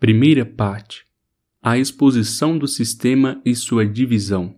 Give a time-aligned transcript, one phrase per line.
[0.00, 1.04] Primeira parte:
[1.62, 4.56] A exposição do sistema e sua divisão.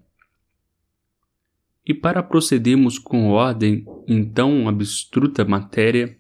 [1.84, 6.17] E para procedermos com ordem em tão abstruta matéria,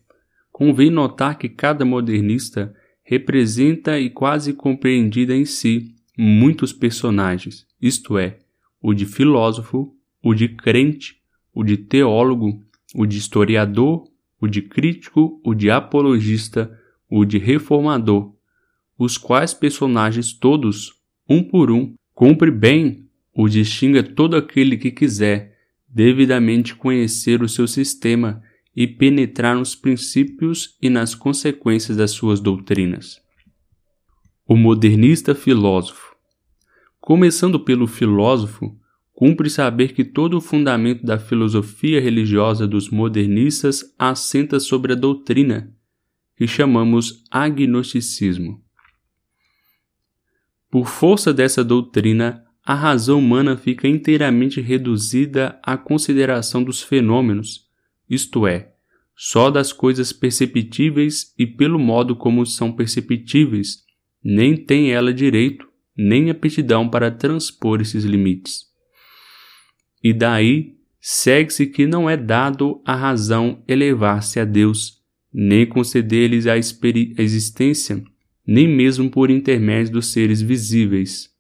[0.50, 2.74] convém notar que cada modernista
[3.04, 8.40] representa e quase compreendida em si muitos personagens, isto é,
[8.80, 11.22] o de filósofo, o de crente,
[11.54, 12.60] o de teólogo,
[12.92, 14.02] o de historiador,
[14.40, 16.76] o de crítico, o de apologista,
[17.08, 18.34] o de reformador,
[19.04, 20.92] os quais personagens todos,
[21.28, 25.56] um por um, cumpre bem o distinga todo aquele que quiser
[25.88, 28.40] devidamente conhecer o seu sistema
[28.76, 33.20] e penetrar nos princípios e nas consequências das suas doutrinas.
[34.46, 36.14] O modernista filósofo.
[37.00, 38.78] Começando pelo filósofo,
[39.12, 45.74] cumpre saber que todo o fundamento da filosofia religiosa dos modernistas assenta sobre a doutrina,
[46.36, 48.62] que chamamos agnosticismo.
[50.72, 57.66] Por força dessa doutrina, a razão humana fica inteiramente reduzida à consideração dos fenômenos,
[58.08, 58.72] isto é,
[59.14, 63.84] só das coisas perceptíveis e pelo modo como são perceptíveis,
[64.24, 68.62] nem tem ela direito, nem aptidão para transpor esses limites.
[70.02, 76.56] E daí segue-se que não é dado à razão elevar-se a Deus, nem conceder-lhes a
[76.56, 78.02] existência,
[78.46, 81.30] nem mesmo por intermédio dos seres visíveis.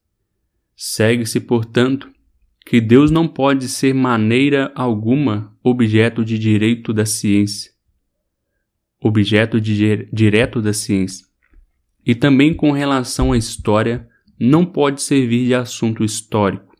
[0.76, 2.10] Segue-se, portanto,
[2.64, 7.72] que Deus não pode ser maneira alguma objeto de direito da ciência,
[9.00, 11.26] objeto de direto da ciência.
[12.04, 16.74] E também com relação à história, não pode servir de assunto histórico.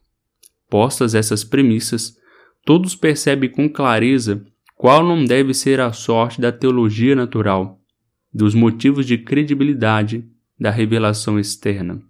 [0.68, 2.16] Postas essas premissas,
[2.64, 4.44] todos percebem com clareza
[4.76, 7.80] qual não deve ser a sorte da teologia natural,
[8.32, 10.24] dos motivos de credibilidade
[10.58, 12.02] da revelação externa.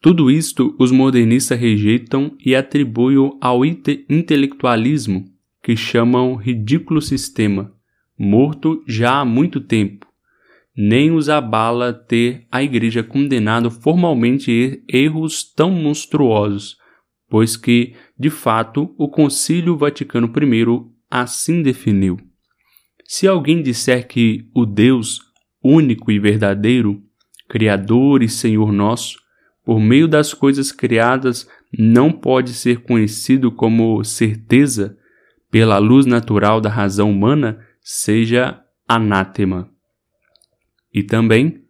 [0.00, 5.24] Tudo isto os modernistas rejeitam e atribuem ao intelectualismo,
[5.62, 7.74] que chamam ridículo sistema,
[8.18, 10.06] morto já há muito tempo.
[10.76, 16.76] Nem os abala ter a Igreja condenado formalmente erros tão monstruosos,
[17.28, 22.18] pois que, de fato, o Concílio Vaticano I assim definiu.
[23.06, 25.20] Se alguém disser que o Deus,
[25.62, 27.00] único e verdadeiro,
[27.48, 29.18] Criador e Senhor nosso,
[29.64, 34.96] por meio das coisas criadas, não pode ser conhecido como certeza
[35.50, 39.70] pela luz natural da razão humana, seja anátema.
[40.92, 41.62] E também,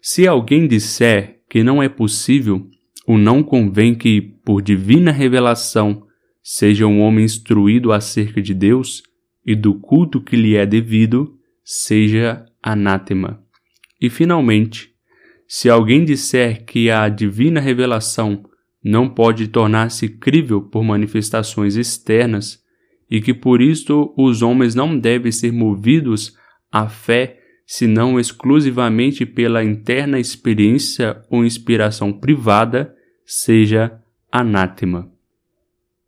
[0.00, 2.66] se alguém disser que não é possível,
[3.06, 6.06] ou não convém que, por divina revelação,
[6.42, 9.02] seja um homem instruído acerca de Deus
[9.44, 13.42] e do culto que lhe é devido, seja anátema.
[14.00, 14.92] E finalmente,
[15.46, 18.44] se alguém disser que a divina revelação
[18.82, 22.62] não pode tornar-se crível por manifestações externas
[23.10, 26.36] e que por isto os homens não devem ser movidos
[26.70, 32.94] à fé senão exclusivamente pela interna experiência ou inspiração privada,
[33.24, 33.98] seja
[34.30, 35.13] anátema.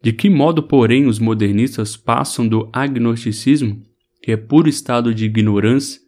[0.07, 3.83] De que modo, porém, os modernistas passam do agnosticismo,
[4.23, 6.01] que é puro estado de ignorância,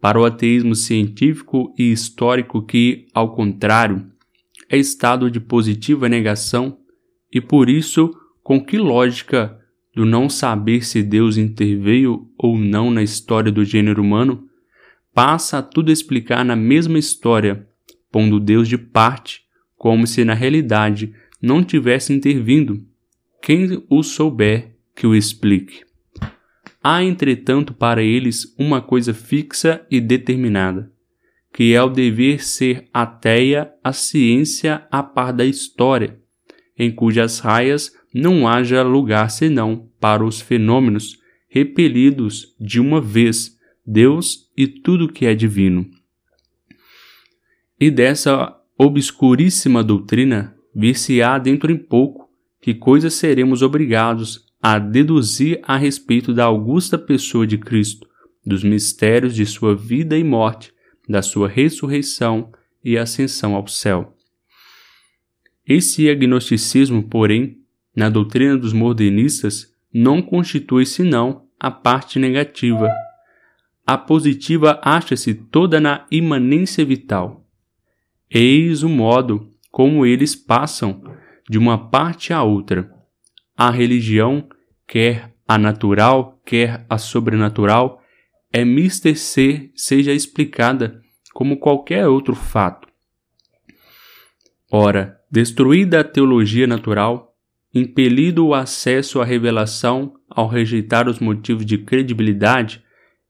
[0.00, 4.06] para o ateísmo científico e histórico que, ao contrário,
[4.68, 6.78] é estado de positiva negação
[7.34, 9.58] e por isso, com que lógica
[9.96, 14.44] do não saber se Deus interveio ou não na história do gênero humano,
[15.12, 17.66] passa a tudo explicar na mesma história,
[18.12, 19.40] pondo Deus de parte,
[19.76, 21.12] como se na realidade
[21.42, 22.88] não tivesse intervindo.
[23.42, 25.82] Quem o souber, que o explique.
[26.82, 30.92] Há, entretanto, para eles uma coisa fixa e determinada,
[31.52, 36.20] que é o dever ser ateia a ciência a par da história,
[36.78, 41.18] em cujas raias não haja lugar senão para os fenômenos
[41.48, 45.88] repelidos de uma vez Deus e tudo que é divino.
[47.78, 52.29] E dessa obscuríssima doutrina vir-se-á dentro em pouco
[52.60, 58.06] que coisas seremos obrigados a deduzir a respeito da augusta pessoa de Cristo,
[58.44, 60.72] dos mistérios de sua vida e morte,
[61.08, 62.52] da sua ressurreição
[62.84, 64.14] e ascensão ao céu.
[65.66, 67.58] Esse agnosticismo, porém,
[67.94, 72.88] na doutrina dos modernistas, não constitui senão a parte negativa.
[73.86, 77.46] A positiva acha-se toda na imanência vital.
[78.30, 81.02] Eis o modo como eles passam
[81.50, 82.88] de uma parte à outra
[83.56, 84.48] a religião,
[84.86, 88.00] quer a natural, quer a sobrenatural,
[88.52, 91.02] é mister ser seja explicada
[91.34, 92.86] como qualquer outro fato.
[94.70, 97.36] Ora, destruída a teologia natural,
[97.74, 102.80] impelido o acesso à revelação ao rejeitar os motivos de credibilidade,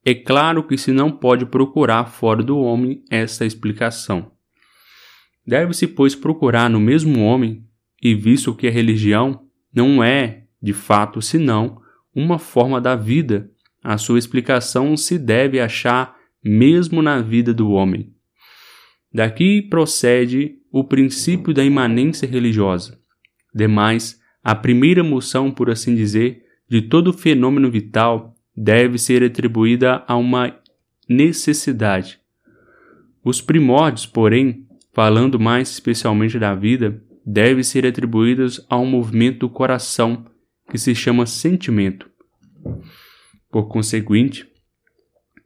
[0.04, 4.30] é claro que se não pode procurar fora do homem esta explicação.
[5.46, 7.66] Deve-se, pois, procurar no mesmo homem,
[8.02, 9.42] e visto que a religião
[9.74, 11.80] não é, de fato, senão
[12.14, 13.50] uma forma da vida,
[13.82, 18.12] a sua explicação se deve achar mesmo na vida do homem.
[19.12, 22.98] Daqui procede o princípio da imanência religiosa.
[23.54, 30.16] Demais, a primeira moção, por assim dizer, de todo fenômeno vital deve ser atribuída a
[30.16, 30.56] uma
[31.08, 32.20] necessidade.
[33.24, 39.48] Os primórdios, porém, falando mais especialmente da vida, devem ser atribuídos a um movimento do
[39.48, 40.26] coração
[40.70, 42.08] que se chama sentimento.
[43.50, 44.46] Por conseguinte,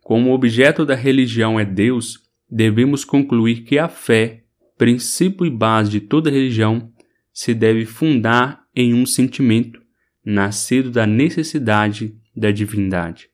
[0.02, 4.44] como o objeto da religião é Deus, devemos concluir que a fé,
[4.76, 6.92] princípio e base de toda religião,
[7.32, 9.80] se deve fundar em um sentimento,
[10.24, 13.28] nascido da necessidade da divindade.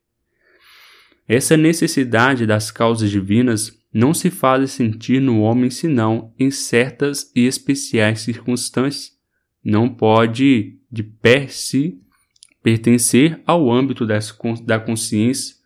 [1.26, 7.46] Essa necessidade das causas divinas não se faz sentir no homem senão em certas e
[7.46, 9.18] especiais circunstâncias.
[9.62, 12.00] Não pode, de per si,
[12.62, 15.56] pertencer ao âmbito da consciência.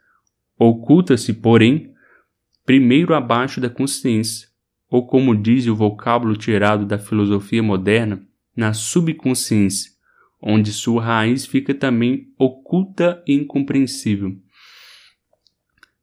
[0.59, 1.93] Oculta-se, porém,
[2.65, 4.49] primeiro abaixo da consciência,
[4.89, 8.27] ou como diz o vocábulo tirado da filosofia moderna,
[8.57, 9.91] na subconsciência,
[10.41, 14.37] onde sua raiz fica também oculta e incompreensível.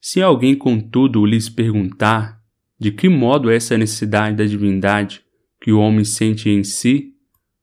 [0.02, 2.42] Se alguém, contudo, lhes perguntar
[2.80, 5.24] de que modo essa necessidade da divindade
[5.62, 7.16] que o homem sente em si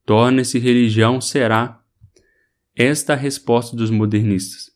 [0.06, 1.82] torna-se religião, será
[2.76, 4.70] esta a resposta dos modernistas.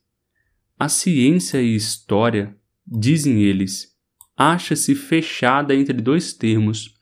[0.77, 3.97] A ciência e história, dizem eles,
[4.37, 6.93] acha-se fechada entre dois termos,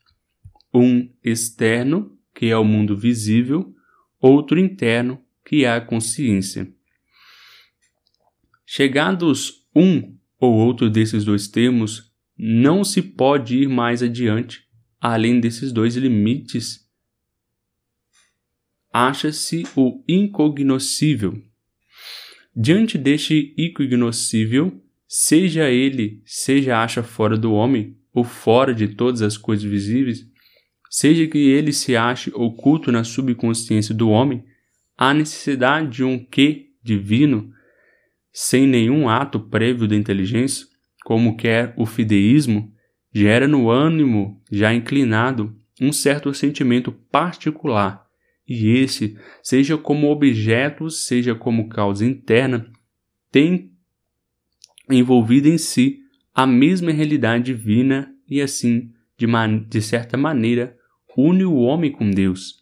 [0.71, 3.75] um externo, que é o mundo visível,
[4.19, 6.71] outro interno, que é a consciência.
[8.63, 14.63] Chegados um ou outro desses dois termos, não se pode ir mais adiante,
[14.99, 16.89] além desses dois limites.
[18.91, 21.39] Acha-se o incognoscível.
[22.55, 29.37] Diante deste incognoscível, seja ele, seja acha fora do homem, ou fora de todas as
[29.37, 30.27] coisas visíveis,
[30.89, 34.43] seja que ele se ache oculto na subconsciência do homem,
[34.97, 37.53] há necessidade de um que divino,
[38.31, 40.65] sem nenhum ato prévio da inteligência,
[41.03, 42.71] como quer o fideísmo,
[43.13, 48.05] gera no ânimo já inclinado um certo sentimento particular,
[48.47, 52.69] e esse, seja como objeto, seja como causa interna,
[53.31, 53.71] tem
[54.89, 55.99] envolvido em si
[56.33, 59.25] a mesma realidade divina e assim, de,
[59.67, 60.75] de certa maneira,
[61.17, 62.61] une o homem com Deus.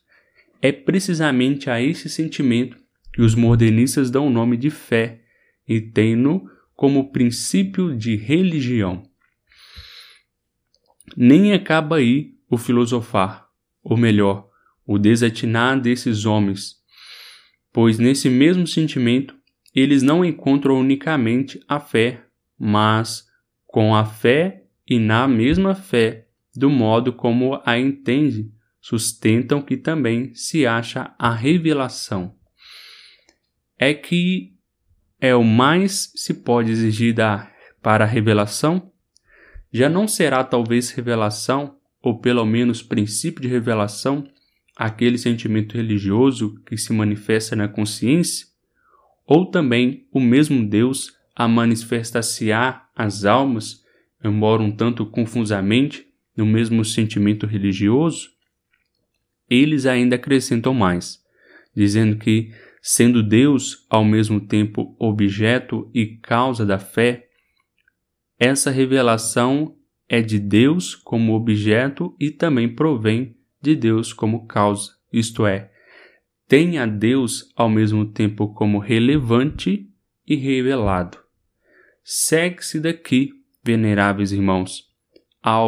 [0.61, 2.77] É precisamente a esse sentimento
[3.13, 5.21] que os modernistas dão o nome de fé
[5.69, 9.03] e têm-no como princípio de religião.
[11.15, 13.47] Nem acaba aí o filosofar,
[13.83, 14.49] ou melhor,
[14.85, 16.77] o desatinar desses homens,
[17.71, 19.37] pois nesse mesmo sentimento
[19.75, 22.25] eles não encontram unicamente a fé,
[22.57, 23.27] mas
[23.67, 26.25] com a fé e na mesma fé
[26.55, 32.35] do modo como a entende, sustentam que também se acha a revelação.
[33.77, 34.58] É que
[35.19, 38.91] é o mais se pode exigir da, para a revelação?
[39.71, 44.27] Já não será talvez revelação, ou pelo menos princípio de revelação,
[44.75, 48.47] aquele sentimento religioso que se manifesta na consciência?
[49.25, 53.83] Ou também o mesmo Deus a manifestar-se-á às almas,
[54.23, 58.29] embora um tanto confusamente, no mesmo sentimento religioso,
[59.49, 61.19] eles ainda acrescentam mais,
[61.75, 67.27] dizendo que, sendo Deus ao mesmo tempo objeto e causa da fé,
[68.37, 69.75] essa revelação
[70.07, 75.71] é de Deus como objeto e também provém de Deus como causa, isto é,
[76.47, 79.87] tem a Deus ao mesmo tempo como relevante
[80.25, 81.17] e revelado.
[82.03, 83.31] Segue-se daqui,
[83.63, 84.85] veneráveis irmãos,
[85.43, 85.59] a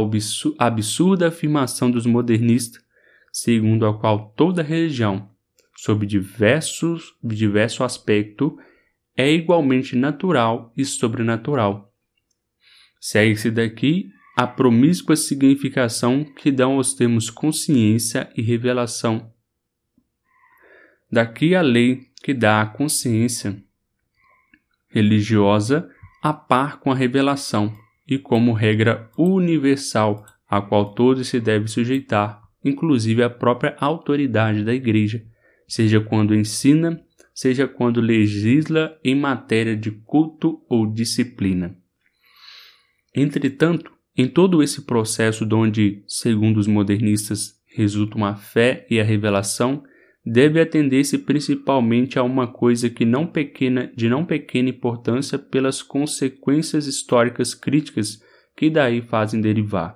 [0.58, 2.82] absurda afirmação dos modernistas,
[3.32, 5.30] segundo a qual toda religião,
[5.81, 8.55] sob diversos, diverso aspecto,
[9.17, 11.91] é igualmente natural e sobrenatural.
[13.00, 19.33] Segue-se daqui a promíscua significação que dão aos termos consciência e revelação.
[21.11, 23.59] Daqui a lei que dá a consciência
[24.88, 25.89] religiosa
[26.21, 27.75] a par com a revelação
[28.07, 34.75] e como regra universal a qual todos se devem sujeitar, inclusive a própria autoridade da
[34.75, 35.25] Igreja,
[35.71, 37.01] seja quando ensina,
[37.33, 41.77] seja quando legisla em matéria de culto ou disciplina.
[43.15, 49.81] Entretanto, em todo esse processo onde, segundo os modernistas, resultam a fé e a revelação,
[50.25, 56.85] deve atender-se principalmente a uma coisa que não pequena, de não pequena importância pelas consequências
[56.85, 58.21] históricas críticas
[58.57, 59.95] que daí fazem derivar.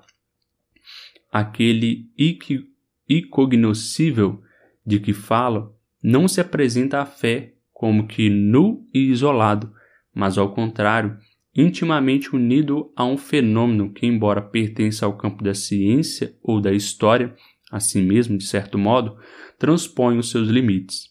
[1.34, 2.06] Aquele
[3.10, 4.42] incognoscível
[4.86, 9.74] de que falo não se apresenta à fé como que nu e isolado,
[10.14, 11.18] mas ao contrário,
[11.56, 17.36] intimamente unido a um fenômeno que, embora pertença ao campo da ciência ou da história,
[17.72, 19.18] assim mesmo, de certo modo,
[19.58, 21.10] transpõe os seus limites.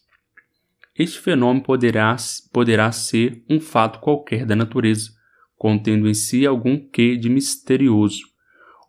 [0.97, 2.15] Este fenômeno poderá,
[2.53, 5.11] poderá ser um fato qualquer da natureza,
[5.57, 8.21] contendo em si algum quê de misterioso,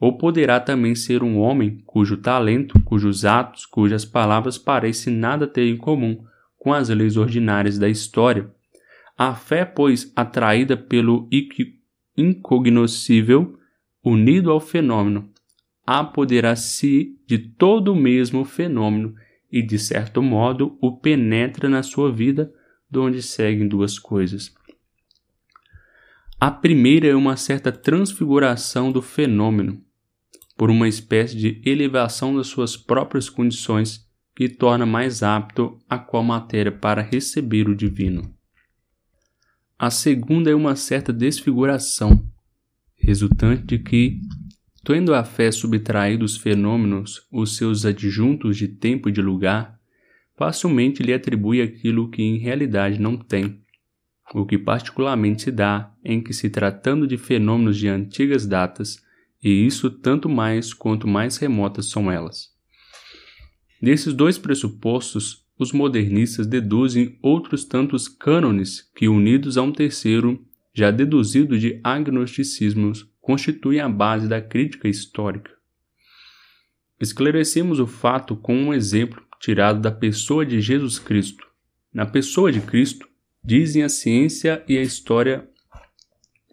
[0.01, 5.67] ou poderá também ser um homem cujo talento, cujos atos, cujas palavras parecem nada ter
[5.67, 6.25] em comum
[6.59, 8.51] com as leis ordinárias da história.
[9.17, 11.29] A fé, pois, atraída pelo
[12.17, 13.59] incognoscível,
[14.05, 15.31] unido ao fenômeno,
[15.87, 19.15] apoderar-se de todo o mesmo fenômeno
[19.51, 22.53] e, de certo modo, o penetra na sua vida,
[22.91, 24.55] de onde seguem duas coisas.
[26.39, 29.83] A primeira é uma certa transfiguração do fenômeno,
[30.57, 36.23] por uma espécie de elevação das suas próprias condições que torna mais apto a qual
[36.23, 38.35] matéria para receber o divino.
[39.79, 42.27] A segunda é uma certa desfiguração,
[42.97, 44.21] resultante de que,
[44.87, 49.77] Tendo a fé subtraído os fenômenos os seus adjuntos de tempo e de lugar,
[50.39, 53.61] facilmente lhe atribui aquilo que em realidade não tem,
[54.33, 59.03] o que particularmente se dá em que, se tratando de fenômenos de antigas datas,
[59.47, 62.53] e isso tanto mais quanto mais remotas são elas.
[63.81, 70.91] Desses dois pressupostos, os modernistas deduzem outros tantos cânones que, unidos a um terceiro, já
[70.91, 75.53] deduzido de agnosticismos, constituem a base da crítica histórica.
[77.01, 81.47] Esclarecemos o fato com um exemplo tirado da pessoa de Jesus Cristo.
[81.95, 83.09] Na pessoa de Cristo,
[83.45, 85.49] dizem a ciência e a história,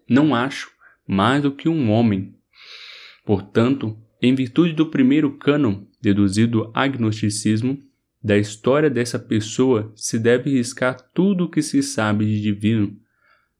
[0.08, 0.70] não acho
[1.08, 2.32] mais do que um homem.
[3.24, 7.82] Portanto, em virtude do primeiro cânon, deduzido agnosticismo,
[8.22, 12.98] da história dessa pessoa se deve riscar tudo o que se sabe de divino.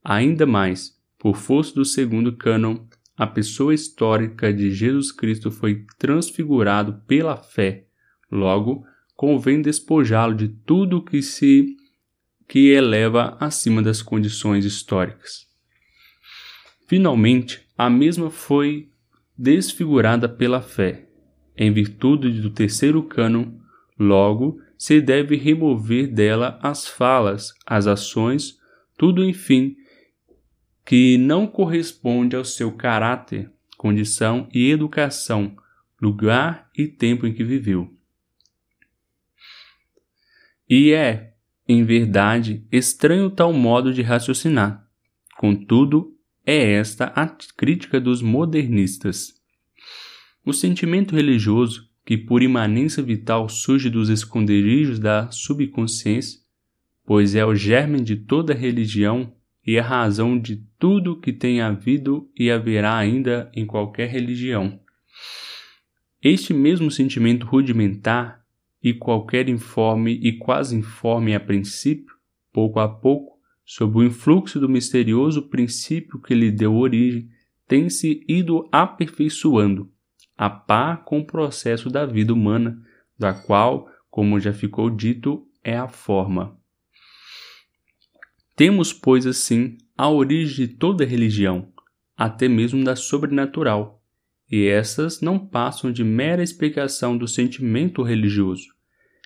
[0.03, 2.79] Ainda mais, por força do segundo cânon,
[3.15, 7.85] a pessoa histórica de Jesus Cristo foi transfigurado pela fé.
[8.31, 8.83] Logo,
[9.15, 11.77] convém despojá-lo de tudo que se
[12.47, 15.47] que eleva acima das condições históricas.
[16.87, 18.89] Finalmente, a mesma foi
[19.37, 21.07] desfigurada pela fé.
[21.57, 23.53] Em virtude do terceiro cânon,
[23.97, 28.57] logo se deve remover dela as falas, as ações,
[28.97, 29.75] tudo enfim
[30.85, 35.57] que não corresponde ao seu caráter, condição e educação,
[35.99, 37.91] lugar e tempo em que viveu.
[40.69, 41.33] E é,
[41.67, 44.87] em verdade, estranho tal modo de raciocinar.
[45.37, 46.14] Contudo,
[46.45, 49.33] é esta a crítica dos modernistas.
[50.45, 56.39] O sentimento religioso, que por imanência vital surge dos esconderijos da subconsciência,
[57.03, 59.33] pois é o germe de toda religião
[59.65, 64.79] e a razão de tudo que tem havido e haverá ainda em qualquer religião.
[66.21, 68.43] Este mesmo sentimento rudimentar
[68.83, 72.13] e qualquer informe e quase informe a princípio,
[72.53, 73.34] pouco a pouco,
[73.65, 77.29] sob o influxo do misterioso princípio que lhe deu origem,
[77.67, 79.91] tem se ido aperfeiçoando,
[80.37, 82.79] a par com o processo da vida humana,
[83.17, 86.57] da qual, como já ficou dito, é a forma.
[88.55, 91.73] Temos, pois, assim, a origem de toda religião,
[92.15, 94.01] até mesmo da sobrenatural,
[94.49, 98.67] e essas não passam de mera explicação do sentimento religioso.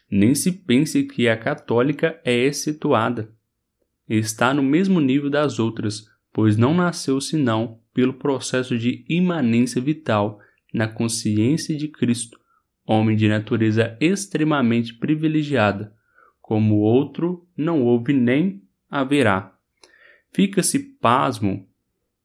[0.10, 3.32] Nem se pense que a católica é excetuada.
[4.10, 10.40] Está no mesmo nível das outras, pois não nasceu senão pelo processo de imanência vital
[10.74, 12.40] na consciência de Cristo,
[12.86, 15.94] homem de natureza extremamente privilegiada.
[16.42, 19.56] Como outro, não houve nem haverá.
[20.34, 21.68] Fica-se pasmo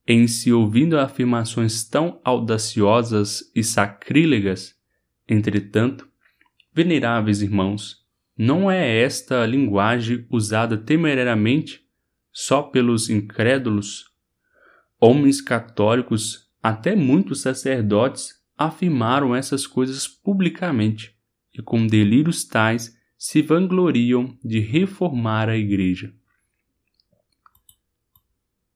[0.07, 4.75] em se ouvindo afirmações tão audaciosas e sacrílegas.
[5.29, 6.09] Entretanto,
[6.73, 8.04] veneráveis irmãos,
[8.37, 11.85] não é esta linguagem usada temerariamente
[12.33, 14.07] só pelos incrédulos?
[15.01, 21.15] Homens católicos, até muitos sacerdotes, afirmaram essas coisas publicamente
[21.53, 26.13] e, com delírios tais, se vangloriam de reformar a Igreja.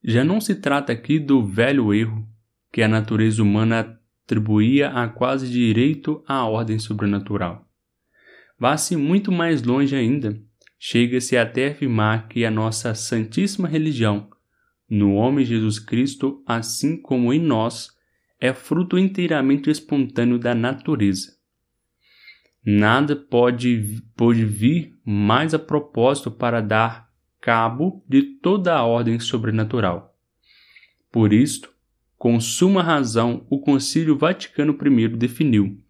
[0.03, 2.27] Já não se trata aqui do velho erro
[2.73, 7.68] que a natureza humana atribuía a quase direito à ordem sobrenatural.
[8.59, 10.41] Vá-se muito mais longe ainda,
[10.79, 14.29] chega-se até afirmar que a nossa santíssima religião,
[14.91, 17.91] no homem Jesus Cristo, assim como em nós,
[18.41, 21.37] é fruto inteiramente espontâneo da natureza.
[22.65, 27.09] Nada pode, pode vir mais a propósito para dar
[27.41, 30.17] cabo de toda a ordem sobrenatural.
[31.11, 31.73] Por isto,
[32.17, 35.81] com suma razão, o Concílio Vaticano I definiu: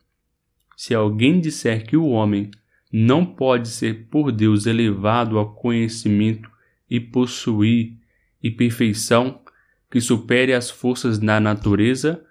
[0.78, 2.52] se alguém disser que o homem
[2.92, 6.49] não pode ser por Deus elevado ao conhecimento
[6.88, 7.99] e possuir
[8.40, 9.42] e perfeição
[9.90, 12.25] que supere as forças da natureza,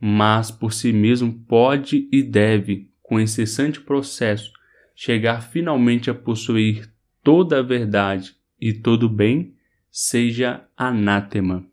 [0.00, 4.50] mas por si mesmo pode e deve, com incessante processo,
[4.96, 6.90] chegar finalmente a possuir
[7.22, 9.54] toda a verdade e todo o bem,
[9.90, 11.66] seja anátema.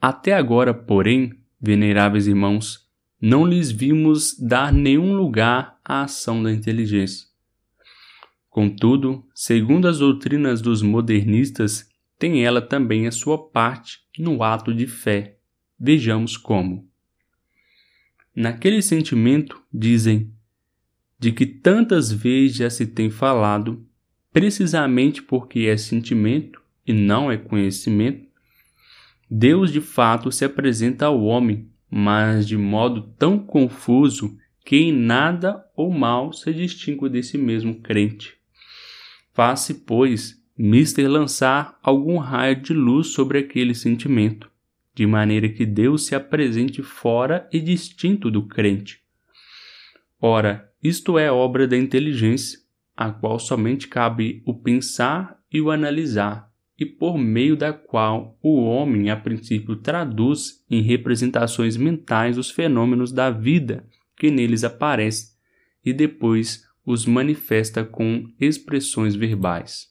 [0.00, 2.87] Até agora, porém, veneráveis irmãos,
[3.20, 7.26] não lhes vimos dar nenhum lugar à ação da inteligência.
[8.48, 14.86] Contudo, segundo as doutrinas dos modernistas, tem ela também a sua parte no ato de
[14.86, 15.38] fé.
[15.78, 16.88] Vejamos como.
[18.34, 20.32] Naquele sentimento, dizem,
[21.18, 23.84] de que tantas vezes já se tem falado,
[24.32, 28.28] precisamente porque é sentimento e não é conhecimento,
[29.30, 35.64] Deus de fato se apresenta ao homem, mas de modo tão confuso que em nada
[35.74, 38.34] ou mal se distingue desse mesmo crente.
[39.32, 44.50] Faz-se, pois, mister lançar algum raio de luz sobre aquele sentimento,
[44.94, 49.00] de maneira que Deus se apresente fora e distinto do crente.
[50.20, 52.58] Ora, isto é obra da inteligência,
[52.96, 56.47] a qual somente cabe o pensar e o analisar,
[56.78, 63.10] e por meio da qual o homem, a princípio, traduz em representações mentais os fenômenos
[63.10, 63.84] da vida
[64.16, 65.36] que neles aparecem
[65.84, 69.88] e depois os manifesta com expressões verbais.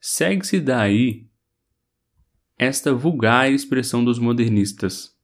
[0.00, 1.28] Segue-se daí
[2.58, 5.14] esta vulgar expressão dos modernistas.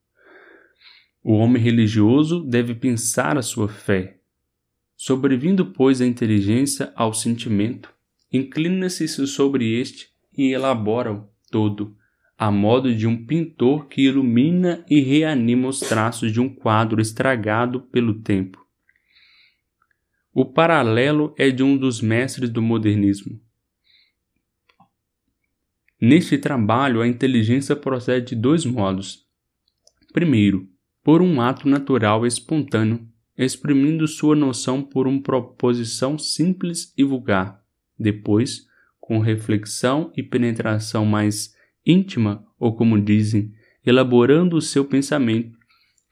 [1.22, 4.20] O homem religioso deve pensar a sua fé.
[4.96, 7.92] Sobrevindo, pois, a inteligência ao sentimento,
[8.32, 11.96] inclina-se sobre este e elabora-o todo,
[12.38, 17.82] a modo de um pintor que ilumina e reanima os traços de um quadro estragado
[17.82, 18.64] pelo tempo.
[20.32, 23.40] O paralelo é de um dos mestres do modernismo.
[26.00, 29.26] Neste trabalho, a inteligência procede de dois modos.
[30.14, 30.66] Primeiro,
[31.02, 37.59] por um ato natural e espontâneo, exprimindo sua noção por uma proposição simples e vulgar
[38.00, 38.66] depois,
[38.98, 43.52] com reflexão e penetração mais íntima, ou como dizem,
[43.84, 45.58] elaborando o seu pensamento,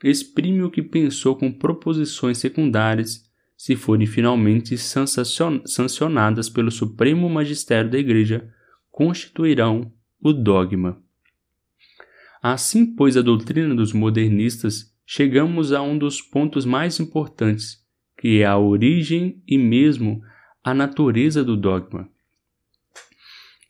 [0.04, 7.98] exprime o que pensou com proposições secundárias, se forem finalmente sancionadas pelo Supremo Magistério da
[7.98, 8.48] Igreja,
[8.90, 11.02] constituirão o dogma.
[12.40, 17.84] Assim, pois, a doutrina dos modernistas, chegamos a um dos pontos mais importantes,
[18.16, 20.22] que é a origem e mesmo
[20.62, 22.08] a natureza do dogma.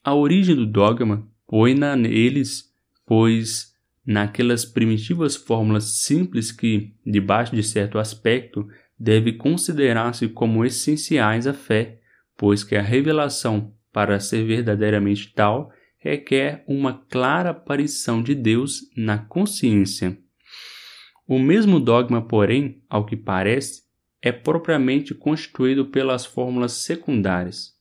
[0.03, 2.73] A origem do dogma põe-na neles,
[3.07, 3.75] pois
[4.07, 8.67] naquelas primitivas fórmulas simples que, debaixo de certo aspecto,
[8.99, 12.01] deve considerar-se como essenciais à fé,
[12.37, 19.19] pois que a revelação, para ser verdadeiramente tal, requer uma clara aparição de Deus na
[19.19, 20.19] consciência.
[21.27, 23.83] O mesmo dogma, porém, ao que parece,
[24.23, 27.77] é propriamente constituído pelas fórmulas secundárias.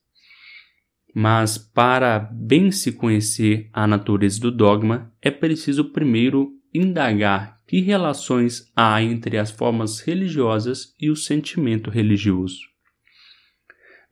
[1.14, 8.70] Mas para bem se conhecer a natureza do dogma, é preciso primeiro indagar que relações
[8.74, 12.60] há entre as formas religiosas e o sentimento religioso.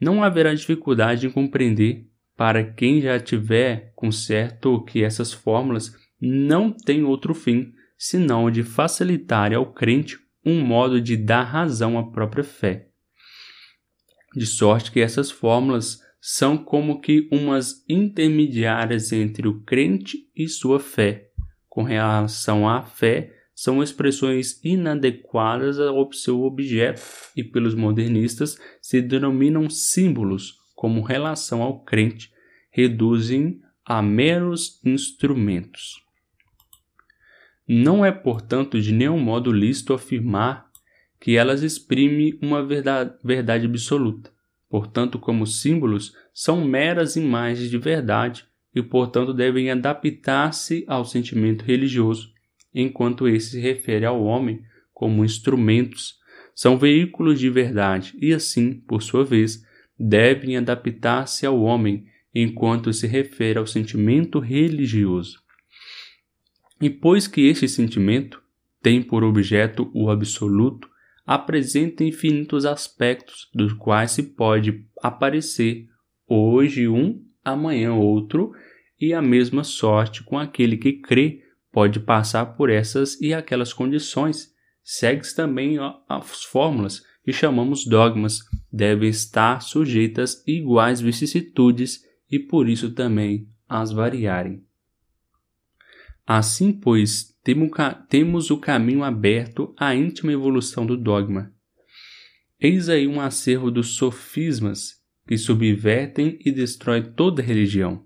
[0.01, 6.71] Não haverá dificuldade em compreender para quem já tiver com certo que essas fórmulas não
[6.71, 12.45] têm outro fim senão de facilitar ao crente um modo de dar razão à própria
[12.45, 12.87] fé.
[14.37, 20.79] De sorte que essas fórmulas são como que umas intermediárias entre o crente e sua
[20.79, 21.31] fé.
[21.69, 27.03] Com relação à fé, são expressões inadequadas ao seu objeto
[27.37, 32.31] e pelos modernistas se denominam símbolos como relação ao crente,
[32.71, 36.06] reduzem a meros instrumentos.
[37.69, 40.67] Não é, portanto, de nenhum modo lícito afirmar
[41.21, 44.31] que elas exprimem uma verdade, absoluta.
[44.69, 52.31] Portanto, como símbolos, são meras imagens de verdade e, portanto, devem adaptar-se ao sentimento religioso,
[52.75, 56.17] enquanto esse se refere ao homem como instrumentos,
[56.55, 59.63] são veículos de verdade e, assim, por sua vez,
[59.99, 65.46] devem adaptar-se ao homem enquanto se refere ao sentimento religioso.
[66.81, 68.43] E pois que este sentimento
[68.83, 70.89] tem por objeto o absoluto,
[71.27, 75.89] apresenta infinitos aspectos dos quais se pode aparecer
[76.29, 78.53] hoje um, amanhã outro,
[79.01, 84.55] e a mesma sorte com aquele que crê pode passar por essas e aquelas condições.
[84.83, 85.77] Segue-se também
[86.09, 88.39] as fórmulas que chamamos dogmas,
[88.73, 94.66] devem estar sujeitas iguais vicissitudes e por isso também as variarem.
[96.27, 97.37] Assim, pois,
[98.09, 101.53] temos o caminho aberto à íntima evolução do dogma.
[102.59, 108.05] Eis aí um acervo dos sofismas que subvertem e destroem toda religião.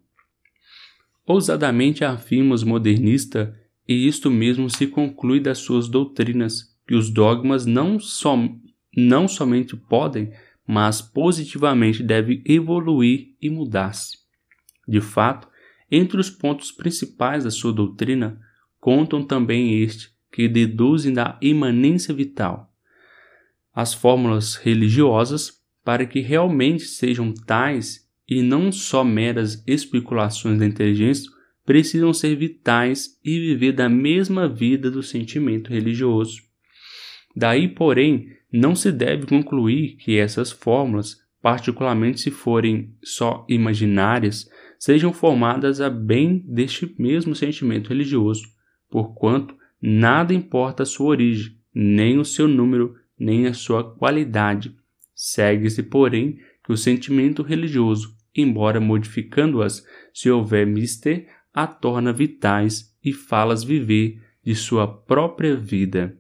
[1.27, 3.55] Ousadamente afirma os modernistas,
[3.89, 8.61] e isto mesmo se conclui das suas doutrinas, que os dogmas não, som,
[8.95, 10.33] não somente podem,
[10.67, 14.19] mas positivamente devem evoluir e mudar-se.
[14.87, 15.49] De fato,
[15.91, 18.41] entre os pontos principais da sua doutrina,
[18.79, 22.73] contam também este que deduzem da imanência vital.
[23.75, 31.31] As fórmulas religiosas, para que realmente sejam tais e não só meras especulações da inteligência,
[31.65, 36.41] precisam ser vitais e viver da mesma vida do sentimento religioso.
[37.35, 44.49] Daí, porém, não se deve concluir que essas fórmulas, particularmente se forem só imaginárias,
[44.81, 48.49] sejam formadas a bem deste mesmo sentimento religioso,
[48.89, 54.75] porquanto nada importa a sua origem, nem o seu número, nem a sua qualidade.
[55.15, 63.13] Segue-se, porém, que o sentimento religioso, embora modificando-as, se houver mister, a torna vitais e
[63.13, 66.19] fala-as viver de sua própria vida.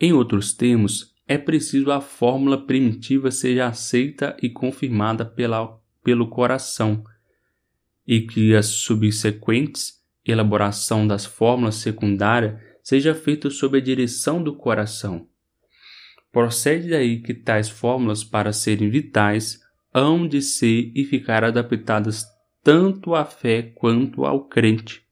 [0.00, 7.04] Em outros termos, é preciso a fórmula primitiva seja aceita e confirmada pela, pelo coração,
[8.06, 15.28] e que as subsequentes elaboração das fórmulas secundárias seja feita sob a direção do coração.
[16.32, 19.60] Procede daí que tais fórmulas, para serem vitais,
[19.92, 22.24] hão de ser e ficar adaptadas
[22.64, 25.02] tanto à fé quanto ao crente,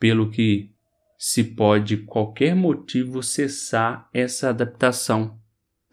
[0.00, 0.72] pelo que
[1.16, 5.38] se pode qualquer motivo cessar essa adaptação,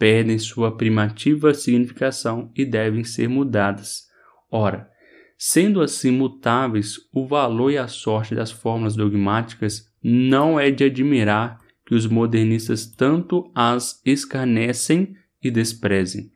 [0.03, 4.09] perdem sua primativa significação e devem ser mudadas.
[4.51, 4.89] Ora,
[5.37, 11.57] sendo assim mutáveis, o valor e a sorte das fórmulas dogmáticas não é de admirar
[11.85, 16.29] que os modernistas tanto as escarnecem e desprezem,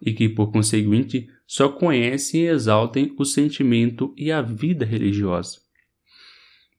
[0.00, 5.58] e que, por conseguinte, só conhecem e exaltem o sentimento e a vida religiosa.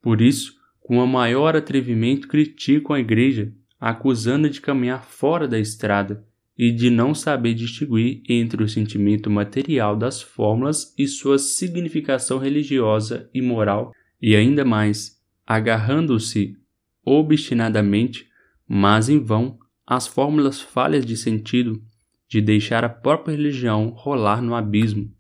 [0.01, 6.23] Por isso, com o maior atrevimento criticam a igreja, acusando de caminhar fora da estrada
[6.55, 13.27] e de não saber distinguir entre o sentimento material das fórmulas e sua significação religiosa
[13.33, 13.91] e moral,
[14.21, 16.55] e ainda mais, agarrando-se
[17.03, 18.27] obstinadamente,
[18.67, 21.81] mas em vão, às fórmulas falhas de sentido,
[22.29, 25.11] de deixar a própria religião rolar no abismo.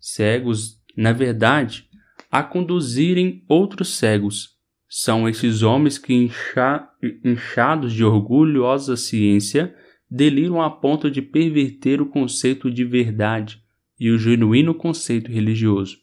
[0.00, 1.86] Cegos, na verdade,
[2.30, 4.57] a conduzirem outros cegos,
[4.88, 6.88] são esses homens que, incha,
[7.22, 9.74] inchados de orgulhosa ciência,
[10.10, 13.62] deliram a ponto de perverter o conceito de verdade
[14.00, 15.98] e o genuíno conceito religioso,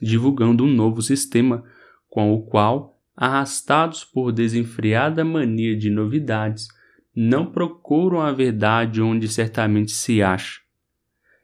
[0.00, 1.64] divulgando um novo sistema
[2.08, 6.68] com o qual, arrastados por desenfreada mania de novidades,
[7.14, 10.60] não procuram a verdade onde certamente se acha,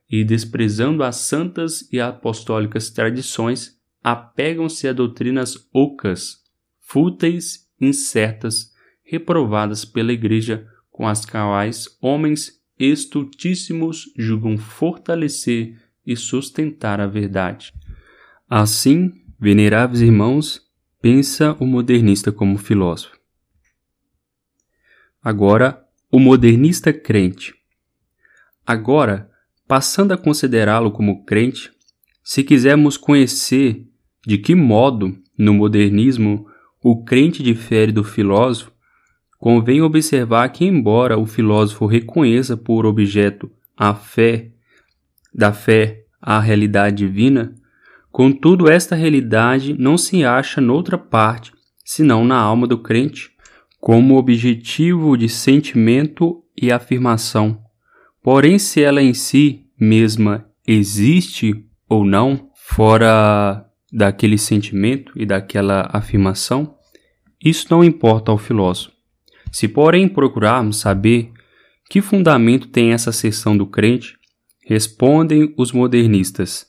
[0.08, 6.45] e desprezando as santas e apostólicas tradições, apegam-se a doutrinas ocas
[6.86, 8.72] fúteis, incertas,
[9.02, 17.74] reprovadas pela Igreja, com as quais homens estultíssimos julgam fortalecer e sustentar a verdade.
[18.48, 20.62] Assim, veneráveis irmãos,
[21.02, 23.18] pensa o modernista como filósofo.
[25.20, 27.52] Agora, o modernista crente.
[28.64, 29.28] Agora,
[29.66, 31.72] passando a considerá-lo como crente,
[32.22, 33.88] se quisermos conhecer
[34.24, 36.46] de que modo, no modernismo,
[36.82, 38.72] o crente difere do filósofo,
[39.38, 44.50] convém observar que, embora o filósofo reconheça por objeto a fé,
[45.34, 47.54] da fé a realidade divina,
[48.16, 51.52] Contudo, esta realidade não se acha noutra parte
[51.84, 53.30] senão na alma do crente,
[53.78, 57.60] como objetivo de sentimento e afirmação.
[58.22, 63.65] Porém, se ela em si mesma existe ou não, fora
[63.96, 66.76] daquele sentimento e daquela afirmação,
[67.42, 68.92] isso não importa ao filósofo.
[69.50, 71.32] Se, porém, procurarmos saber
[71.88, 74.18] que fundamento tem essa seção do crente,
[74.66, 76.66] respondem os modernistas.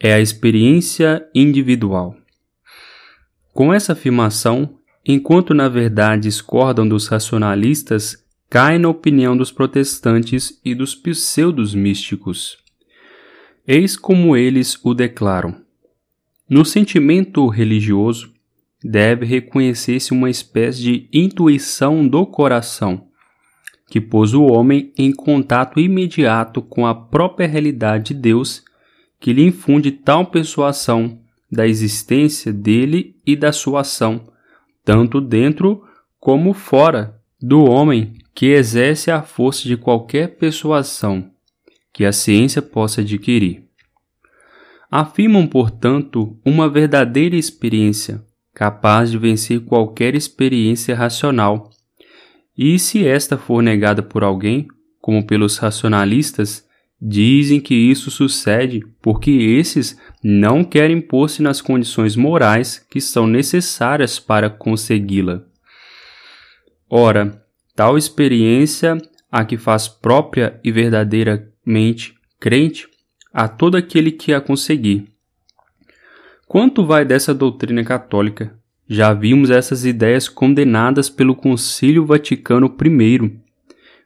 [0.00, 2.16] É a experiência individual.
[3.52, 10.74] Com essa afirmação, enquanto na verdade discordam dos racionalistas, caem na opinião dos protestantes e
[10.74, 12.58] dos pseudos místicos.
[13.64, 15.61] Eis como eles o declaram.
[16.48, 18.32] No sentimento religioso,
[18.84, 23.06] deve reconhecer-se uma espécie de intuição do coração,
[23.88, 28.64] que pôs o homem em contato imediato com a própria realidade de Deus,
[29.20, 34.32] que lhe infunde tal persuasão da existência dele e da sua ação,
[34.84, 35.82] tanto dentro
[36.18, 41.30] como fora do homem, que exerce a força de qualquer persuasão
[41.92, 43.61] que a ciência possa adquirir.
[44.94, 51.70] Afirmam, portanto, uma verdadeira experiência, capaz de vencer qualquer experiência racional.
[52.54, 54.68] E se esta for negada por alguém,
[55.00, 56.68] como pelos racionalistas,
[57.00, 64.18] dizem que isso sucede porque esses não querem pôr-se nas condições morais que são necessárias
[64.20, 65.42] para consegui-la.
[66.86, 67.42] Ora,
[67.74, 68.98] tal experiência
[69.30, 72.91] a que faz própria e verdadeiramente crente
[73.32, 75.08] a todo aquele que a conseguir.
[76.46, 78.54] Quanto vai dessa doutrina católica?
[78.86, 83.40] Já vimos essas ideias condenadas pelo Concílio Vaticano I.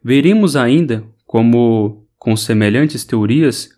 [0.02, 3.70] Veremos ainda como, com semelhantes teorias,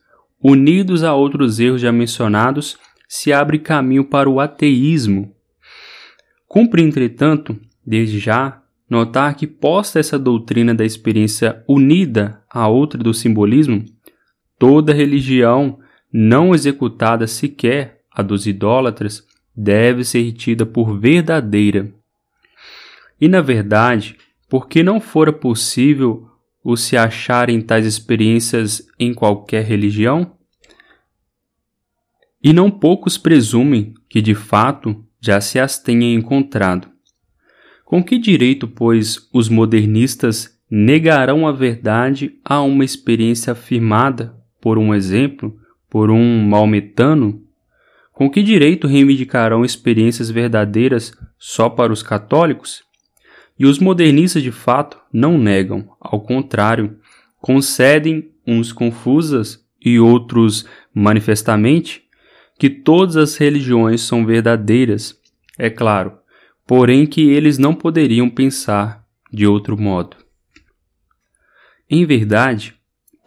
[0.42, 2.76] unidos a outros erros já mencionados,
[3.08, 5.34] se abre caminho para o ateísmo.
[6.46, 13.14] Cumpre, entretanto, desde já, notar que, posta essa doutrina da experiência unida à outra do
[13.14, 13.84] simbolismo,
[14.58, 15.78] toda religião
[16.12, 21.92] não executada sequer a dos idólatras, deve ser retida por verdadeira.
[23.20, 24.16] E na verdade,
[24.48, 26.28] porque não fora possível
[26.62, 30.36] o se acharem tais experiências em qualquer religião?
[32.42, 36.88] E não poucos presumem que de fato já se as tenha encontrado.
[37.84, 44.94] Com que direito, pois, os modernistas negarão a verdade a uma experiência afirmada por um
[44.94, 47.42] exemplo, por um maometano
[48.12, 52.82] com que direito reivindicarão experiências verdadeiras só para os católicos?
[53.56, 56.98] E os modernistas de fato não negam, ao contrário,
[57.40, 62.02] concedem uns confusas e outros manifestamente
[62.58, 65.16] que todas as religiões são verdadeiras,
[65.56, 66.18] é claro,
[66.66, 70.16] porém que eles não poderiam pensar de outro modo.
[71.88, 72.74] Em verdade,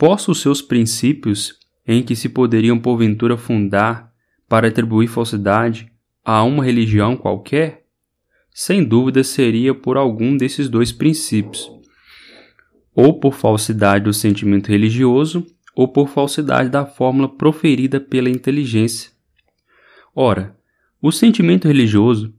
[0.02, 4.12] postos seus princípios em que se poderiam porventura fundar
[4.50, 5.92] para atribuir falsidade
[6.26, 7.86] a uma religião qualquer?
[8.50, 11.72] Sem dúvida seria por algum desses dois princípios,
[12.96, 19.12] ou por falsidade do sentimento religioso, ou por falsidade da fórmula proferida pela inteligência.
[20.16, 20.58] Ora,
[21.00, 22.34] o sentimento religioso,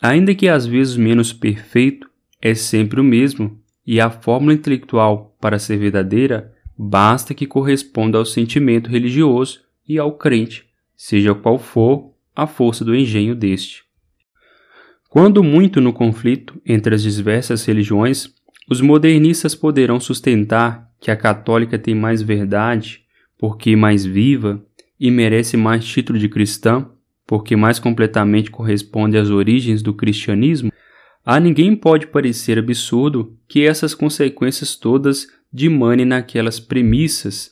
[0.00, 2.08] ainda que às vezes menos perfeito,
[2.40, 8.24] é sempre o mesmo, e a fórmula intelectual, para ser verdadeira, basta que corresponda ao
[8.24, 10.64] sentimento religioso e ao crente
[10.96, 13.84] seja qual for a força do engenho deste.
[15.10, 18.32] Quando muito no conflito entre as diversas religiões,
[18.66, 23.02] os modernistas poderão sustentar que a católica tem mais verdade,
[23.36, 24.64] porque mais viva,
[24.98, 26.88] e merece mais título de cristã,
[27.26, 30.72] porque mais completamente corresponde às origens do cristianismo,
[31.24, 37.50] a ninguém pode parecer absurdo que essas consequências todas dimanem naquelas premissas.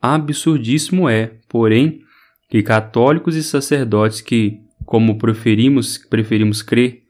[0.00, 2.00] Absurdíssimo é, porém,
[2.48, 7.02] que católicos e sacerdotes que, como preferimos, preferimos crer,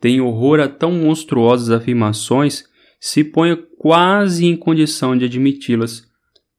[0.00, 2.64] têm horror a tão monstruosas afirmações,
[2.98, 6.08] se ponha quase em condição de admiti-las,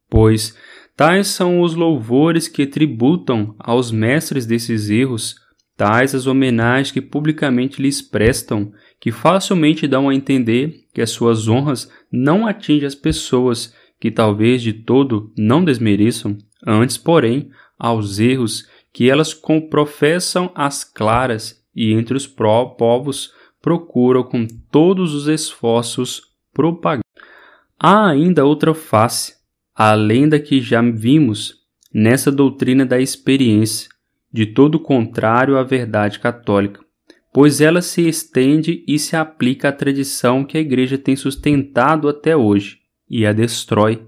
[0.09, 0.55] pois
[0.95, 5.35] tais são os louvores que tributam aos mestres desses erros,
[5.77, 11.47] tais as homenagens que publicamente lhes prestam, que facilmente dão a entender que as suas
[11.47, 16.35] honras não atingem as pessoas que talvez de todo não desmereçam,
[16.65, 19.33] antes, porém, aos erros que elas
[19.69, 27.03] professam as claras e entre os povos procuram com todos os esforços propagar.
[27.79, 29.35] Há ainda outra face,
[29.75, 31.53] além da que já vimos,
[31.93, 33.89] nessa doutrina da experiência,
[34.37, 36.79] de todo contrário à verdade católica,
[37.33, 42.37] pois ela se estende e se aplica à tradição que a Igreja tem sustentado até
[42.37, 42.77] hoje
[43.09, 44.05] e a destrói.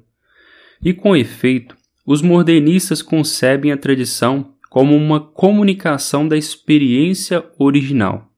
[0.86, 8.30] E com efeito, os modernistas concebem a tradição como uma comunicação da experiência original,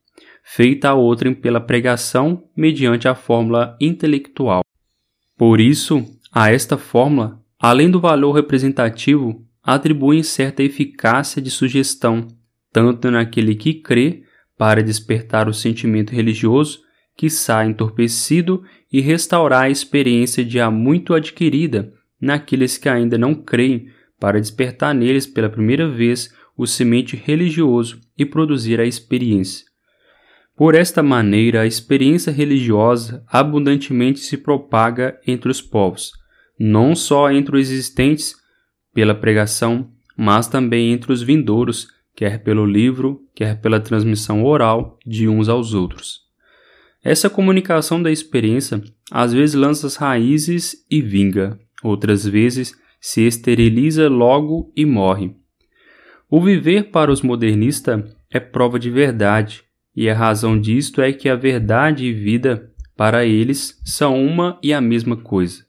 [0.46, 4.64] feita a outrem pela pregação mediante a fórmula intelectual.
[5.38, 12.28] Por isso, a esta fórmula, além do valor representativo, atribuem certa eficácia de sugestão,
[12.72, 14.24] tanto naquele que crê,
[14.58, 16.80] para despertar o sentimento religioso,
[17.16, 23.34] que sai entorpecido e restaurar a experiência de há muito adquirida naqueles que ainda não
[23.34, 23.88] creem,
[24.20, 29.66] para despertar neles pela primeira vez o semente religioso e produzir a experiência.
[30.56, 36.12] Por esta maneira, a experiência religiosa abundantemente se propaga entre os povos,
[36.60, 38.36] não só entre os existentes
[38.94, 45.28] pela pregação, mas também entre os vindouros, quer pelo livro, quer pela transmissão oral de
[45.28, 46.22] uns aos outros.
[47.04, 54.08] Essa comunicação da experiência às vezes lança as raízes e vinga, outras vezes se esteriliza
[54.08, 55.36] logo e morre.
[56.30, 59.64] O viver para os modernistas é prova de verdade,
[59.96, 64.72] e a razão disto é que a verdade e vida para eles são uma e
[64.72, 65.66] a mesma coisa.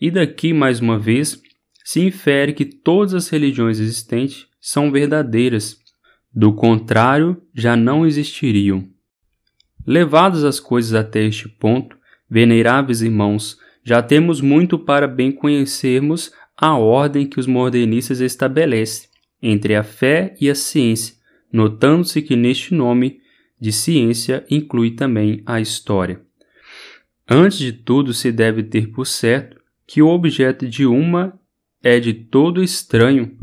[0.00, 1.40] E daqui, mais uma vez,
[1.88, 5.78] se infere que todas as religiões existentes são verdadeiras,
[6.30, 8.86] do contrário, já não existiriam.
[9.86, 11.96] Levados as coisas até este ponto,
[12.28, 19.08] veneráveis irmãos, já temos muito para bem conhecermos a ordem que os modernistas estabelecem
[19.40, 21.14] entre a fé e a ciência,
[21.50, 23.22] notando-se que neste nome
[23.58, 26.20] de ciência inclui também a história.
[27.26, 31.32] Antes de tudo, se deve ter por certo que o objeto de uma
[31.82, 33.36] é de todo estranho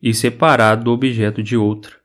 [0.00, 1.96] e separado do objeto de outra.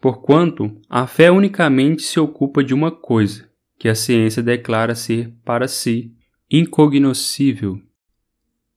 [0.00, 5.68] Porquanto a fé unicamente se ocupa de uma coisa, que a ciência declara ser para
[5.68, 6.12] si
[6.50, 7.80] incognoscível.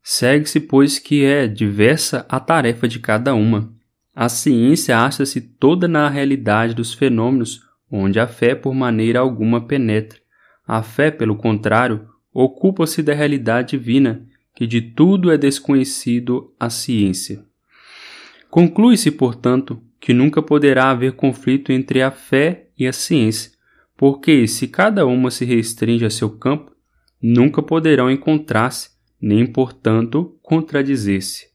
[0.01, 3.73] Segue-se, pois, que é diversa a tarefa de cada uma.
[4.13, 7.61] A ciência acha-se toda na realidade dos fenômenos,
[7.91, 10.19] onde a fé por maneira alguma penetra.
[10.65, 17.43] A fé, pelo contrário, ocupa-se da realidade divina, que de tudo é desconhecido a ciência.
[18.49, 23.51] Conclui-se, portanto, que nunca poderá haver conflito entre a fé e a ciência,
[23.97, 26.71] porque se cada uma se restringe a seu campo,
[27.21, 28.89] nunca poderão encontrar-se,
[29.21, 31.47] nem, portanto, contradizer-se.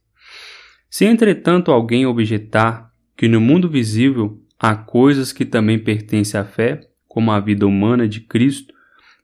[0.91, 6.81] Se, entretanto, alguém objetar que no mundo visível há coisas que também pertencem à fé,
[7.07, 8.75] como a vida humana de Cristo,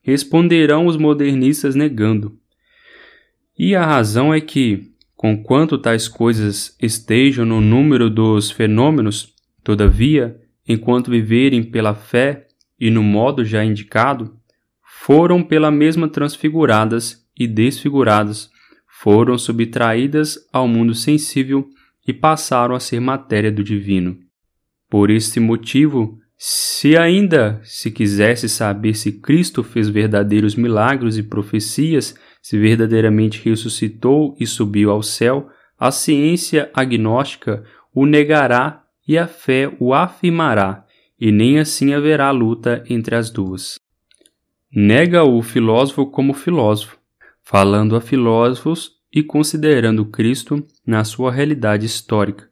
[0.02, 2.38] responderão os modernistas negando,
[3.58, 10.38] e a razão é que, conquanto tais coisas estejam no número dos fenômenos, todavia,
[10.68, 12.46] enquanto viverem pela fé
[12.78, 14.36] e no modo já indicado,
[14.82, 18.50] foram pela mesma transfiguradas e desfiguradas,
[18.86, 21.68] foram subtraídas ao mundo sensível
[22.06, 24.18] e passaram a ser matéria do divino.
[24.88, 32.14] Por este motivo, se ainda se quisesse saber se Cristo fez verdadeiros milagres e profecias
[32.46, 39.68] se verdadeiramente ressuscitou e subiu ao céu, a ciência agnóstica o negará e a fé
[39.80, 40.85] o afirmará,
[41.20, 43.80] e nem assim haverá luta entre as duas.
[44.72, 46.96] Nega o filósofo como filósofo,
[47.42, 52.48] falando a filósofos e considerando Cristo na sua realidade histórica.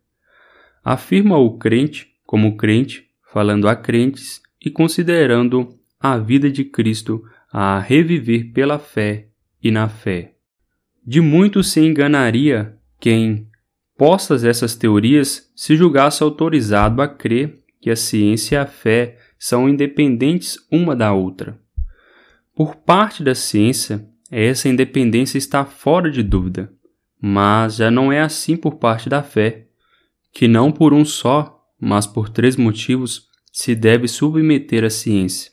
[0.82, 5.68] Afirma o crente como crente, falando a crentes e considerando
[6.00, 9.28] a vida de Cristo a reviver pela fé
[9.64, 10.34] e na fé.
[11.04, 13.48] De muito se enganaria quem,
[13.96, 19.68] postas essas teorias, se julgasse autorizado a crer que a ciência e a fé são
[19.68, 21.58] independentes uma da outra.
[22.54, 26.72] Por parte da ciência, essa independência está fora de dúvida,
[27.20, 29.66] mas já não é assim por parte da fé,
[30.32, 35.52] que não por um só, mas por três motivos se deve submeter à ciência.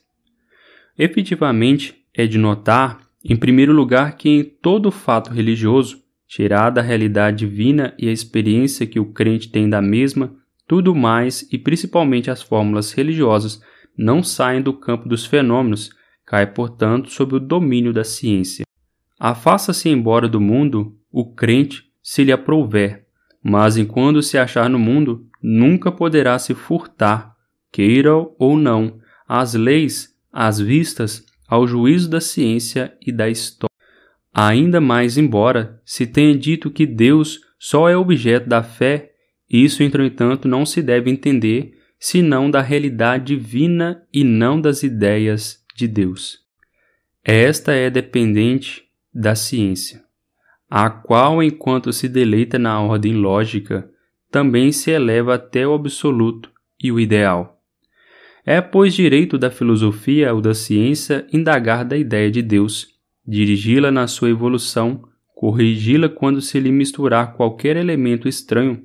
[0.98, 7.46] Efetivamente, é de notar em primeiro lugar, que em todo fato religioso, tirada a realidade
[7.46, 10.34] divina e a experiência que o crente tem da mesma,
[10.68, 13.62] tudo mais e principalmente as fórmulas religiosas
[13.98, 15.92] não saem do campo dos fenômenos,
[16.26, 18.66] cai, portanto, sob o domínio da ciência.
[19.20, 23.06] Afasta-se embora do mundo o crente se lhe aprouver,
[23.44, 27.36] mas enquanto se achar no mundo, nunca poderá se furtar,
[27.72, 33.68] queira ou não, as leis, as vistas, ao juízo da ciência e da história.
[34.34, 39.12] Ainda mais, embora se tenha dito que Deus só é objeto da fé,
[39.50, 45.90] isso, entretanto, não se deve entender senão da realidade divina e não das ideias de
[45.90, 46.40] Deus.
[47.22, 48.84] Esta é dependente
[49.14, 50.02] da ciência,
[50.70, 53.92] a qual, enquanto se deleita na ordem lógica,
[54.32, 56.50] também se eleva até o absoluto
[56.82, 57.61] e o ideal.
[58.46, 62.88] É, pois, direito da filosofia ou da ciência indagar da ideia de Deus,
[63.26, 65.04] dirigi-la na sua evolução,
[65.36, 68.84] corrigi-la quando se lhe misturar qualquer elemento estranho.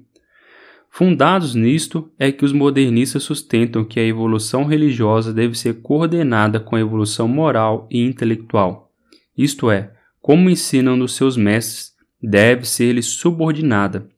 [0.90, 6.74] Fundados nisto é que os modernistas sustentam que a evolução religiosa deve ser coordenada com
[6.76, 8.90] a evolução moral e intelectual.
[9.36, 9.92] Isto é,
[10.22, 11.92] como ensinam nos seus mestres,
[12.22, 14.08] deve ser-lhe subordinada.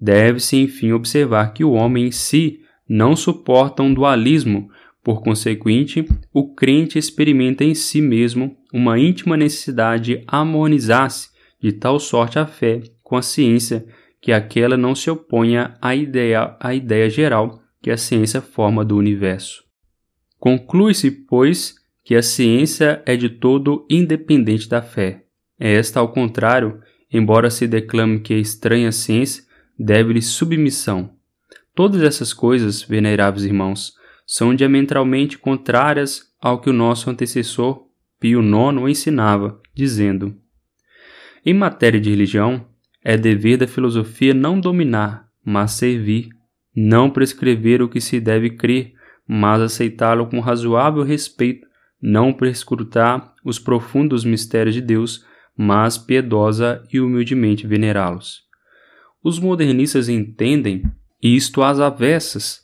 [0.00, 4.70] Deve-se, enfim, observar que o homem em si não suporta um dualismo,
[5.02, 11.30] por consequente, o crente experimenta em si mesmo uma íntima necessidade de harmonizar-se
[11.60, 13.84] de tal sorte a fé com a ciência
[14.20, 18.96] que aquela não se oponha à ideia, à ideia geral que a ciência forma do
[18.96, 19.64] universo.
[20.38, 21.74] Conclui-se, pois,
[22.04, 25.24] que a ciência é de todo independente da fé.
[25.58, 26.80] Esta, ao contrário,
[27.12, 29.44] embora se declame que a estranha ciência
[29.78, 31.10] deve-lhe submissão.
[31.74, 33.94] Todas essas coisas, veneráveis irmãos,
[34.34, 37.82] são diametralmente contrárias ao que o nosso antecessor
[38.18, 40.34] Pio IX ensinava, dizendo:
[41.44, 42.66] Em matéria de religião,
[43.04, 46.30] é dever da filosofia não dominar, mas servir,
[46.74, 48.94] não prescrever o que se deve crer,
[49.28, 51.66] mas aceitá-lo com razoável respeito,
[52.00, 58.40] não prescrutar os profundos mistérios de Deus, mas piedosa e humildemente venerá-los.
[59.22, 60.84] Os modernistas entendem
[61.22, 62.61] isto às avessas.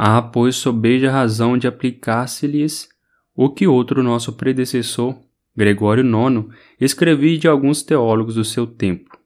[0.00, 2.88] Há, pois, sobeja razão de aplicar-se-lhes
[3.34, 5.18] o que outro nosso predecessor,
[5.56, 9.18] Gregório IX, escrevia de alguns teólogos do seu tempo.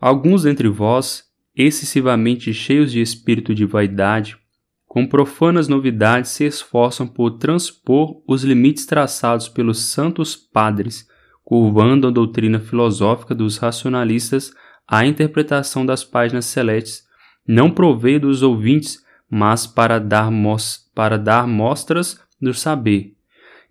[0.00, 4.38] Alguns dentre vós, excessivamente cheios de espírito de vaidade,
[4.86, 11.06] com profanas novidades se esforçam por transpor os limites traçados pelos santos padres
[11.44, 14.50] curvando a doutrina filosófica dos racionalistas
[14.86, 17.04] à interpretação das páginas celestes,
[17.46, 20.30] não provê dos ouvintes, mas para dar,
[20.94, 23.14] para dar mostras do saber.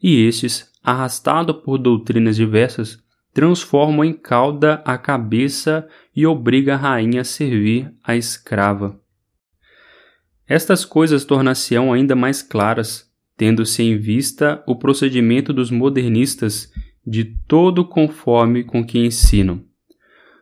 [0.01, 2.99] E estes, arrastados por doutrinas diversas,
[3.33, 8.99] transformam em cauda a cabeça e obriga a rainha a servir a escrava.
[10.47, 16.71] Estas coisas tornar-se-ão ainda mais claras, tendo-se em vista o procedimento dos modernistas
[17.05, 19.63] de todo conforme com que ensinam.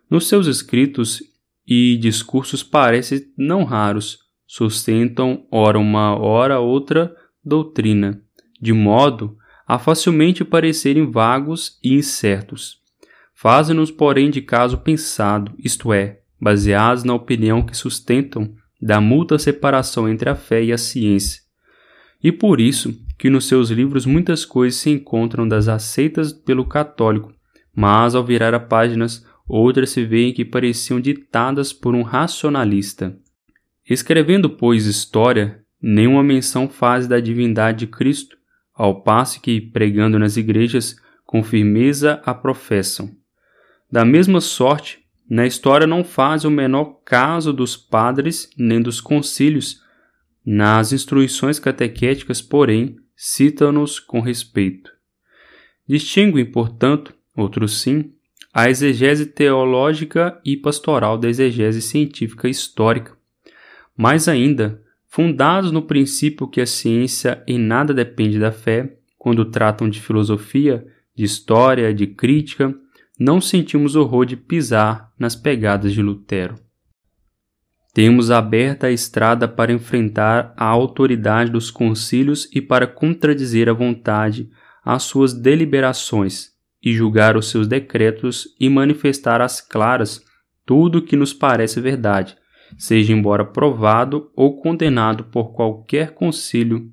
[0.09, 1.21] Nos seus escritos
[1.67, 8.21] e discursos parecem não raros, sustentam ora uma, ora outra doutrina,
[8.61, 9.37] de modo
[9.67, 12.77] a facilmente parecerem vagos e incertos.
[13.33, 20.07] Fazem-nos, porém, de caso pensado, isto é, baseados na opinião que sustentam da mútua separação
[20.07, 21.41] entre a fé e a ciência.
[22.23, 27.33] E por isso, que nos seus livros muitas coisas se encontram das aceitas pelo católico,
[27.75, 33.17] mas ao virar a páginas, outras se veem que pareciam ditadas por um racionalista.
[33.87, 38.37] Escrevendo, pois, história, nenhuma menção faz da divindade de Cristo,
[38.73, 43.15] ao passo que, pregando nas igrejas, com firmeza a professam.
[43.91, 49.81] Da mesma sorte, na história não faz o menor caso dos padres nem dos concílios.
[50.45, 54.91] Nas instruções catequéticas, porém, citam-nos com respeito.
[55.87, 58.11] Distinguem, portanto, outros sim,
[58.53, 63.15] a exegese teológica e pastoral da exegese científica histórica.
[63.97, 69.89] Mais ainda, fundados no princípio que a ciência em nada depende da fé, quando tratam
[69.89, 70.85] de filosofia,
[71.15, 72.75] de história, de crítica,
[73.19, 76.55] não sentimos horror de pisar nas pegadas de Lutero.
[77.93, 84.49] Temos aberta a estrada para enfrentar a autoridade dos concílios e para contradizer à vontade
[84.83, 86.49] as suas deliberações
[86.83, 90.21] e julgar os seus decretos e manifestar às claras
[90.65, 92.35] tudo o que nos parece verdade,
[92.77, 96.91] seja embora provado ou condenado por qualquer concílio,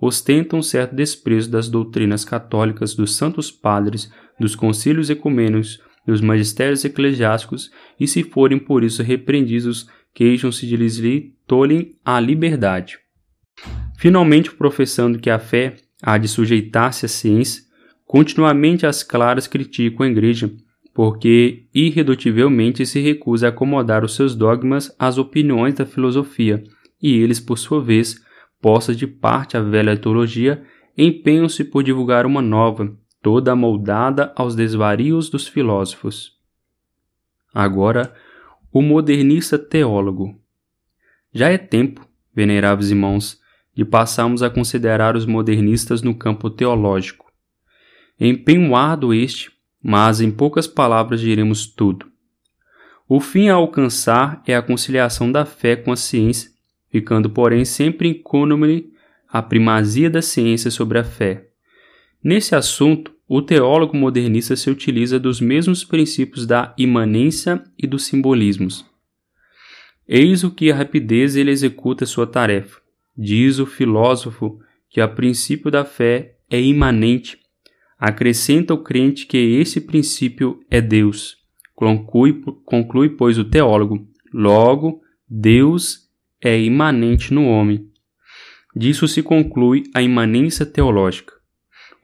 [0.00, 7.70] ostentam certo desprezo das doutrinas católicas dos santos padres, dos concílios ecumênicos, dos magistérios eclesiásticos
[7.98, 10.98] e, se forem por isso repreendidos, queixam-se de lhes
[11.46, 12.98] tolhem a liberdade.
[13.98, 17.64] Finalmente, professando que a fé há de sujeitar-se à ciência,
[18.06, 20.50] continuamente as claras criticam a Igreja,
[20.98, 26.64] porque irredutivelmente se recusa a acomodar os seus dogmas às opiniões da filosofia,
[27.00, 28.20] e eles, por sua vez,
[28.60, 30.60] postas de parte à velha teologia,
[30.96, 32.92] empenham-se por divulgar uma nova,
[33.22, 36.32] toda amoldada aos desvarios dos filósofos.
[37.54, 38.12] Agora,
[38.72, 40.34] O modernista teólogo.
[41.32, 43.38] Já é tempo, veneráveis irmãos,
[43.72, 47.30] de passarmos a considerar os modernistas no campo teológico.
[48.18, 52.06] Empenho árduo este, mas em poucas palavras diremos tudo.
[53.08, 56.50] O fim a alcançar é a conciliação da fé com a ciência,
[56.90, 58.92] ficando, porém, sempre incôlume
[59.28, 61.48] a primazia da ciência sobre a fé.
[62.22, 68.84] Nesse assunto, o teólogo modernista se utiliza dos mesmos princípios da imanência e dos simbolismos.
[70.06, 72.80] Eis o que a rapidez ele executa sua tarefa.
[73.16, 74.58] Diz o filósofo
[74.88, 77.38] que a princípio da fé é imanente.
[77.98, 81.36] Acrescenta o crente que esse princípio é Deus.
[81.74, 84.06] Conclui, conclui pois, o teólogo.
[84.32, 86.08] Logo, Deus
[86.40, 87.88] é imanente no homem.
[88.74, 91.32] Disso se conclui a imanência teológica.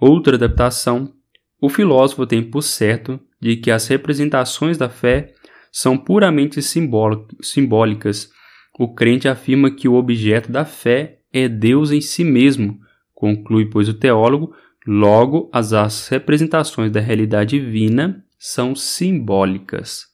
[0.01, 1.13] Outra adaptação,
[1.61, 5.33] o filósofo tem por certo de que as representações da fé
[5.71, 8.31] são puramente simbólicas.
[8.79, 12.81] O crente afirma que o objeto da fé é Deus em si mesmo,
[13.13, 14.55] conclui, pois, o teólogo,
[14.87, 20.07] logo as, as representações da realidade divina são simbólicas.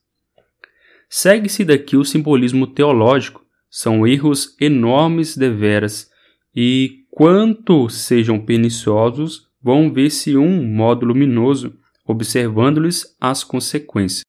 [1.08, 6.08] Segue-se daqui o simbolismo teológico, são erros enormes deveras,
[6.54, 11.74] e quanto sejam perniciosos, vão ver-se um modo luminoso,
[12.06, 14.22] observando-lhes as consequências.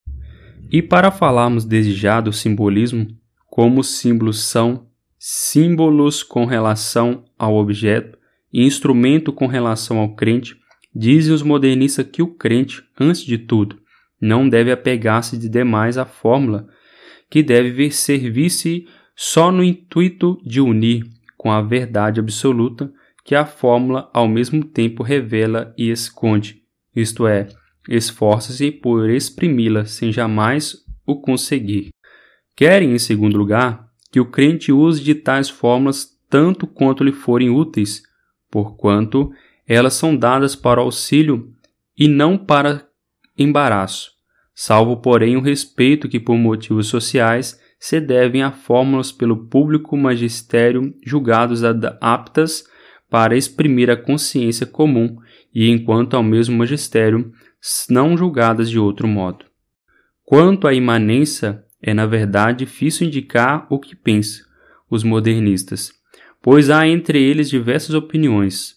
[0.71, 3.07] E para falarmos desde já do simbolismo,
[3.47, 4.87] como os símbolos são
[5.19, 8.17] símbolos com relação ao objeto
[8.51, 10.55] e instrumento com relação ao crente,
[10.93, 13.79] dizem os modernistas que o crente, antes de tudo,
[14.19, 16.67] não deve apegar-se de demais à fórmula,
[17.29, 18.85] que deve servir-se
[19.15, 21.03] só no intuito de unir
[21.37, 22.91] com a verdade absoluta
[23.23, 26.61] que a fórmula ao mesmo tempo revela e esconde,
[26.95, 27.47] isto é,
[27.87, 30.75] esforça-se por exprimi-la sem jamais
[31.05, 31.89] o conseguir.
[32.55, 37.49] Querem, em segundo lugar, que o crente use de tais fórmulas tanto quanto lhe forem
[37.49, 38.03] úteis,
[38.51, 39.31] porquanto
[39.65, 41.49] elas são dadas para auxílio
[41.97, 42.85] e não para
[43.37, 44.11] embaraço,
[44.53, 50.93] salvo, porém, o respeito que, por motivos sociais, se devem a fórmulas pelo público magistério
[51.03, 51.63] julgados
[51.99, 52.63] aptas
[53.09, 55.17] para exprimir a consciência comum
[55.53, 57.31] e enquanto ao mesmo magistério,
[57.89, 59.45] não julgadas de outro modo.
[60.23, 64.45] Quanto à imanência, é na verdade difícil indicar o que pensam
[64.89, 65.93] os modernistas,
[66.41, 68.75] pois há entre eles diversas opiniões.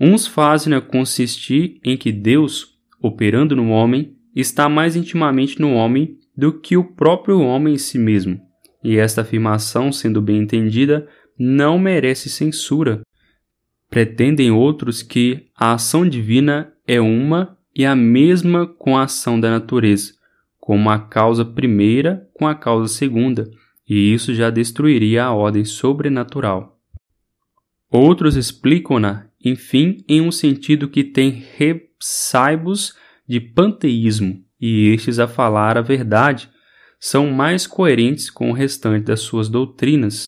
[0.00, 6.52] Uns fazem-na consistir em que Deus, operando no homem, está mais intimamente no homem do
[6.52, 8.40] que o próprio homem em si mesmo,
[8.82, 13.02] e esta afirmação, sendo bem entendida, não merece censura,
[13.94, 19.48] Pretendem outros que a ação divina é uma e a mesma com a ação da
[19.48, 20.14] natureza,
[20.58, 23.48] como a causa primeira com a causa segunda,
[23.88, 26.73] e isso já destruiria a ordem sobrenatural.
[27.96, 32.92] Outros explicam-na, enfim, em um sentido que tem ressaibos
[33.24, 36.50] de panteísmo, e estes, a falar a verdade,
[36.98, 40.24] são mais coerentes com o restante das suas doutrinas,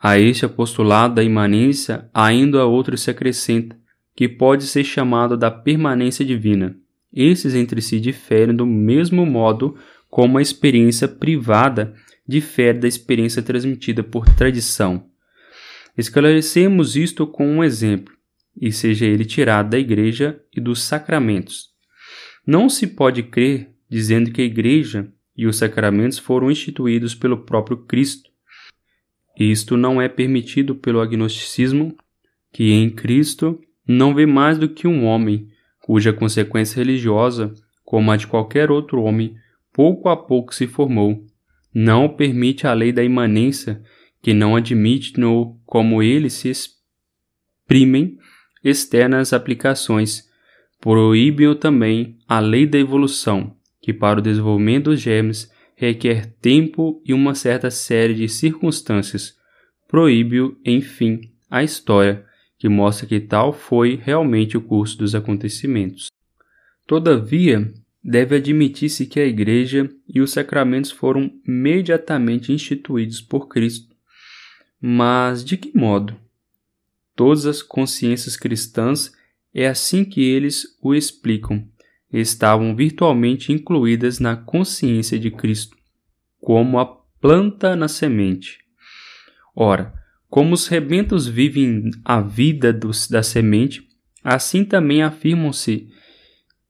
[0.00, 3.76] a este apostolado da imanência, ainda a outro se acrescenta,
[4.16, 6.74] que pode ser chamado da permanência divina.
[7.12, 9.76] Esses entre si diferem do mesmo modo
[10.08, 11.92] como a experiência privada
[12.26, 15.11] difere da experiência transmitida por tradição.
[15.96, 18.14] Esclarecemos isto com um exemplo,
[18.60, 21.70] e seja ele tirado da igreja e dos sacramentos.
[22.46, 27.84] Não se pode crer dizendo que a igreja e os sacramentos foram instituídos pelo próprio
[27.84, 28.32] Cristo,
[29.38, 31.96] isto não é permitido pelo agnosticismo,
[32.52, 35.48] que em Cristo não vê mais do que um homem,
[35.80, 39.34] cuja consequência religiosa, como a de qualquer outro homem,
[39.72, 41.24] pouco a pouco se formou.
[41.74, 43.82] Não permite a lei da imanência,
[44.22, 48.16] que não admite no como eles se exprimem
[48.64, 50.30] externas aplicações.
[50.80, 57.12] Proíbe também a lei da evolução, que para o desenvolvimento dos germes requer tempo e
[57.12, 59.36] uma certa série de circunstâncias.
[59.88, 62.24] Proíbe-o, enfim, a história,
[62.58, 66.06] que mostra que tal foi realmente o curso dos acontecimentos.
[66.86, 73.91] Todavia, deve admitir-se que a Igreja e os sacramentos foram imediatamente instituídos por Cristo.
[74.84, 76.16] Mas de que modo?
[77.14, 79.12] Todas as consciências cristãs
[79.54, 81.68] é assim que eles o explicam
[82.12, 85.76] estavam virtualmente incluídas na consciência de Cristo,
[86.40, 86.86] como a
[87.20, 88.58] planta na semente.
[89.54, 89.94] Ora,
[90.28, 93.86] como os rebentos vivem a vida dos, da semente,
[94.24, 95.88] assim também afirmam-se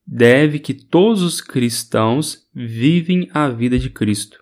[0.05, 4.37] deve que todos os cristãos vivem a vida de Cristo.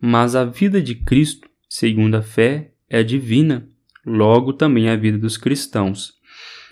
[0.00, 3.68] Mas a vida de Cristo, segundo a fé, é divina,
[4.04, 6.14] logo também a vida dos cristãos.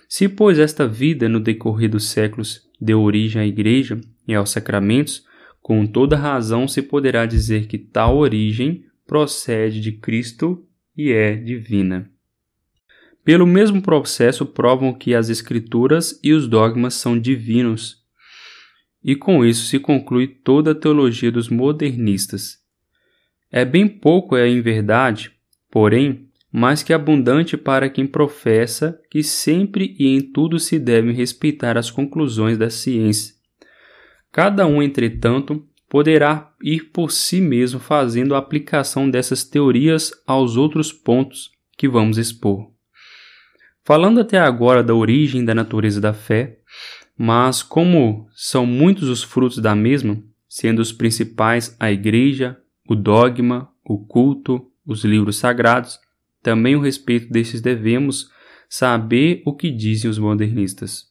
[0.09, 5.25] Se, pois, esta vida, no decorrer dos séculos, deu origem à Igreja e aos sacramentos,
[5.62, 10.66] com toda razão se poderá dizer que tal origem procede de Cristo
[10.97, 12.11] e é divina.
[13.25, 17.99] Pelo mesmo processo, provam que as Escrituras e os dogmas são divinos.
[19.05, 22.59] E com isso se conclui toda a teologia dos modernistas.
[23.51, 25.38] É bem pouco, é em verdade,
[25.71, 31.77] porém, mais que abundante para quem professa que sempre e em tudo se devem respeitar
[31.77, 33.35] as conclusões da ciência.
[34.33, 40.93] Cada um, entretanto, poderá ir por si mesmo fazendo a aplicação dessas teorias aos outros
[40.93, 42.71] pontos que vamos expor.
[43.85, 46.59] Falando até agora da origem da natureza da fé,
[47.16, 52.59] mas como são muitos os frutos da mesma, sendo os principais a igreja,
[52.89, 56.01] o dogma, o culto, os livros sagrados,
[56.43, 58.30] também o respeito destes devemos
[58.68, 61.07] saber o que dizem os modernistas.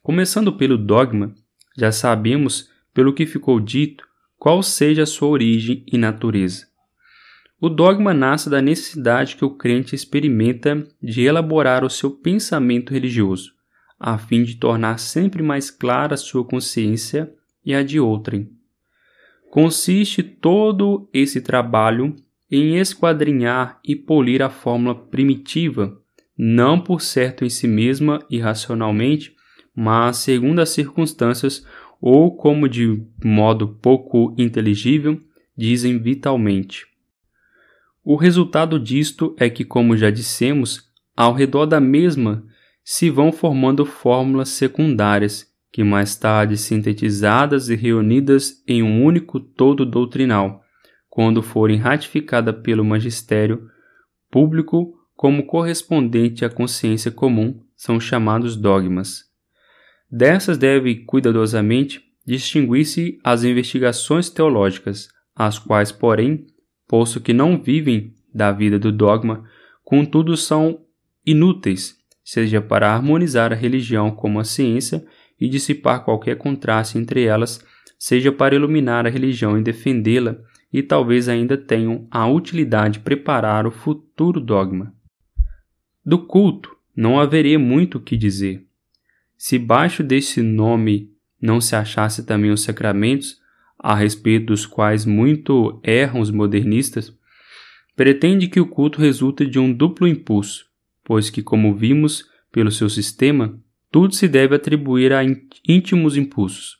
[0.00, 1.34] Começando pelo dogma,
[1.76, 4.04] já sabemos, pelo que ficou dito,
[4.38, 6.68] qual seja a sua origem e natureza.
[7.60, 13.52] O dogma nasce da necessidade que o crente experimenta de elaborar o seu pensamento religioso,
[13.98, 17.30] a fim de tornar sempre mais clara a sua consciência
[17.64, 18.50] e a de outrem.
[19.50, 22.16] Consiste todo esse trabalho
[22.50, 25.96] em esquadrinhar e polir a fórmula primitiva,
[26.36, 29.34] não por certo em si mesma e racionalmente,
[29.74, 31.64] mas segundo as circunstâncias
[32.00, 35.20] ou como de modo pouco inteligível,
[35.56, 36.86] dizem vitalmente.
[38.02, 42.44] O resultado disto é que, como já dissemos, ao redor da mesma
[42.82, 49.84] se vão formando fórmulas secundárias, que mais tarde sintetizadas e reunidas em um único todo
[49.84, 50.62] doutrinal,
[51.20, 53.68] quando forem ratificadas pelo magistério
[54.30, 59.24] público como correspondente à consciência comum, são chamados dogmas.
[60.10, 66.46] Dessas deve cuidadosamente distinguir-se as investigações teológicas, as quais, porém,
[66.88, 69.44] posto que não vivem da vida do dogma,
[69.84, 70.86] contudo são
[71.26, 75.04] inúteis, seja para harmonizar a religião como a ciência
[75.38, 77.62] e dissipar qualquer contraste entre elas,
[77.98, 80.38] seja para iluminar a religião e defendê-la,
[80.72, 84.94] e talvez ainda tenham a utilidade de preparar o futuro dogma.
[86.04, 88.66] Do culto não haveria muito o que dizer.
[89.36, 91.10] Se baixo desse nome
[91.40, 93.38] não se achasse também os sacramentos,
[93.78, 97.16] a respeito dos quais muito erram os modernistas,
[97.96, 100.66] pretende que o culto resulte de um duplo impulso,
[101.02, 103.58] pois que, como vimos pelo seu sistema,
[103.90, 105.22] tudo se deve atribuir a
[105.66, 106.79] íntimos impulsos.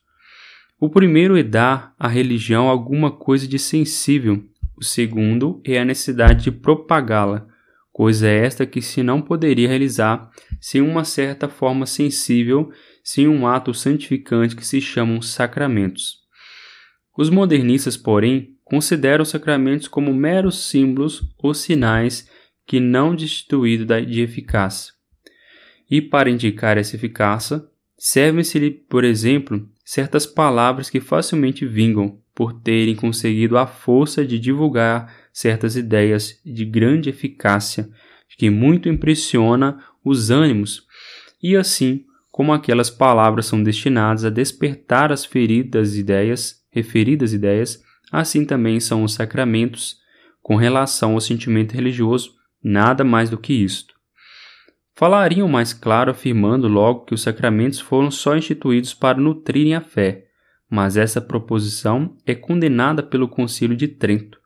[0.80, 4.42] O primeiro é dar à religião alguma coisa de sensível,
[4.74, 7.46] o segundo é a necessidade de propagá-la,
[7.92, 12.72] coisa esta que se não poderia realizar sem uma certa forma sensível,
[13.04, 16.20] sem um ato santificante que se chamam sacramentos.
[17.14, 22.26] Os modernistas, porém, consideram os sacramentos como meros símbolos ou sinais
[22.66, 24.94] que não destituídos de eficácia.
[25.90, 27.62] E para indicar essa eficácia,
[27.98, 35.12] servem-se-lhe, por exemplo, certas palavras que facilmente vingam por terem conseguido a força de divulgar
[35.32, 37.90] certas ideias de grande eficácia,
[38.38, 40.86] que muito impressiona os ânimos,
[41.42, 47.82] e assim como aquelas palavras são destinadas a despertar as feridas ideias, referidas ideias,
[48.12, 49.96] assim também são os sacramentos
[50.40, 53.92] com relação ao sentimento religioso, nada mais do que isto.
[55.00, 60.26] Falariam mais claro afirmando logo que os sacramentos foram só instituídos para nutrirem a fé,
[60.68, 64.38] mas essa proposição é condenada pelo Concílio de Trento.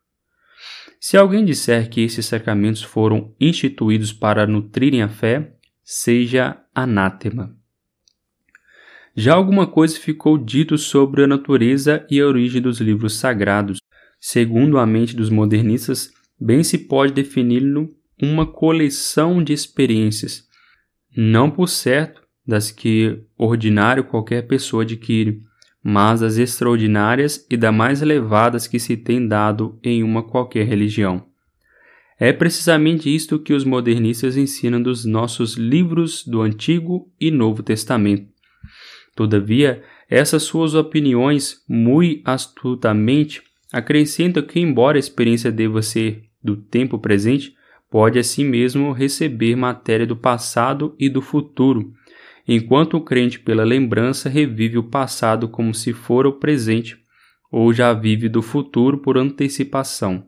[1.00, 7.52] Se alguém disser que esses sacramentos foram instituídos para nutrirem a fé, seja anátema.
[9.16, 13.78] Já alguma coisa ficou dito sobre a natureza e a origem dos livros sagrados.
[14.20, 17.92] Segundo a mente dos modernistas, bem se pode defini-lo
[18.24, 20.48] uma coleção de experiências,
[21.16, 25.42] não por certo das que ordinário qualquer pessoa adquire,
[25.82, 31.26] mas das extraordinárias e das mais elevadas que se tem dado em uma qualquer religião.
[32.18, 38.28] É precisamente isto que os modernistas ensinam dos nossos livros do Antigo e Novo Testamento.
[39.14, 46.98] Todavia, essas suas opiniões, muito astutamente, acrescentam que, embora a experiência deva ser do tempo
[46.98, 47.54] presente,
[47.94, 51.94] pode assim mesmo receber matéria do passado e do futuro,
[52.44, 56.98] enquanto o crente, pela lembrança, revive o passado como se fora o presente,
[57.52, 60.26] ou já vive do futuro por antecipação.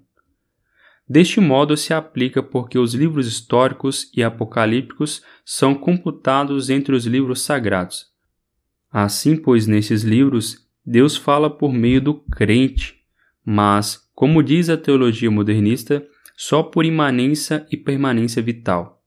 [1.08, 7.42] Deste modo se aplica porque os livros históricos e apocalípticos são computados entre os livros
[7.42, 8.06] sagrados.
[8.92, 12.94] Assim, pois, nesses livros, Deus fala por meio do crente,
[13.44, 16.06] mas, como diz a teologia modernista,
[16.37, 19.03] só por imanência e permanência vital.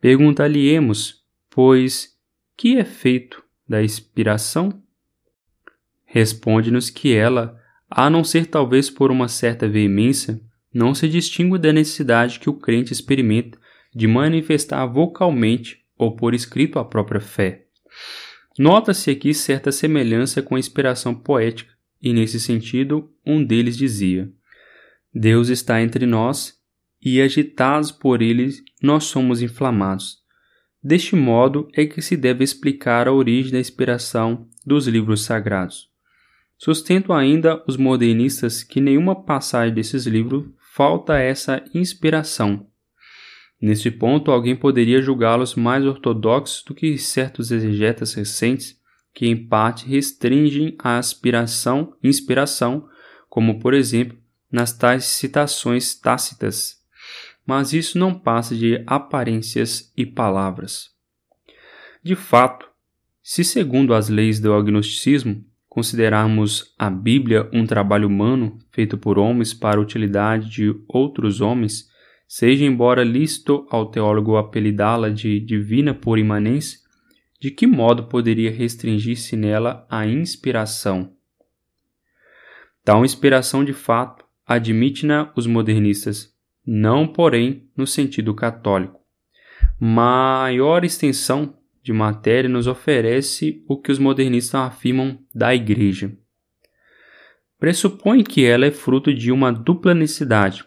[0.00, 2.16] Perguntar-lhe-emos, pois,
[2.56, 4.82] que é feito da inspiração?
[6.04, 7.60] Responde-nos que ela,
[7.90, 10.40] a não ser talvez por uma certa veemência,
[10.72, 13.58] não se distingue da necessidade que o crente experimenta
[13.94, 17.66] de manifestar vocalmente ou por escrito a própria fé.
[18.58, 24.30] Nota-se aqui certa semelhança com a inspiração poética, e nesse sentido, um deles dizia:
[25.14, 26.54] Deus está entre nós,
[27.00, 28.50] e agitados por ele,
[28.82, 30.18] nós somos inflamados.
[30.82, 35.88] Deste modo é que se deve explicar a origem da inspiração dos livros sagrados.
[36.58, 42.66] Sustento ainda os modernistas que nenhuma passagem desses livros falta essa inspiração.
[43.60, 48.76] Neste ponto, alguém poderia julgá-los mais ortodoxos do que certos exegetas recentes
[49.14, 52.88] que, em parte, restringem a aspiração, inspiração,
[53.28, 54.18] como, por exemplo,
[54.54, 56.76] nas tais citações tácitas.
[57.44, 60.90] Mas isso não passa de aparências e palavras.
[62.04, 62.70] De fato,
[63.20, 69.52] se, segundo as leis do agnosticismo, considerarmos a Bíblia um trabalho humano feito por homens
[69.52, 71.88] para utilidade de outros homens,
[72.28, 76.78] seja embora lícito ao teólogo apelidá-la de divina por imanência,
[77.40, 81.12] de que modo poderia restringir-se nela a inspiração?
[82.84, 86.32] Tal inspiração de fato admite-na os modernistas,
[86.66, 89.00] não, porém, no sentido católico.
[89.78, 96.16] Maior extensão de matéria nos oferece o que os modernistas afirmam da Igreja.
[97.58, 100.64] Pressupõe que ela é fruto de uma dupla necessidade,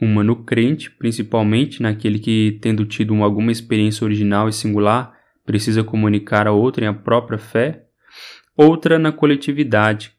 [0.00, 5.14] uma no crente, principalmente naquele que, tendo tido alguma experiência original e singular,
[5.44, 7.84] precisa comunicar a outrem a própria fé,
[8.56, 10.13] outra na coletividade,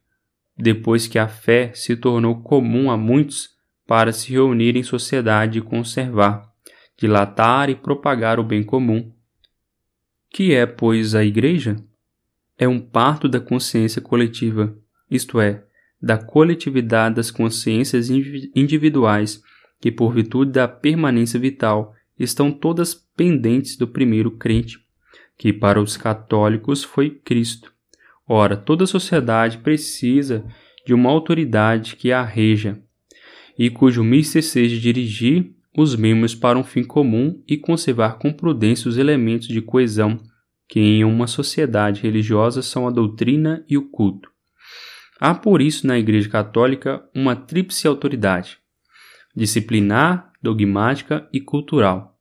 [0.57, 3.49] depois que a fé se tornou comum a muitos
[3.85, 6.49] para se reunir em sociedade e conservar,
[6.97, 9.11] dilatar e propagar o bem comum,
[10.29, 11.75] que é, pois, a Igreja?
[12.57, 14.77] É um parto da consciência coletiva,
[15.09, 15.63] isto é,
[16.01, 19.41] da coletividade das consciências individuais
[19.79, 24.79] que, por virtude da permanência vital, estão todas pendentes do primeiro crente,
[25.37, 27.74] que para os católicos foi Cristo.
[28.27, 30.43] Ora, toda sociedade precisa
[30.85, 32.81] de uma autoridade que a reja
[33.57, 38.89] e cujo mister seja dirigir os membros para um fim comum e conservar com prudência
[38.89, 40.19] os elementos de coesão
[40.67, 44.29] que em uma sociedade religiosa são a doutrina e o culto.
[45.19, 48.57] Há por isso na Igreja Católica uma tríplice autoridade:
[49.35, 52.17] disciplinar, dogmática e cultural.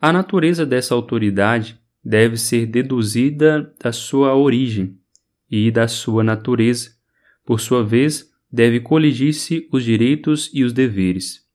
[0.00, 4.98] A natureza dessa autoridade deve ser deduzida da sua origem
[5.50, 6.90] e da sua natureza.
[7.44, 11.46] Por sua vez, deve coligir-se os direitos e os deveres.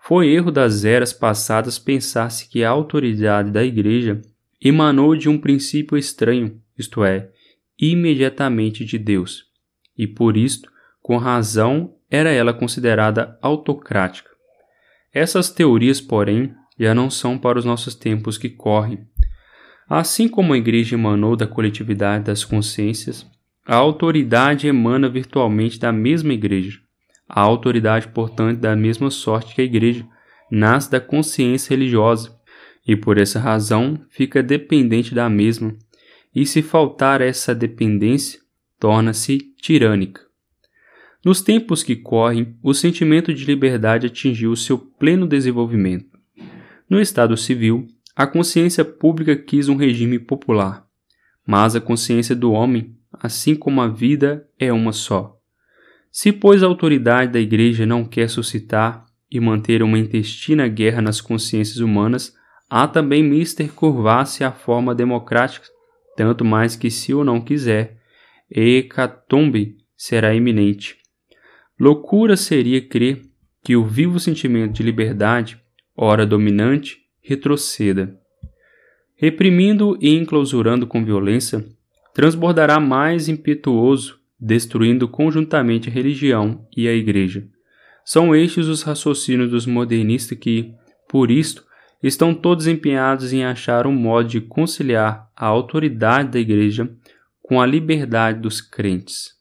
[0.00, 4.22] Foi erro das eras passadas pensar-se que a autoridade da Igreja
[4.60, 7.30] emanou de um princípio estranho, isto é,
[7.78, 9.44] imediatamente de Deus,
[9.96, 14.30] e por isto, com razão, era ela considerada autocrática.
[15.12, 19.06] Essas teorias, porém, já não são para os nossos tempos que correm.
[19.88, 23.26] Assim como a Igreja emanou da coletividade das consciências,
[23.66, 26.78] a autoridade emana virtualmente da mesma Igreja.
[27.26, 30.06] A autoridade, portanto, da mesma sorte que a Igreja,
[30.50, 32.36] nasce da consciência religiosa
[32.86, 35.74] e, por essa razão, fica dependente da mesma,
[36.34, 38.40] e se faltar essa dependência,
[38.78, 40.22] torna-se tirânica.
[41.24, 46.18] Nos tempos que correm, o sentimento de liberdade atingiu seu pleno desenvolvimento.
[46.88, 47.86] No Estado civil,
[48.18, 50.84] a consciência pública quis um regime popular,
[51.46, 55.36] mas a consciência do homem, assim como a vida, é uma só.
[56.10, 61.20] Se, pois, a autoridade da Igreja não quer suscitar e manter uma intestina guerra nas
[61.20, 62.34] consciências humanas,
[62.68, 65.68] há também mister curvar-se à forma democrática,
[66.16, 68.00] tanto mais que se o não quiser,
[68.50, 70.96] hecatombe será iminente.
[71.78, 73.22] Loucura seria crer
[73.62, 75.62] que o vivo sentimento de liberdade,
[75.96, 78.18] ora dominante, retroceda.
[79.14, 81.62] Reprimindo e enclausurando com violência,
[82.14, 87.46] transbordará mais impetuoso destruindo conjuntamente a religião e a Igreja.
[88.02, 90.72] São estes os raciocínios dos modernistas que,
[91.06, 91.62] por isto,
[92.02, 96.90] estão todos empenhados em achar um modo de conciliar a autoridade da Igreja
[97.42, 99.32] com a liberdade dos crentes.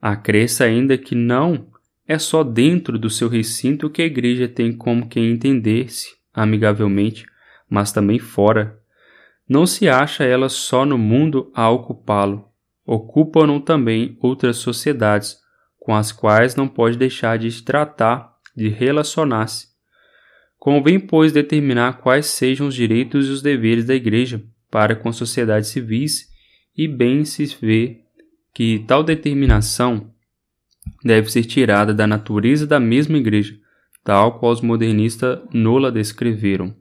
[0.00, 1.68] Acresce ainda que não
[2.06, 7.26] é só dentro do seu recinto que a igreja tem como quem entender-se amigavelmente,
[7.68, 8.78] mas também fora.
[9.48, 12.48] Não se acha ela só no mundo a ocupá-lo,
[12.86, 15.38] ocupam-no também outras sociedades,
[15.78, 19.68] com as quais não pode deixar de tratar, de relacionar-se.
[20.58, 25.70] Convém, pois, determinar quais sejam os direitos e os deveres da Igreja para com sociedades
[25.70, 26.28] civis,
[26.76, 28.02] e bem se vê
[28.52, 30.12] que tal determinação
[31.02, 33.58] deve ser tirada da natureza da mesma Igreja,
[34.08, 36.74] tal qual os modernistas nola descreveram.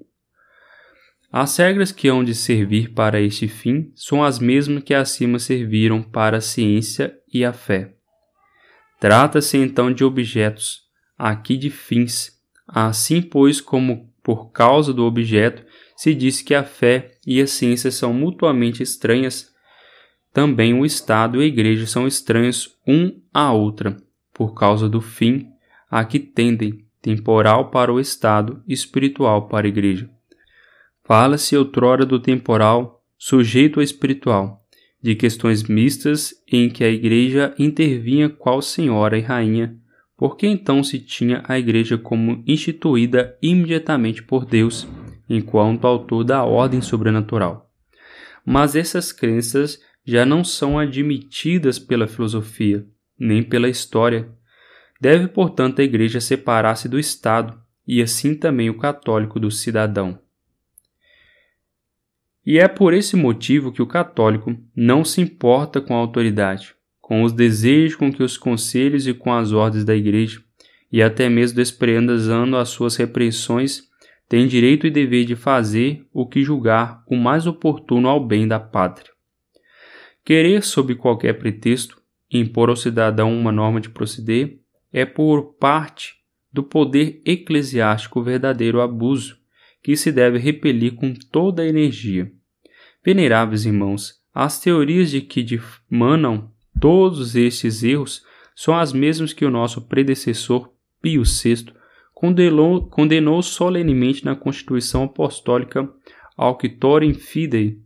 [1.30, 6.02] As regras que hão de servir para este fim são as mesmas que acima serviram
[6.02, 7.96] para a ciência e a fé.
[8.98, 10.84] Trata-se então de objetos,
[11.18, 12.32] aqui de fins.
[12.66, 15.66] Assim, pois, como por causa do objeto
[15.98, 19.52] se diz que a fé e a ciência são mutuamente estranhas,
[20.34, 23.98] também o Estado e a Igreja são estranhos um à outra,
[24.34, 25.50] por causa do fim
[25.92, 30.10] a que tendem, temporal para o Estado, espiritual para a Igreja.
[31.04, 34.62] Fala-se outrora do temporal sujeito ao espiritual,
[35.02, 39.78] de questões mistas em que a Igreja intervinha qual senhora e rainha,
[40.18, 44.88] porque então se tinha a Igreja como instituída imediatamente por Deus,
[45.30, 47.70] enquanto autor da ordem sobrenatural.
[48.46, 52.86] Mas essas crenças já não são admitidas pela filosofia,
[53.20, 54.30] nem pela história.
[55.00, 60.20] Deve, portanto, a Igreja separar-se do Estado, e assim também o católico do cidadão.
[62.46, 67.24] E é por esse motivo que o católico não se importa com a autoridade, com
[67.24, 70.42] os desejos com que os conselhos e com as ordens da Igreja,
[70.92, 73.84] e até mesmo desprezando as suas repressões,
[74.28, 78.60] tem direito e dever de fazer o que julgar o mais oportuno ao bem da
[78.60, 79.12] pátria.
[80.26, 84.60] Querer, sob qualquer pretexto, impor ao cidadão uma norma de proceder
[84.92, 86.16] é por parte
[86.52, 89.38] do poder eclesiástico verdadeiro abuso
[89.84, 92.32] que se deve repelir com toda a energia.
[93.06, 98.24] Veneráveis irmãos, as teorias de que dimanam todos estes erros
[98.56, 100.72] são as mesmas que o nosso predecessor
[101.02, 101.68] Pio VI
[102.14, 105.88] condenou, condenou solenemente na Constituição Apostólica
[106.36, 107.80] Auctorem Fidei,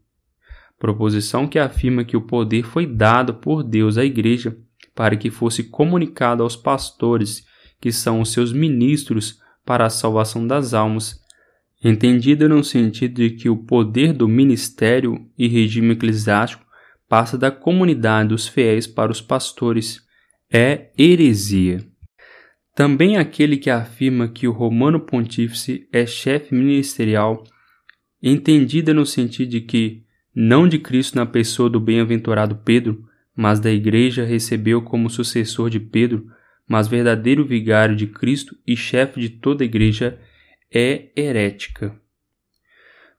[0.79, 4.57] proposição que afirma que o poder foi dado por Deus à Igreja
[4.95, 7.45] para que fosse comunicado aos pastores,
[7.79, 11.19] que são os seus ministros para a salvação das almas,
[11.83, 16.65] entendida no sentido de que o poder do ministério e regime eclesiástico
[17.09, 20.01] passa da comunidade dos fiéis para os pastores,
[20.51, 21.85] é heresia.
[22.73, 27.43] Também aquele que afirma que o romano pontífice é chefe ministerial,
[28.21, 33.03] entendida no sentido de que, não de Cristo na pessoa do bem-aventurado Pedro,
[33.41, 36.27] mas da Igreja recebeu como sucessor de Pedro,
[36.67, 40.19] mas verdadeiro vigário de Cristo e chefe de toda a Igreja,
[40.71, 41.99] é herética.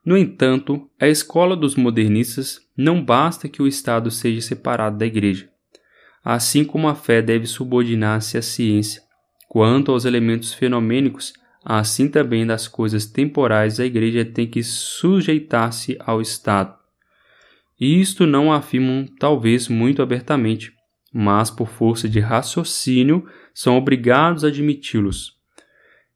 [0.07, 5.49] No entanto, a escola dos modernistas não basta que o Estado seja separado da Igreja.
[6.25, 9.03] Assim como a fé deve subordinar-se à ciência,
[9.49, 11.33] quanto aos elementos fenomênicos,
[11.65, 16.81] assim também das coisas temporais a Igreja tem que sujeitar-se ao Estado.
[17.83, 20.73] E isto não afirmam talvez muito abertamente,
[21.13, 25.33] mas por força de raciocínio são obrigados a admiti-los.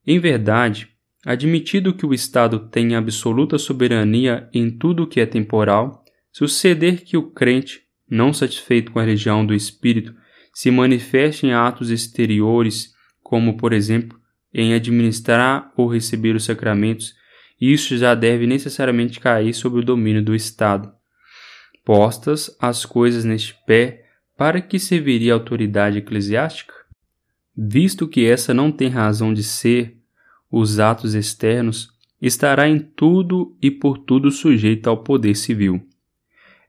[0.07, 0.97] Em verdade,
[1.27, 7.17] Admitido que o Estado tenha absoluta soberania em tudo o que é temporal, suceder que
[7.17, 10.15] o crente, não satisfeito com a religião do Espírito,
[10.55, 12.93] se manifeste em atos exteriores,
[13.25, 14.17] como, por exemplo,
[14.55, 17.13] em administrar ou receber os sacramentos,
[17.61, 20.96] isso já deve necessariamente cair sob o domínio do Estado.
[21.87, 24.07] Postas as coisas neste pé,
[24.37, 26.75] para que serviria a autoridade eclesiástica?
[27.57, 29.97] Visto que essa não tem razão de ser
[30.51, 35.81] os atos externos, estará em tudo e por tudo sujeito ao poder civil.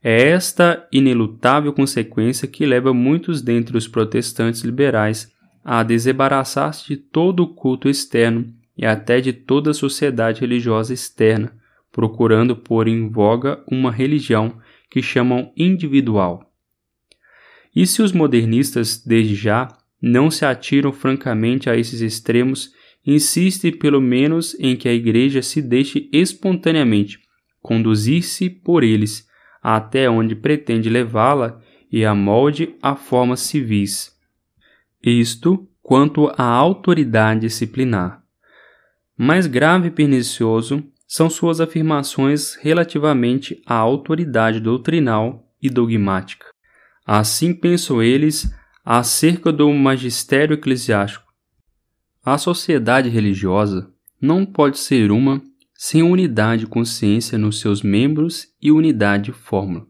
[0.03, 5.33] É esta inelutável consequência que leva muitos dentre os protestantes liberais
[5.65, 11.57] a desembaraçar-se de todo o culto externo e até de toda a sociedade religiosa externa,
[11.91, 16.51] procurando pôr em voga uma religião que chamam individual.
[17.75, 19.67] E se os modernistas, desde já,
[20.01, 22.71] não se atiram francamente a esses extremos
[23.05, 27.19] insiste pelo menos em que a Igreja se deixe espontaneamente
[27.61, 29.27] conduzir-se por eles
[29.61, 31.61] até onde pretende levá-la
[31.91, 34.15] e a molde a formas civis.
[35.03, 38.23] Isto quanto à autoridade disciplinar.
[39.17, 46.47] Mais grave e pernicioso são suas afirmações relativamente à autoridade doutrinal e dogmática.
[47.05, 48.51] Assim pensam eles
[48.83, 51.25] acerca do magistério eclesiástico.
[52.23, 53.89] A sociedade religiosa
[54.21, 55.41] não pode ser uma
[55.73, 59.85] sem unidade de consciência nos seus membros e unidade de fórmula.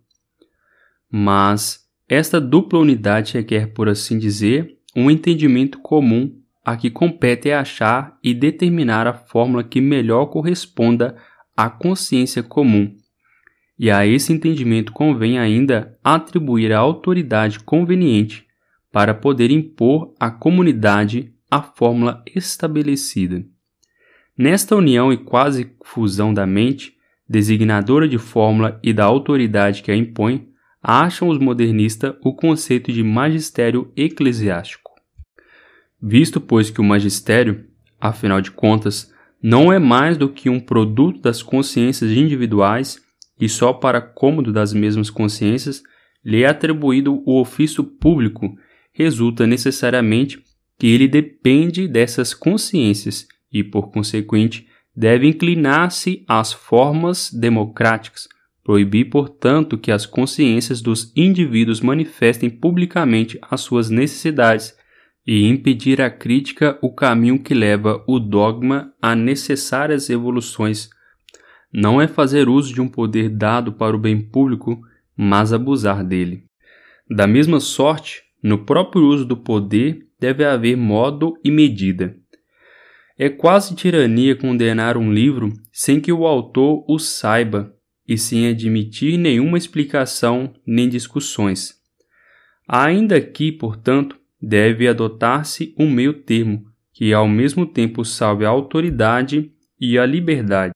[1.09, 8.17] Mas esta dupla unidade requer, por assim dizer, um entendimento comum a que compete achar
[8.21, 11.15] e determinar a fórmula que melhor corresponda
[11.55, 12.93] à consciência comum.
[13.79, 18.45] E a esse entendimento convém ainda atribuir a autoridade conveniente
[18.91, 23.45] para poder impor à comunidade a fórmula estabelecida.
[24.37, 26.97] Nesta união e quase fusão da mente,
[27.29, 30.49] designadora de fórmula e da autoridade que a impõe,
[30.83, 34.86] acham os modernistas o conceito de magistério eclesiástico.
[36.01, 37.65] Visto, pois, que o magistério,
[37.99, 43.01] afinal de contas, não é mais do que um produto das consciências individuais
[43.39, 45.83] e só para cômodo das mesmas consciências
[46.23, 48.55] lhe é atribuído o ofício público,
[48.91, 50.43] resulta necessariamente
[50.77, 58.27] que ele depende dessas consciências e, por consequente, deve inclinar-se às formas democráticas,
[58.63, 64.75] proibir, portanto, que as consciências dos indivíduos manifestem publicamente as suas necessidades
[65.27, 70.89] e impedir a crítica o caminho que leva o dogma a necessárias evoluções.
[71.73, 74.79] Não é fazer uso de um poder dado para o bem público,
[75.17, 76.45] mas abusar dele.
[77.09, 82.15] Da mesma sorte, no próprio uso do poder deve haver modo e medida.
[83.17, 87.73] É quase tirania condenar um livro sem que o autor o saiba
[88.07, 91.75] e sem admitir nenhuma explicação nem discussões.
[92.67, 99.51] Ainda que, portanto, deve adotar-se um meio termo que ao mesmo tempo salve a autoridade
[99.79, 100.73] e a liberdade.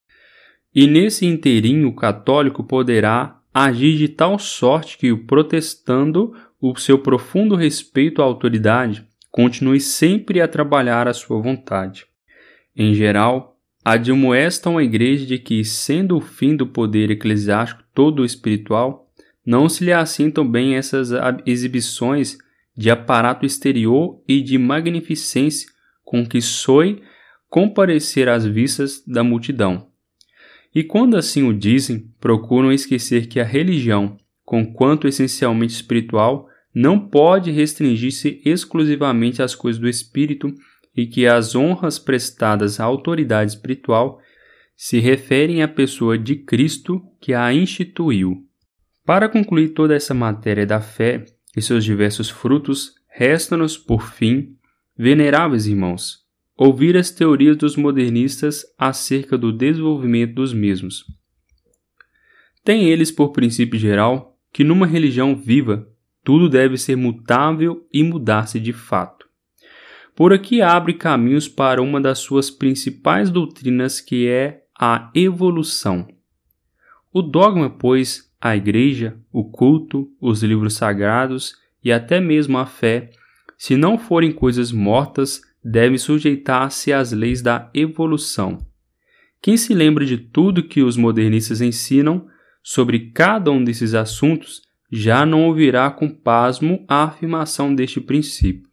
[0.73, 6.99] E nesse inteirinho o católico poderá agir de tal sorte que o protestando o seu
[6.99, 12.05] profundo respeito à autoridade continue sempre a trabalhar à sua vontade.
[12.75, 19.09] Em geral, admoestam a Igreja de que, sendo o fim do poder eclesiástico todo espiritual,
[19.43, 21.09] não se lhe assintam bem essas
[21.47, 22.37] exibições
[22.75, 25.69] de aparato exterior e de magnificência
[26.03, 27.01] com que soe
[27.49, 29.87] comparecer às vistas da multidão.
[30.73, 37.51] E quando assim o dizem, procuram esquecer que a religião, conquanto essencialmente espiritual, não pode
[37.51, 40.53] restringir-se exclusivamente às coisas do espírito
[40.95, 44.19] e que as honras prestadas à autoridade espiritual
[44.75, 48.45] se referem à pessoa de Cristo que a instituiu.
[49.05, 51.25] Para concluir toda essa matéria da fé
[51.55, 54.55] e seus diversos frutos, resta-nos, por fim,
[54.97, 56.19] veneráveis irmãos,
[56.55, 61.05] ouvir as teorias dos modernistas acerca do desenvolvimento dos mesmos.
[62.63, 65.87] Têm eles por princípio geral que numa religião viva
[66.23, 69.27] tudo deve ser mutável e mudar-se de fato.
[70.15, 76.07] Por aqui abre caminhos para uma das suas principais doutrinas, que é a evolução.
[77.11, 83.11] O dogma, pois, a igreja, o culto, os livros sagrados e até mesmo a fé,
[83.57, 88.57] se não forem coisas mortas, devem sujeitar-se às leis da evolução.
[89.39, 92.27] Quem se lembra de tudo que os modernistas ensinam
[92.63, 94.61] sobre cada um desses assuntos
[94.91, 98.69] já não ouvirá com pasmo a afirmação deste princípio.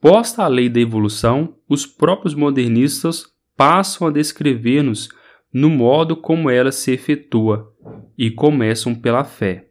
[0.00, 3.24] Posta a lei da evolução, os próprios modernistas
[3.56, 5.08] passam a descrever-nos
[5.52, 7.67] no modo como ela se efetua
[8.18, 9.68] e começam pela fé.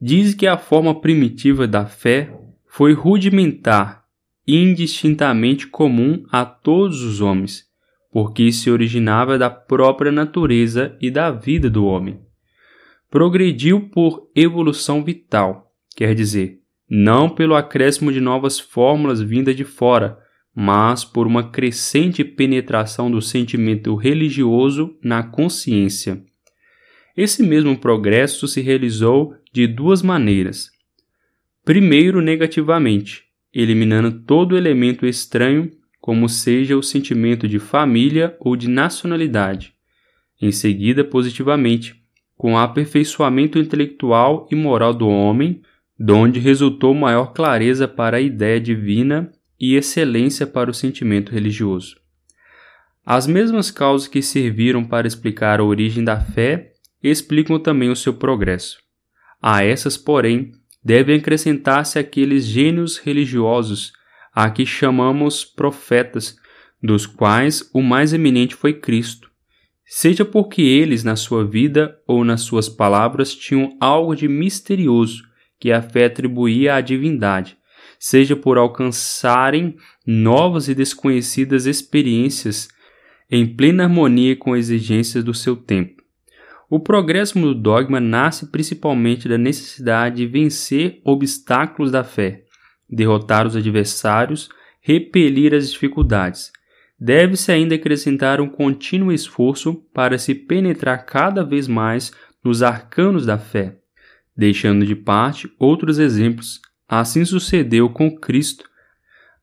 [0.00, 2.36] Diz que a forma primitiva da fé
[2.66, 4.00] foi rudimentar
[4.46, 7.66] indistintamente comum a todos os homens,
[8.10, 12.18] porque se originava da própria natureza e da vida do homem.
[13.08, 20.18] Progrediu por evolução vital, quer dizer, não pelo acréscimo de novas fórmulas vindas de fora,
[20.54, 26.24] mas por uma crescente penetração do sentimento religioso na consciência.
[27.16, 30.70] Esse mesmo progresso se realizou de duas maneiras.
[31.64, 39.74] Primeiro, negativamente, eliminando todo elemento estranho, como seja o sentimento de família ou de nacionalidade.
[40.40, 41.94] Em seguida, positivamente,
[42.36, 45.60] com o aperfeiçoamento intelectual e moral do homem,
[45.98, 49.30] donde resultou maior clareza para a ideia divina
[49.60, 52.00] e excelência para o sentimento religioso.
[53.04, 56.69] As mesmas causas que serviram para explicar a origem da fé
[57.02, 58.78] explicam também o seu progresso.
[59.42, 63.92] A essas, porém, devem acrescentar-se aqueles gênios religiosos
[64.32, 66.36] a que chamamos profetas,
[66.82, 69.30] dos quais o mais eminente foi Cristo.
[69.84, 75.22] Seja porque eles, na sua vida ou nas suas palavras, tinham algo de misterioso
[75.58, 77.58] que a fé atribuía à divindade,
[77.98, 79.76] seja por alcançarem
[80.06, 82.68] novas e desconhecidas experiências
[83.30, 85.99] em plena harmonia com as exigências do seu tempo.
[86.70, 92.44] O progresso do dogma nasce principalmente da necessidade de vencer obstáculos da fé,
[92.88, 94.48] derrotar os adversários,
[94.80, 96.52] repelir as dificuldades.
[96.96, 102.12] Deve-se ainda acrescentar um contínuo esforço para se penetrar cada vez mais
[102.44, 103.76] nos arcanos da fé,
[104.36, 106.60] deixando de parte outros exemplos.
[106.88, 108.64] Assim sucedeu com Cristo.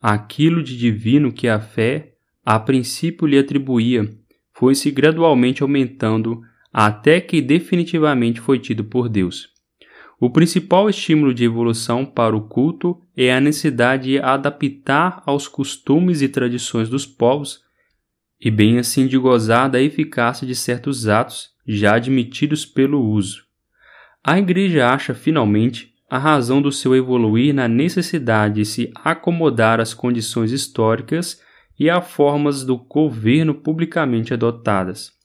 [0.01, 2.13] Aquilo de divino que a fé
[2.45, 4.09] a princípio lhe atribuía
[4.53, 6.41] foi-se gradualmente aumentando
[6.79, 9.49] até que definitivamente foi tido por Deus.
[10.19, 16.21] O principal estímulo de evolução para o culto é a necessidade de adaptar aos costumes
[16.21, 17.61] e tradições dos povos
[18.39, 23.41] e bem assim de gozar da eficácia de certos atos já admitidos pelo uso.
[24.23, 29.95] A Igreja acha finalmente a razão do seu evoluir na necessidade de se acomodar às
[29.95, 31.41] condições históricas
[31.79, 35.16] e a formas do governo publicamente adotadas.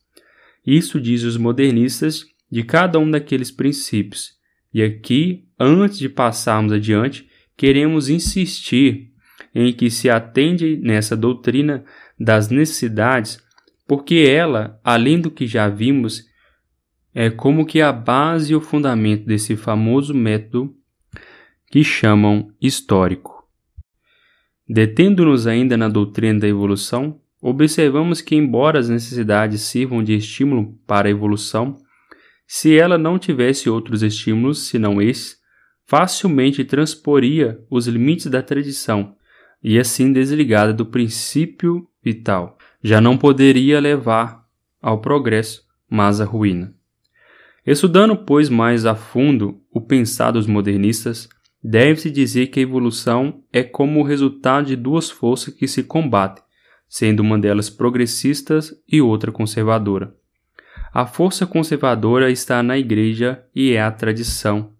[0.66, 4.32] Isso diz os modernistas de cada um daqueles princípios.
[4.72, 9.10] E aqui, antes de passarmos adiante, queremos insistir
[9.54, 11.84] em que se atende nessa doutrina
[12.18, 13.38] das necessidades,
[13.86, 16.24] porque ela, além do que já vimos,
[17.14, 20.74] é como que a base e o fundamento desse famoso método
[21.70, 23.46] que chamam histórico.
[24.68, 31.08] Detendo-nos ainda na doutrina da evolução, observamos que, embora as necessidades sirvam de estímulo para
[31.08, 31.76] a evolução,
[32.46, 35.36] se ela não tivesse outros estímulos senão esse,
[35.84, 39.16] facilmente transporia os limites da tradição
[39.62, 42.56] e assim desligada do princípio vital.
[42.82, 44.44] Já não poderia levar
[44.80, 46.74] ao progresso, mas à ruína.
[47.66, 51.28] Estudando, pois, mais a fundo o pensar dos modernistas,
[51.62, 56.42] deve-se dizer que a evolução é como o resultado de duas forças que se combatem,
[56.92, 60.14] sendo uma delas progressista e outra conservadora.
[60.92, 64.74] A força conservadora está na Igreja e é a tradição.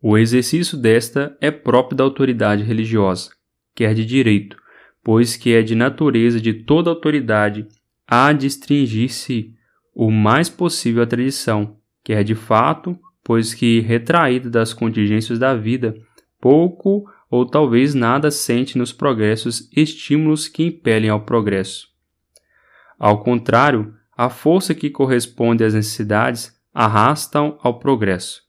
[0.00, 3.28] O exercício desta é próprio da autoridade religiosa,
[3.74, 4.56] quer de direito,
[5.02, 7.68] pois que é de natureza de toda autoridade
[8.06, 9.52] a distingir-se
[9.94, 15.94] o mais possível a tradição, quer de fato pois que, retraído das contingências da vida,
[16.38, 21.88] pouco ou talvez nada sente nos progressos estímulos que impelem ao progresso.
[22.96, 28.40] Ao contrário, a força que corresponde às necessidades arrastam ao progresso,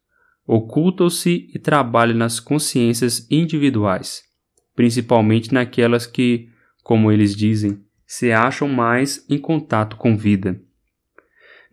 [0.45, 4.21] ocultam-se e trabalham nas consciências individuais,
[4.75, 6.49] principalmente naquelas que,
[6.83, 10.61] como eles dizem, se acham mais em contato com vida.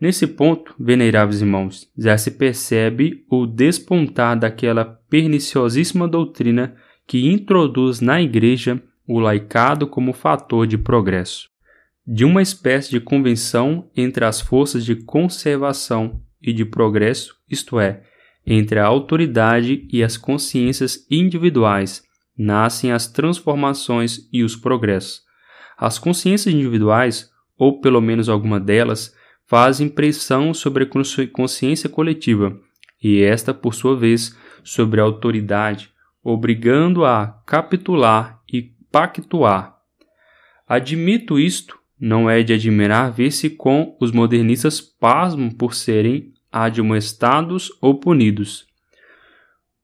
[0.01, 6.75] Nesse ponto, veneráveis irmãos, já se percebe o despontar daquela perniciosíssima doutrina
[7.07, 11.49] que introduz na Igreja o laicado como fator de progresso.
[12.05, 18.03] De uma espécie de convenção entre as forças de conservação e de progresso, isto é,
[18.45, 22.03] entre a autoridade e as consciências individuais,
[22.37, 25.21] nascem as transformações e os progressos.
[25.77, 32.59] As consciências individuais, ou pelo menos alguma delas, fazem pressão sobre a consciência coletiva
[33.03, 35.92] e esta, por sua vez, sobre a autoridade,
[36.23, 39.77] obrigando a capitular e pactuar.
[40.67, 47.99] Admito isto, não é de admirar ver-se com os modernistas pasmam por serem admoestados ou
[47.99, 48.65] punidos.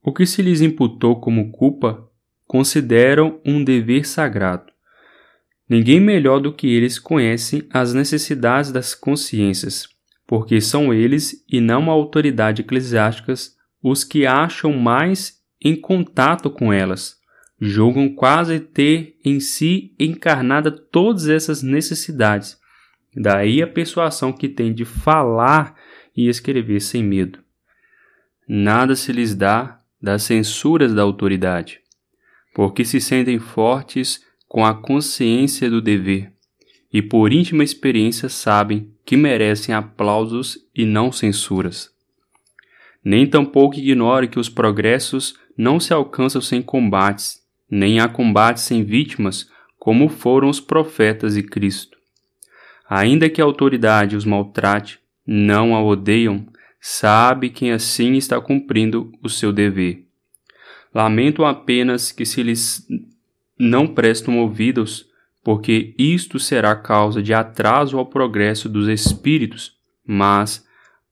[0.01, 2.07] O que se lhes imputou como culpa
[2.47, 4.71] consideram um dever sagrado.
[5.67, 9.87] Ninguém melhor do que eles conhece as necessidades das consciências,
[10.25, 16.71] porque são eles e não a autoridade eclesiásticas os que acham mais em contato com
[16.71, 17.17] elas,
[17.59, 22.57] julgam quase ter em si encarnada todas essas necessidades.
[23.15, 25.75] Daí a persuasão que tem de falar
[26.15, 27.39] e escrever sem medo.
[28.47, 31.81] Nada se lhes dá das censuras da autoridade,
[32.53, 36.31] porque se sentem fortes com a consciência do dever
[36.91, 41.91] e por íntima experiência sabem que merecem aplausos e não censuras.
[43.03, 48.81] Nem tampouco ignore que os progressos não se alcançam sem combates, nem há combates sem
[48.81, 51.97] vítimas, como foram os profetas e Cristo.
[52.89, 56.47] Ainda que a autoridade os maltrate, não a odeiam,
[56.79, 60.05] sabe quem assim está cumprindo o seu dever.
[60.95, 62.87] Lamento apenas que se lhes
[63.59, 65.07] não prestam ouvidos,
[65.43, 69.73] porque isto será causa de atraso ao progresso dos espíritos,
[70.07, 70.65] mas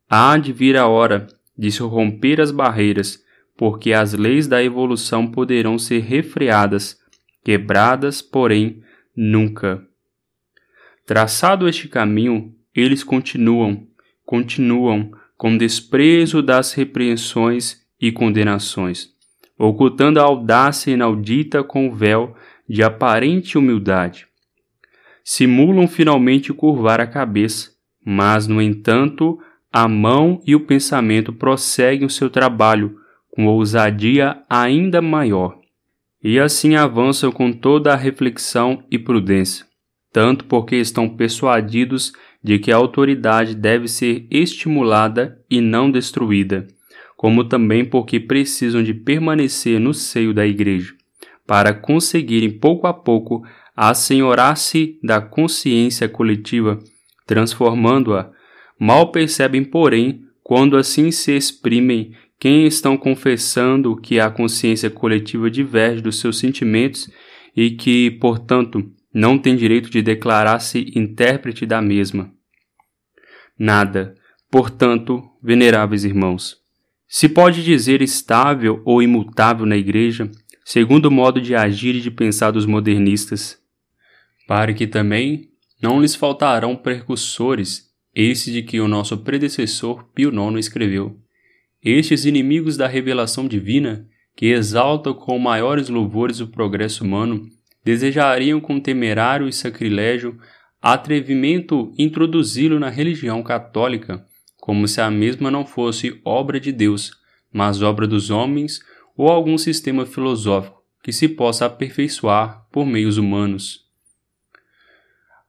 [0.10, 3.27] há de vir a hora de se romper as barreiras,
[3.58, 6.98] porque as leis da evolução poderão ser refreadas,
[7.44, 8.84] quebradas, porém,
[9.16, 9.84] nunca.
[11.06, 13.88] Traçado este caminho, eles continuam,
[14.24, 19.10] continuam, com desprezo das repreensões e condenações,
[19.58, 22.36] ocultando a audácia inaudita com o véu
[22.70, 24.28] de aparente humildade.
[25.24, 27.72] Simulam finalmente curvar a cabeça,
[28.06, 29.40] mas, no entanto,
[29.72, 32.98] a mão e o pensamento prosseguem o seu trabalho
[33.38, 35.60] com ousadia ainda maior,
[36.24, 39.64] e assim avançam com toda a reflexão e prudência,
[40.12, 46.66] tanto porque estão persuadidos de que a autoridade deve ser estimulada e não destruída,
[47.16, 50.96] como também porque precisam de permanecer no seio da Igreja,
[51.46, 53.44] para conseguirem pouco a pouco
[53.76, 56.80] assenhorar-se da consciência coletiva,
[57.28, 58.32] transformando-a.
[58.80, 66.02] Mal percebem, porém, quando assim se exprimem quem estão confessando que a consciência coletiva diverge
[66.02, 67.10] dos seus sentimentos
[67.56, 72.32] e que, portanto, não tem direito de declarar-se intérprete da mesma
[73.58, 74.14] nada.
[74.52, 76.58] Portanto, veneráveis irmãos,
[77.08, 80.30] se pode dizer estável ou imutável na Igreja,
[80.64, 83.58] segundo o modo de agir e de pensar dos modernistas,
[84.48, 85.50] para que também
[85.82, 91.20] não lhes faltarão precursores, esses de que o nosso predecessor Pio IX escreveu.
[91.84, 97.48] Estes inimigos da revelação divina, que exaltam com maiores louvores o progresso humano,
[97.84, 100.38] desejariam com temerário e sacrilégio
[100.82, 104.26] atrevimento introduzi-lo na religião católica,
[104.60, 107.12] como se a mesma não fosse obra de Deus,
[107.52, 108.80] mas obra dos homens
[109.16, 113.86] ou algum sistema filosófico que se possa aperfeiçoar por meios humanos.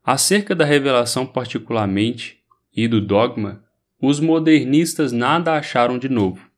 [0.04, 2.38] Acerca da revelação, particularmente,
[2.74, 3.64] e do dogma,
[4.00, 6.48] os modernistas nada acharam de novo,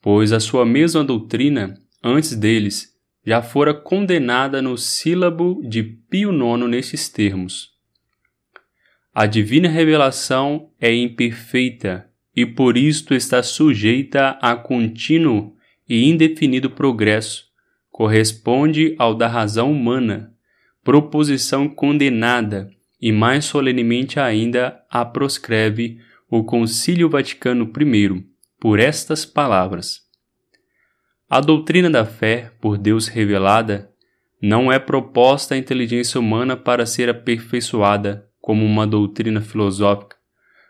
[0.00, 2.94] pois a sua mesma doutrina, antes deles,
[3.24, 7.70] já fora condenada no sílabo de Pio IX nestes termos.
[9.12, 15.56] A divina revelação é imperfeita e por isto está sujeita a contínuo
[15.88, 17.46] e indefinido progresso.
[17.90, 20.34] Corresponde ao da razão humana,
[20.84, 28.26] proposição condenada e mais solenemente ainda a proscreve o Concílio Vaticano I
[28.58, 30.00] por estas palavras:
[31.28, 33.92] A doutrina da fé por Deus revelada
[34.42, 40.16] não é proposta à inteligência humana para ser aperfeiçoada, como uma doutrina filosófica,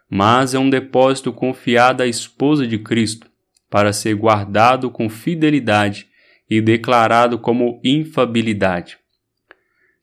[0.09, 3.29] mas é um depósito confiado à esposa de Cristo,
[3.69, 6.07] para ser guardado com fidelidade
[6.49, 8.99] e declarado como infabilidade.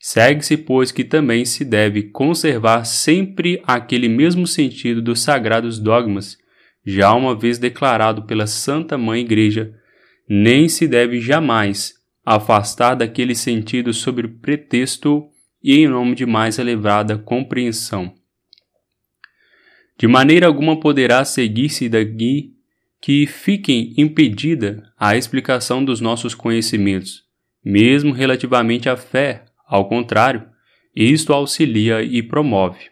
[0.05, 6.37] Segue-se, pois, que também se deve conservar sempre aquele mesmo sentido dos sagrados dogmas,
[6.85, 9.73] já uma vez declarado pela Santa Mãe Igreja,
[10.27, 11.93] nem se deve jamais
[12.25, 15.29] afastar daquele sentido sob pretexto
[15.63, 18.13] e em nome de mais elevada compreensão.
[19.97, 22.51] De maneira alguma poderá seguir-se daqui
[22.99, 27.23] que fiquem impedida a explicação dos nossos conhecimentos,
[27.63, 30.47] mesmo relativamente à fé, ao contrário,
[30.95, 32.91] isto auxilia e promove.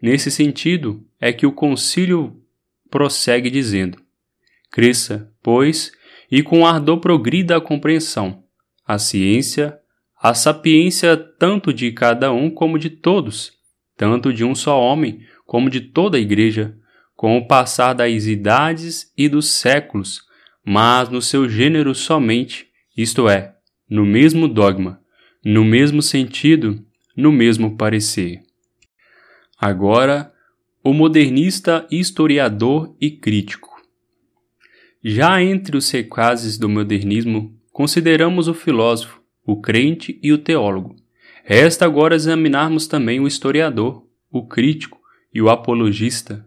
[0.00, 2.40] Nesse sentido, é que o concílio
[2.90, 3.98] prossegue dizendo:
[4.70, 5.92] Cresça, pois,
[6.30, 8.44] e com ardor progrida a compreensão,
[8.86, 9.78] a ciência,
[10.20, 13.52] a sapiência tanto de cada um como de todos,
[13.96, 16.76] tanto de um só homem como de toda a Igreja,
[17.16, 20.22] com o passar das idades e dos séculos,
[20.64, 23.54] mas no seu gênero somente, isto é,
[23.90, 25.00] no mesmo dogma,
[25.44, 26.84] no mesmo sentido,
[27.16, 28.42] no mesmo parecer.
[29.58, 30.32] Agora,
[30.82, 33.68] o modernista historiador e crítico.
[35.02, 40.94] Já entre os sequazes do modernismo, consideramos o filósofo o crente e o teólogo.
[41.42, 45.00] Resta agora examinarmos também o historiador, o crítico
[45.32, 46.46] e o apologista.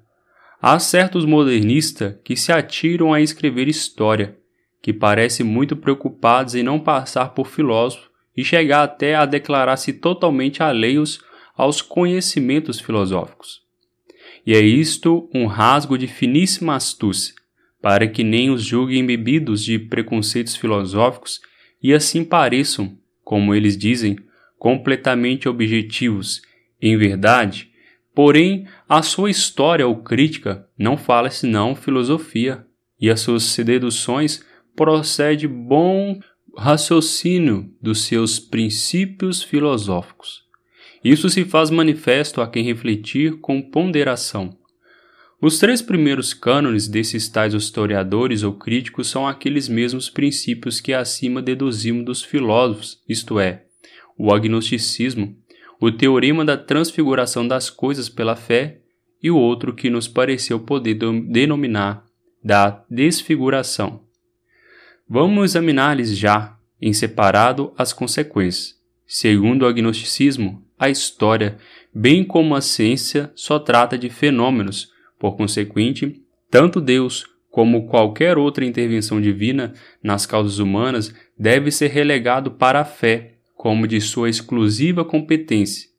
[0.61, 4.37] Há certos modernistas que se atiram a escrever história,
[4.83, 8.10] que parecem muito preocupados em não passar por filósofo
[8.41, 11.23] e chegar até a declarar-se totalmente alheios
[11.55, 13.61] aos conhecimentos filosóficos.
[14.45, 17.35] E é isto um rasgo de finíssima astúcia,
[17.79, 21.39] para que nem os julguem bebidos de preconceitos filosóficos
[21.81, 24.17] e assim pareçam, como eles dizem,
[24.57, 26.41] completamente objetivos,
[26.81, 27.69] em verdade,
[28.15, 32.65] porém a sua história ou crítica não fala senão filosofia,
[32.99, 34.43] e as suas deduções
[34.75, 36.19] procede bom
[36.57, 40.41] raciocínio dos seus princípios filosóficos.
[41.03, 44.57] Isso se faz manifesto a quem refletir com ponderação.
[45.41, 51.41] Os três primeiros cânones desses tais historiadores ou críticos são aqueles mesmos princípios que acima
[51.41, 53.63] deduzimos dos filósofos, isto é,
[54.15, 55.35] o agnosticismo,
[55.79, 58.81] o teorema da transfiguração das coisas pela fé
[59.23, 62.05] e o outro que nos pareceu poder denominar
[62.43, 64.10] da desfiguração.
[65.13, 68.79] Vamos examinar-lhes já, em separado, as consequências.
[69.05, 71.57] Segundo o agnosticismo, a história,
[71.93, 74.89] bem como a ciência, só trata de fenômenos
[75.19, 82.51] por consequente, tanto Deus como qualquer outra intervenção divina nas causas humanas deve ser relegado
[82.51, 85.89] para a fé como de sua exclusiva competência.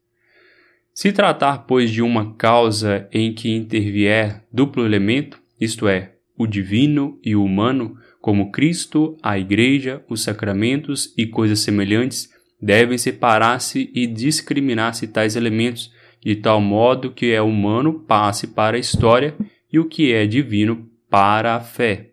[0.95, 7.21] Se tratar, pois, de uma causa em que intervier duplo elemento, isto é, o divino
[7.23, 12.31] e o humano, como Cristo, a Igreja, os sacramentos e coisas semelhantes,
[12.61, 15.91] devem separar-se e discriminar-se tais elementos,
[16.25, 19.35] de tal modo que é humano passe para a história
[19.73, 22.11] e o que é divino para a fé.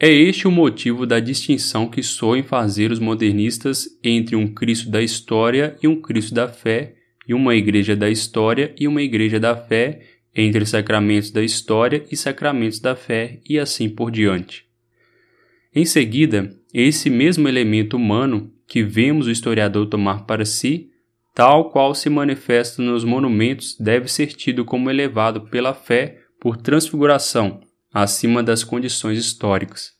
[0.00, 5.00] É este o motivo da distinção que soem fazer os modernistas entre um Cristo da
[5.00, 6.96] história e um Cristo da fé,
[7.28, 10.00] e uma igreja da história e uma igreja da fé,
[10.34, 14.71] entre sacramentos da história e sacramentos da fé, e assim por diante.
[15.74, 20.92] Em seguida, esse mesmo elemento humano que vemos o historiador tomar para si
[21.34, 27.60] tal qual se manifesta nos monumentos, deve ser tido como elevado pela fé por transfiguração,
[27.92, 29.92] acima das condições históricas.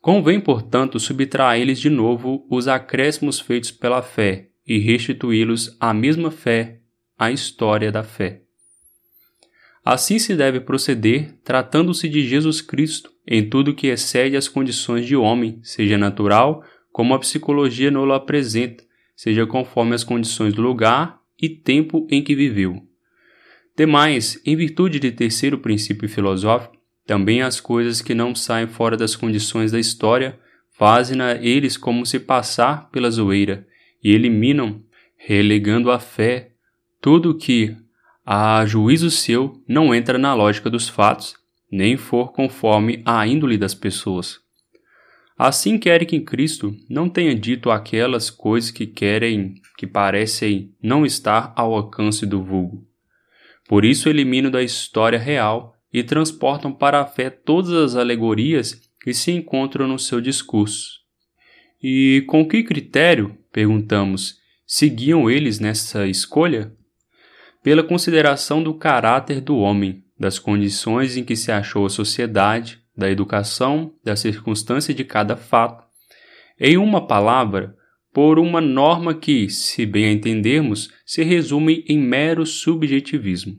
[0.00, 6.80] Convém, portanto, subtrair-lhes de novo os acréscimos feitos pela fé e restituí-los à mesma fé,
[7.18, 8.42] à história da fé.
[9.84, 15.14] Assim se deve proceder, tratando-se de Jesus Cristo, em tudo que excede as condições de
[15.14, 18.82] homem, seja natural, como a psicologia não lo apresenta,
[19.14, 22.82] seja conforme as condições do lugar e tempo em que viveu.
[23.76, 26.76] Demais, em virtude de terceiro princípio filosófico,
[27.06, 30.38] também as coisas que não saem fora das condições da história
[30.76, 33.64] fazem-na eles como se passar pela zoeira
[34.02, 34.82] e eliminam,
[35.16, 36.50] relegando à fé
[37.00, 37.76] tudo que,
[38.26, 41.39] a juízo seu, não entra na lógica dos fatos,
[41.70, 44.40] nem for conforme a índole das pessoas.
[45.38, 51.52] Assim quer que Cristo não tenha dito aquelas coisas que querem, que parecem não estar
[51.56, 52.86] ao alcance do vulgo.
[53.66, 59.14] Por isso eliminam da história real e transportam para a fé todas as alegorias que
[59.14, 61.00] se encontram no seu discurso.
[61.82, 64.36] E com que critério, perguntamos,
[64.66, 66.72] seguiam eles nessa escolha?
[67.62, 73.10] Pela consideração do caráter do homem, das condições em que se achou a sociedade, da
[73.10, 75.82] educação, da circunstância de cada fato.
[76.58, 77.74] Em uma palavra,
[78.12, 83.56] por uma norma que, se bem a entendermos, se resume em mero subjetivismo.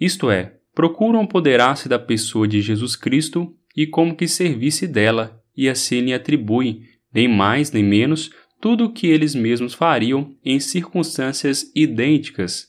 [0.00, 5.68] Isto é, procuram apoderar-se da pessoa de Jesus Cristo e como que servisse dela, e
[5.68, 11.70] assim lhe atribuem, nem mais nem menos, tudo o que eles mesmos fariam em circunstâncias
[11.74, 12.68] idênticas.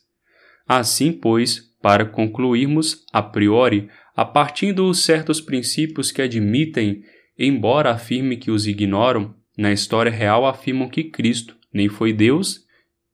[0.67, 7.03] Assim, pois, para concluirmos a priori a partir dos certos princípios que admitem,
[7.37, 12.65] embora afirme que os ignoram, na história real afirmam que Cristo nem foi Deus,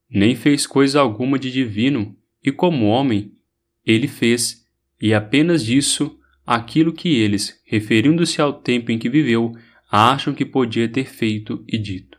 [0.10, 3.32] nem fez coisa alguma de divino, e como homem,
[3.86, 4.66] ele fez,
[5.02, 9.54] e apenas disso, aquilo que eles, referindo-se ao tempo em que viveu,
[9.92, 12.18] acham que podia ter feito e dito.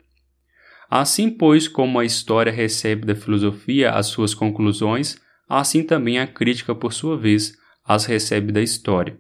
[0.91, 6.75] Assim, pois, como a história recebe da filosofia as suas conclusões, assim também a crítica,
[6.75, 9.19] por sua vez, as recebe da história.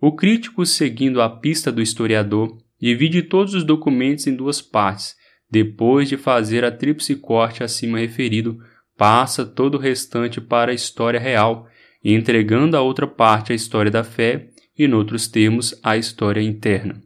[0.00, 5.14] O crítico, seguindo a pista do historiador, divide todos os documentos em duas partes.
[5.50, 8.58] Depois de fazer a tríplice corte acima referido,
[8.96, 11.68] passa todo o restante para a história real,
[12.02, 14.48] entregando a outra parte a história da fé
[14.78, 17.02] e, noutros termos, a história interna.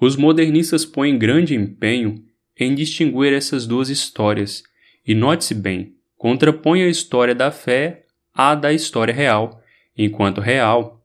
[0.00, 2.24] Os modernistas põem grande empenho
[2.56, 4.62] em distinguir essas duas histórias,
[5.06, 8.04] e note-se bem, contrapõe a história da fé
[8.34, 9.62] à da história real,
[9.96, 11.00] enquanto real.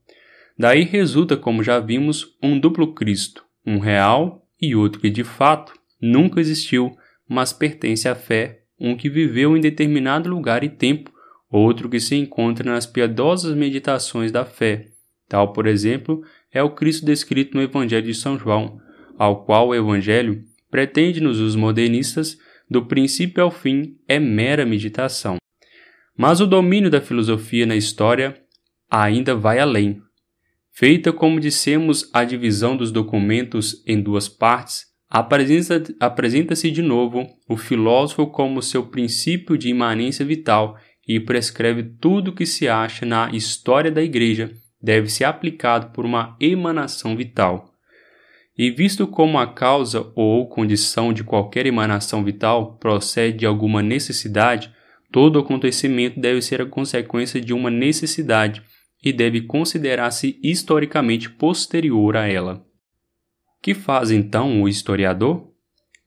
[0.58, 5.74] Daí resulta, como já vimos, um duplo Cristo, um real e outro que de fato
[6.02, 6.98] nunca existiu,
[7.30, 11.12] mas pertence à fé, um que viveu em determinado lugar e tempo,
[11.50, 14.90] outro que se encontra nas piedosas meditações da fé.
[15.30, 18.80] Tal, por exemplo, é o Cristo descrito no Evangelho de São João,
[19.18, 22.38] ao qual o Evangelho pretende-nos os modernistas,
[22.74, 25.38] do princípio ao fim, é mera meditação.
[26.18, 28.36] Mas o domínio da filosofia na história
[28.90, 30.02] ainda vai além.
[30.72, 34.88] Feita como dissemos a divisão dos documentos em duas partes,
[36.00, 40.76] apresenta-se de novo o filósofo como seu princípio de imanência vital
[41.08, 44.52] e prescreve tudo que se acha na história da Igreja
[44.82, 47.73] deve ser aplicado por uma emanação vital.
[48.58, 54.72] E visto como a causa ou condição de qualquer emanação vital procede de alguma necessidade,
[55.12, 58.62] todo acontecimento deve ser a consequência de uma necessidade
[59.04, 62.64] e deve considerar-se historicamente posterior a ela.
[63.62, 65.52] Que faz então o historiador?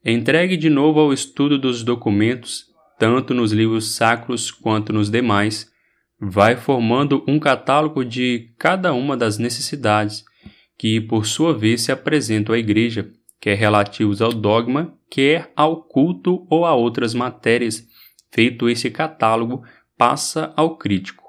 [0.05, 2.67] Entregue de novo ao estudo dos documentos,
[2.99, 5.69] tanto nos livros sacros quanto nos demais,
[6.19, 10.25] vai formando um catálogo de cada uma das necessidades
[10.79, 16.47] que, por sua vez, se apresentam à Igreja, quer relativos ao dogma, quer ao culto
[16.51, 17.87] ou a outras matérias.
[18.31, 19.63] Feito esse catálogo,
[19.97, 21.25] passa ao crítico.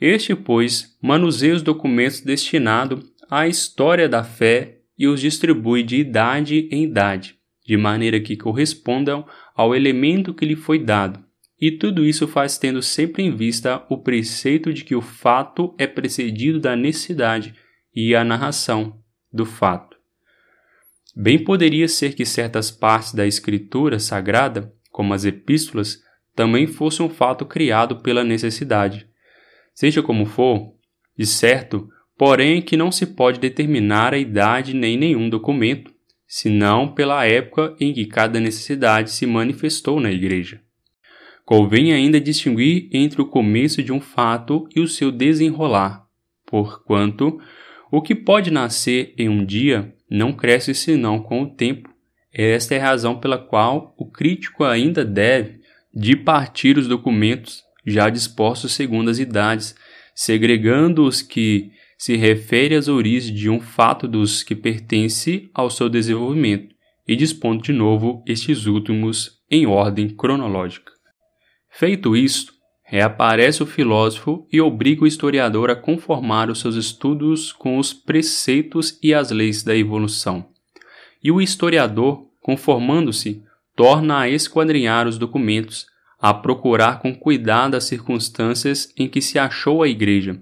[0.00, 6.68] Este, pois, manuseia os documentos destinados à história da fé e os distribui de idade
[6.70, 7.36] em idade,
[7.66, 11.24] de maneira que correspondam ao elemento que lhe foi dado.
[11.60, 15.86] E tudo isso faz tendo sempre em vista o preceito de que o fato é
[15.86, 17.54] precedido da necessidade
[17.94, 18.98] e a narração
[19.32, 19.96] do fato.
[21.14, 26.00] Bem poderia ser que certas partes da escritura sagrada, como as epístolas,
[26.34, 29.06] também fossem um fato criado pela necessidade.
[29.74, 30.74] Seja como for,
[31.16, 35.92] de certo, porém que não se pode determinar a idade nem nenhum documento,
[36.26, 40.62] senão pela época em que cada necessidade se manifestou na Igreja.
[41.44, 46.06] Convém ainda distinguir entre o começo de um fato e o seu desenrolar,
[46.46, 47.38] porquanto
[47.92, 51.90] o que pode nascer em um dia não cresce senão com o tempo.
[52.32, 55.60] Esta é a razão pela qual o crítico ainda deve
[55.94, 59.74] de partir os documentos já dispostos segundo as idades,
[60.14, 65.90] segregando os que se refere às origens de um fato dos que pertence ao seu
[65.90, 66.74] desenvolvimento
[67.06, 70.90] e dispondo de novo estes últimos em ordem cronológica.
[71.68, 72.54] Feito isto,
[72.92, 78.98] reaparece o filósofo e obriga o historiador a conformar os seus estudos com os preceitos
[79.02, 80.44] e as leis da evolução.
[81.24, 83.42] E o historiador, conformando-se,
[83.74, 85.86] torna a esquadrinhar os documentos,
[86.20, 90.38] a procurar com cuidado as circunstâncias em que se achou a Igreja.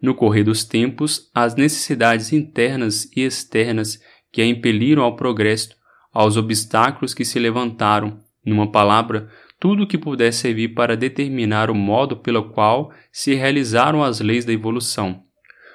[0.00, 4.00] No correr dos tempos, as necessidades internas e externas
[4.30, 5.70] que a impeliram ao progresso,
[6.12, 9.28] aos obstáculos que se levantaram, numa palavra,
[9.58, 14.52] tudo que pudesse servir para determinar o modo pelo qual se realizaram as leis da
[14.52, 15.24] evolução.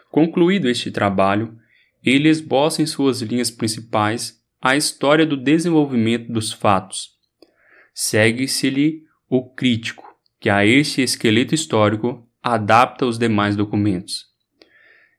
[0.10, 1.58] Concluído este trabalho,
[2.04, 7.10] ele esboça em suas linhas principais a história do desenvolvimento dos fatos.
[7.94, 10.04] Segue-se-lhe o crítico,
[10.40, 14.26] que a este esqueleto histórico adapta os demais documentos.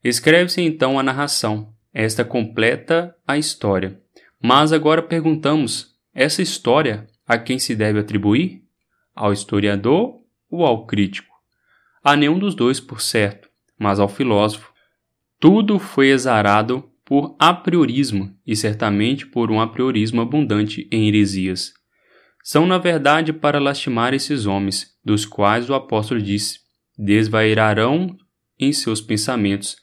[0.03, 4.01] Escreve-se então a narração, esta completa a história.
[4.43, 8.63] Mas agora perguntamos: essa história a quem se deve atribuir?
[9.15, 10.21] Ao historiador
[10.51, 11.35] ou ao crítico?
[12.03, 13.49] A nenhum dos dois, por certo,
[13.79, 14.73] mas ao filósofo.
[15.41, 21.73] Tudo foi exarado por apriorismo e certamente por um apriorismo abundante em heresias.
[22.43, 26.61] São, na verdade, para lastimar esses homens, dos quais o apóstolo disse:
[26.99, 28.17] desvairarão
[28.59, 29.77] em seus pensamentos,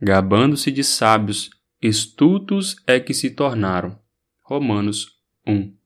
[0.00, 1.50] gabando-se de sábios,
[1.80, 3.98] estultos é que se tornaram.
[4.42, 5.06] Romanos
[5.46, 5.79] 1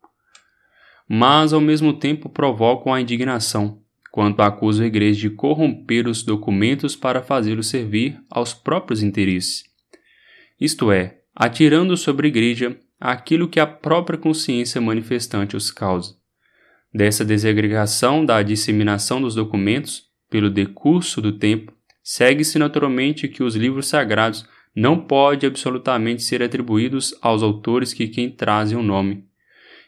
[1.08, 6.96] mas ao mesmo tempo provocam a indignação, quanto acusam a Igreja de corromper os documentos
[6.96, 9.64] para fazê-los servir aos próprios interesses.
[10.60, 16.16] Isto é, atirando sobre a Igreja aquilo que a própria consciência manifestante os causa.
[16.92, 21.72] Dessa desagregação da disseminação dos documentos, pelo decurso do tempo,
[22.02, 28.30] segue-se naturalmente que os livros sagrados não podem absolutamente ser atribuídos aos autores que quem
[28.30, 29.24] trazem o nome,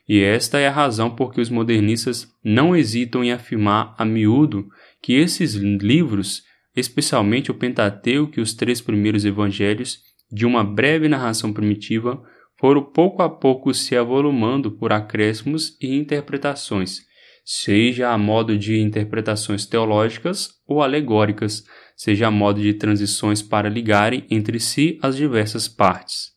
[0.09, 4.69] e esta é a razão por que os modernistas não hesitam em afirmar a miúdo
[5.03, 6.45] que esses livros,
[6.77, 10.01] especialmente o Pentateuco e os três primeiros evangelhos,
[10.31, 12.23] de uma breve narração primitiva,
[12.59, 17.01] foram pouco a pouco se avolumando por acréscimos e interpretações,
[17.45, 21.65] seja a modo de interpretações teológicas ou alegóricas,
[21.97, 26.36] seja a modo de transições para ligarem entre si as diversas partes.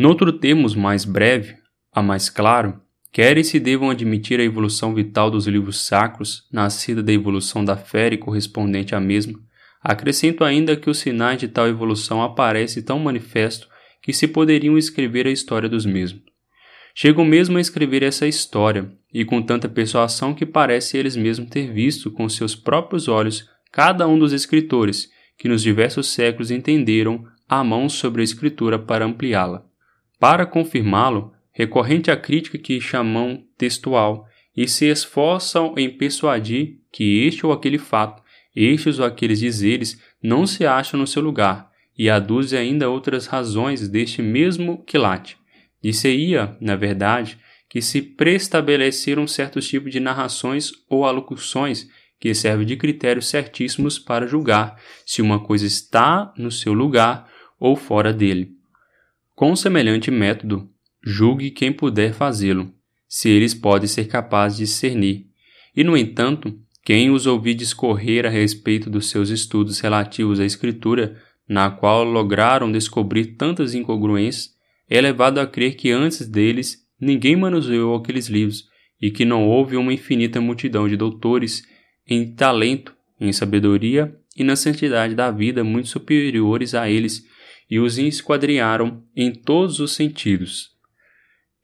[0.00, 1.56] Noutro termos mais breve,
[1.92, 2.80] a mais claro,
[3.12, 8.08] querem se devam admitir a evolução vital dos livros sacros, nascida da evolução da fé
[8.10, 9.38] e correspondente à mesma,
[9.82, 13.68] acrescento ainda que os sinais de tal evolução aparecem tão manifesto
[14.00, 16.22] que se poderiam escrever a história dos mesmos.
[16.94, 21.70] Chegam mesmo a escrever essa história, e com tanta persuasão que parece eles mesmos ter
[21.70, 27.62] visto com seus próprios olhos cada um dos escritores que nos diversos séculos entenderam a
[27.62, 29.68] mão sobre a escritura para ampliá-la.
[30.20, 37.46] Para confirmá-lo, recorrente à crítica que chamam textual, e se esforçam em persuadir que este
[37.46, 38.22] ou aquele fato,
[38.54, 43.88] estes ou aqueles dizeres não se acham no seu lugar, e aduzem ainda outras razões
[43.88, 45.38] deste mesmo quilate.
[45.82, 47.38] Disse-ia, na verdade,
[47.70, 51.88] que se preestabeleceram certos tipos de narrações ou alocuções
[52.18, 57.26] que servem de critérios certíssimos para julgar se uma coisa está no seu lugar
[57.58, 58.59] ou fora dele.
[59.40, 60.68] Com semelhante método,
[61.02, 62.74] julgue quem puder fazê-lo,
[63.08, 65.28] se eles podem ser capazes de discernir.
[65.74, 66.54] E, no entanto,
[66.84, 71.16] quem os ouvir discorrer a respeito dos seus estudos relativos à Escritura,
[71.48, 74.50] na qual lograram descobrir tantas incongruências,
[74.90, 78.66] é levado a crer que antes deles ninguém manuseou aqueles livros
[79.00, 81.62] e que não houve uma infinita multidão de doutores
[82.06, 87.29] em talento, em sabedoria e na santidade da vida muito superiores a eles
[87.70, 90.70] e os esquadrinharam em todos os sentidos.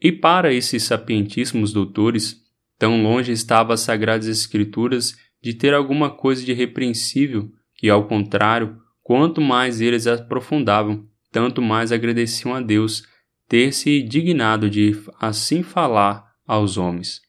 [0.00, 2.36] E para esses sapientíssimos doutores,
[2.78, 8.80] tão longe estavam as sagradas escrituras de ter alguma coisa de repreensível, que ao contrário,
[9.02, 13.02] quanto mais eles aprofundavam, tanto mais agradeciam a Deus
[13.48, 17.20] ter se dignado de assim falar aos homens.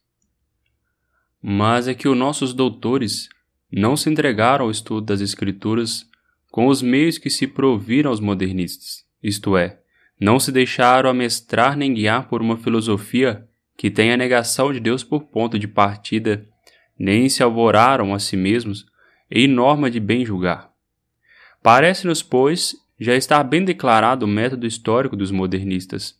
[1.41, 3.30] Mas é que os nossos doutores
[3.72, 6.06] não se entregaram ao estudo das Escrituras
[6.52, 9.80] com os meios que se proviram aos modernistas, isto é,
[10.19, 13.48] não se deixaram amestrar nem guiar por uma filosofia
[13.78, 16.48] que tem a negação de Deus por ponto de partida,
[16.98, 18.86] nem se alvoraram a si mesmos
[19.30, 20.72] em norma de bem julgar.
[21.61, 26.18] Parece-nos, pois, já está bem declarado o método histórico dos modernistas.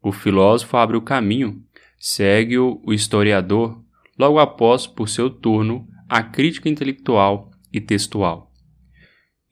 [0.00, 1.62] O filósofo abre o caminho,
[1.98, 3.82] segue-o o historiador,
[4.16, 8.49] logo após, por seu turno, a crítica intelectual e textual.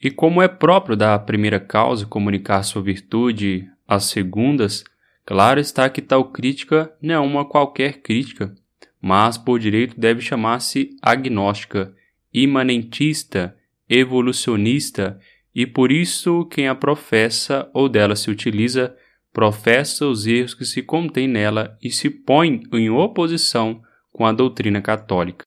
[0.02, 4.84] E como é próprio da primeira causa comunicar sua virtude às segundas,
[5.26, 8.54] claro está que tal crítica não é uma qualquer crítica,
[9.00, 11.92] mas por direito deve chamar-se agnóstica,
[12.32, 13.56] imanentista,
[13.88, 15.18] evolucionista
[15.54, 18.94] e por isso quem a professa ou dela se utiliza,
[19.32, 24.80] professa os erros que se contêm nela e se põe em oposição com a doutrina
[24.80, 25.44] católica.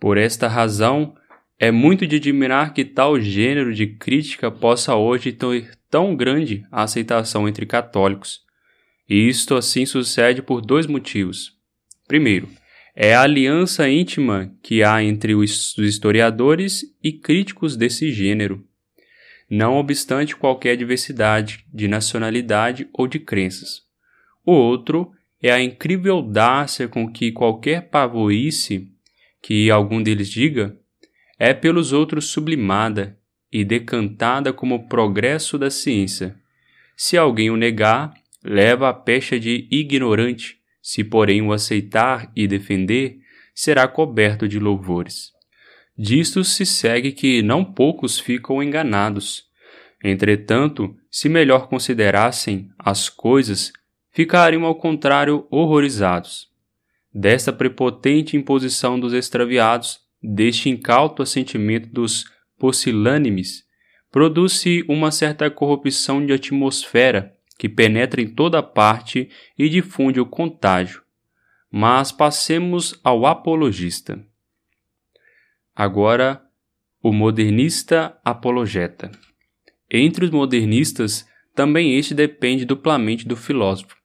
[0.00, 1.14] Por esta razão,
[1.58, 7.48] é muito de admirar que tal gênero de crítica possa hoje ter tão grande aceitação
[7.48, 8.40] entre católicos.
[9.08, 11.52] E isto assim sucede por dois motivos.
[12.08, 12.48] Primeiro,
[12.96, 18.64] é a aliança íntima que há entre os historiadores e críticos desse gênero
[19.48, 23.82] não obstante qualquer diversidade de nacionalidade ou de crenças.
[24.44, 25.12] O outro
[25.42, 28.88] é a incrível audácia com que qualquer pavorice
[29.42, 30.76] que algum deles diga
[31.44, 33.18] é pelos outros sublimada
[33.52, 36.36] e decantada como progresso da ciência.
[36.96, 43.18] Se alguém o negar, leva a pecha de ignorante, se porém o aceitar e defender,
[43.54, 45.32] será coberto de louvores.
[45.98, 49.44] Disto se segue que não poucos ficam enganados.
[50.02, 53.70] Entretanto, se melhor considerassem as coisas,
[54.10, 56.48] ficariam ao contrário horrorizados.
[57.12, 62.24] Desta prepotente imposição dos extraviados, deste incauto assentimento dos
[62.58, 63.64] pusilânimes,
[64.10, 69.28] produz-se uma certa corrupção de atmosfera que penetra em toda parte
[69.58, 71.02] e difunde o contágio.
[71.70, 74.24] Mas passemos ao apologista.
[75.74, 76.42] Agora,
[77.02, 79.10] o modernista apologeta.
[79.90, 83.96] Entre os modernistas, também este depende duplamente do filósofo.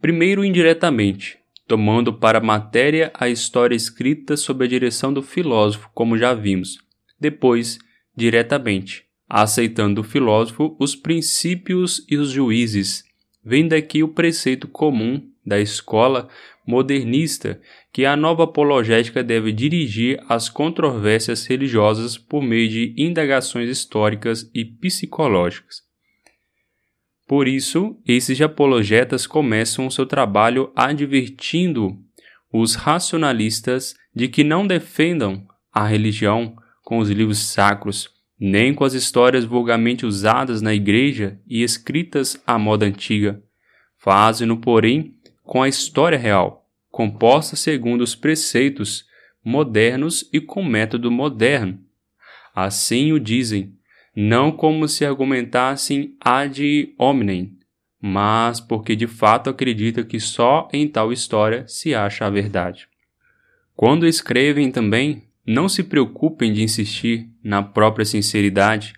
[0.00, 1.37] Primeiro, indiretamente,
[1.68, 6.78] tomando para matéria a história escrita sob a direção do filósofo, como já vimos.
[7.20, 7.78] Depois,
[8.16, 13.04] diretamente, aceitando do filósofo os princípios e os juízes.
[13.44, 16.28] Vem daqui o preceito comum da escola
[16.66, 17.60] modernista
[17.92, 24.64] que a nova apologética deve dirigir as controvérsias religiosas por meio de indagações históricas e
[24.64, 25.87] psicológicas.
[27.28, 31.94] Por isso, esses apologetas começam o seu trabalho advertindo
[32.50, 38.08] os racionalistas de que não defendam a religião com os livros sacros,
[38.40, 43.42] nem com as histórias vulgarmente usadas na igreja e escritas à moda antiga.
[43.98, 45.14] Fazem-no, porém,
[45.44, 49.04] com a história real, composta segundo os preceitos
[49.44, 51.78] modernos e com método moderno.
[52.54, 53.77] Assim o dizem,
[54.20, 57.56] não como se argumentassem ad hominem,
[58.02, 62.88] mas porque de fato acredita que só em tal história se acha a verdade.
[63.76, 68.94] Quando escrevem também, não se preocupem de insistir na própria sinceridade.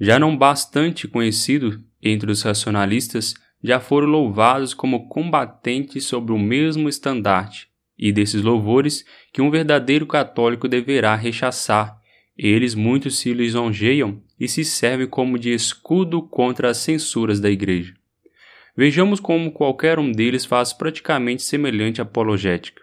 [0.00, 6.88] Já não bastante conhecido entre os racionalistas já foram louvados como combatentes sobre o mesmo
[6.88, 12.00] estandarte e desses louvores que um verdadeiro católico deverá rechaçar.
[12.36, 17.94] Eles muitos se lisonjeiam e se servem como de escudo contra as censuras da Igreja.
[18.74, 22.82] Vejamos como qualquer um deles faz praticamente semelhante apologética.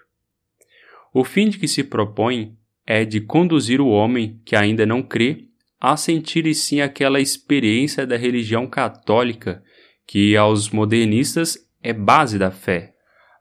[1.12, 2.56] O fim de que se propõe
[2.86, 5.46] é de conduzir o homem que ainda não crê
[5.80, 9.64] a sentir sim aquela experiência da religião católica
[10.06, 12.94] que aos modernistas é base da fé.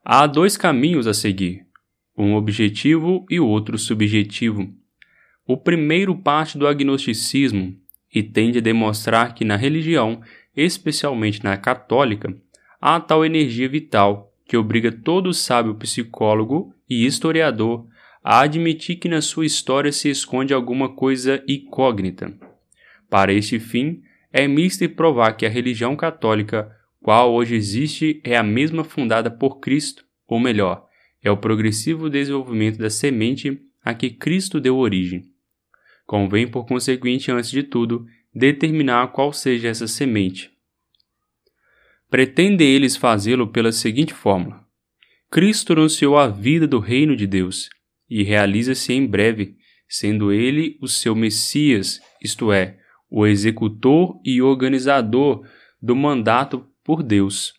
[0.03, 1.65] Há dois caminhos a seguir,
[2.17, 4.67] um objetivo e o outro subjetivo.
[5.45, 7.77] O primeiro parte do agnosticismo
[8.13, 10.21] e tende a demonstrar que na religião,
[10.55, 12.35] especialmente na católica,
[12.79, 17.85] há tal energia vital que obriga todo sábio psicólogo e historiador
[18.23, 22.33] a admitir que na sua história se esconde alguma coisa incógnita.
[23.09, 24.01] Para este fim,
[24.31, 26.69] é mister provar que a religião católica,
[27.01, 30.85] qual hoje existe, é a mesma fundada por Cristo, ou melhor,
[31.23, 35.23] é o progressivo desenvolvimento da semente a que Cristo deu origem.
[36.07, 40.49] Convém, por conseguinte, antes de tudo, determinar qual seja essa semente.
[42.09, 44.65] Pretendem eles fazê-lo pela seguinte fórmula:
[45.29, 47.69] Cristo anunciou a vida do reino de Deus
[48.09, 49.57] e realiza-se em breve,
[49.89, 52.79] sendo ele o seu Messias, isto é,
[53.09, 55.45] o executor e organizador
[55.81, 57.53] do mandato por Deus.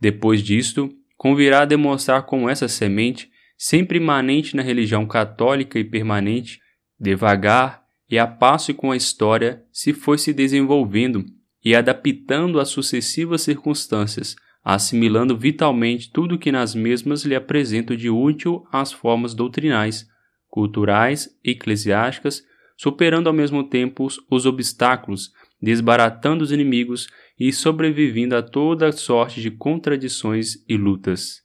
[0.00, 6.58] Depois disto, convirá demonstrar como essa semente, sempre imanente na religião católica e permanente,
[6.98, 11.24] devagar e a passo com a história, se foi se desenvolvendo
[11.64, 18.64] e adaptando às sucessivas circunstâncias, assimilando vitalmente tudo que nas mesmas lhe apresento de útil
[18.72, 20.06] às formas doutrinais,
[20.48, 22.42] culturais eclesiásticas,
[22.76, 27.08] superando ao mesmo tempo os obstáculos, desbaratando os inimigos
[27.38, 31.42] e sobrevivendo a toda sorte de contradições e lutas.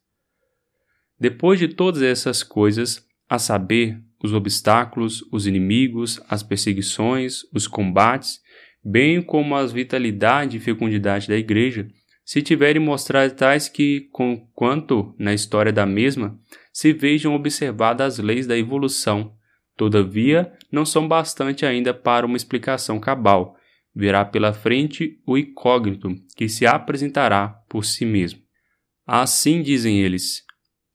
[1.20, 8.40] Depois de todas essas coisas, a saber, os obstáculos, os inimigos, as perseguições, os combates,
[8.84, 11.88] bem como as vitalidade e fecundidade da Igreja,
[12.24, 14.10] se tiverem mostrado tais que,
[14.54, 16.40] quanto na história da mesma,
[16.72, 19.34] se vejam observadas as leis da evolução,
[19.76, 23.58] todavia não são bastante ainda para uma explicação cabal,
[23.94, 28.40] virá pela frente o incógnito que se apresentará por si mesmo.
[29.06, 30.44] Assim dizem eles.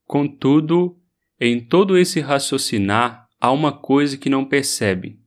[0.06, 0.96] Contudo,
[1.40, 5.18] em todo esse raciocinar há uma coisa que não percebe,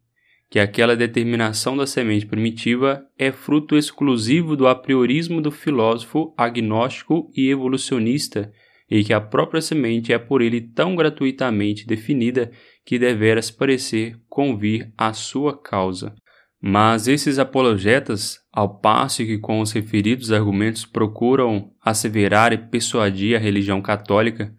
[0.49, 7.49] que aquela determinação da semente primitiva é fruto exclusivo do apriorismo do filósofo agnóstico e
[7.49, 8.51] evolucionista,
[8.89, 12.51] e que a própria semente é por ele tão gratuitamente definida
[12.83, 16.15] que deveras parecer convir à sua causa.
[16.59, 23.39] Mas esses apologetas, ao passo que com os referidos argumentos procuram asseverar e persuadir a
[23.39, 24.53] religião católica,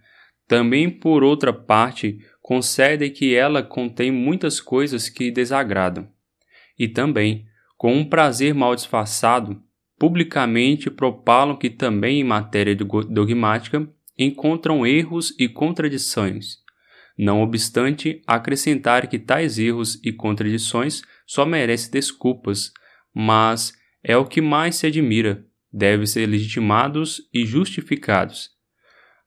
[0.51, 6.09] também por outra parte concede que ela contém muitas coisas que desagradam.
[6.77, 7.47] E também,
[7.79, 9.63] com um prazer mal disfarçado,
[9.97, 16.57] publicamente propalam que também em matéria dogmática encontram erros e contradições.
[17.17, 22.73] Não obstante, acrescentar que tais erros e contradições só merecem desculpas,
[23.15, 23.73] mas
[24.03, 28.59] é o que mais se admira, devem ser legitimados e justificados.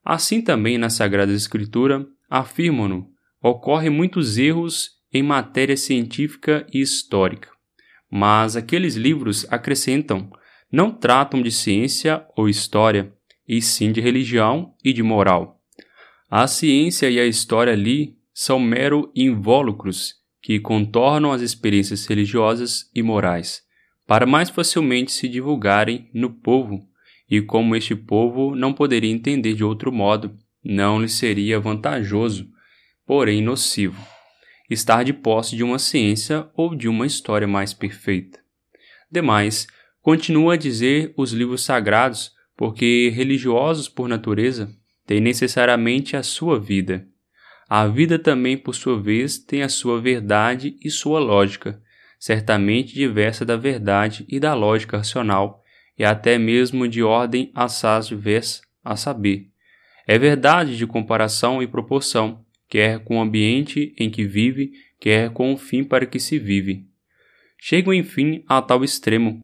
[0.03, 3.09] Assim também na Sagrada Escritura afirmam-no
[3.41, 7.49] ocorrem muitos erros em matéria científica e histórica,
[8.09, 10.31] mas aqueles livros acrescentam
[10.71, 13.13] não tratam de ciência ou história,
[13.47, 15.61] e sim de religião e de moral.
[16.31, 23.03] A ciência e a história ali são mero invólucros que contornam as experiências religiosas e
[23.03, 23.61] morais,
[24.07, 26.89] para mais facilmente se divulgarem no povo,
[27.35, 32.47] e como este povo não poderia entender de outro modo, não lhe seria vantajoso
[33.07, 33.99] porém nocivo,
[34.69, 38.39] estar de posse de uma ciência ou de uma história mais perfeita.
[39.11, 39.65] Demais,
[39.99, 44.71] continua a dizer os livros sagrados, porque religiosos por natureza
[45.07, 47.07] têm necessariamente a sua vida.
[47.67, 51.81] A vida também, por sua vez, tem a sua verdade e sua lógica,
[52.19, 55.62] certamente diversa da verdade e da lógica racional,
[55.97, 59.49] e até mesmo de ordem assaz diversa, a saber.
[60.07, 65.53] É verdade de comparação e proporção, quer com o ambiente em que vive, quer com
[65.53, 66.85] o fim para que se vive.
[67.57, 69.43] Chego enfim a tal extremo,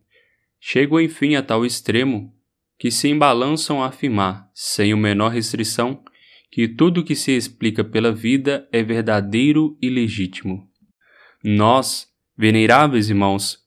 [0.59, 2.34] chego enfim a tal extremo
[2.77, 6.01] que se embalançam a afirmar, sem o menor restrição,
[6.49, 10.67] que tudo que se explica pela vida é verdadeiro e legítimo.
[11.43, 12.07] Nós,
[12.38, 13.59] veneráveis irmãos,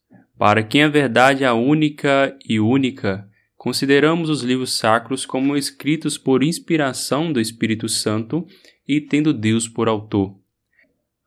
[0.43, 6.19] para quem a verdade é a única e única, consideramos os livros sacros como escritos
[6.19, 8.45] por inspiração do Espírito Santo
[8.85, 10.37] e tendo Deus por autor.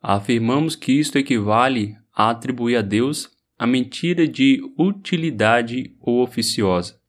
[0.02, 7.00] Afirmamos que isto equivale a atribuir a Deus a mentira de utilidade ou oficiosa.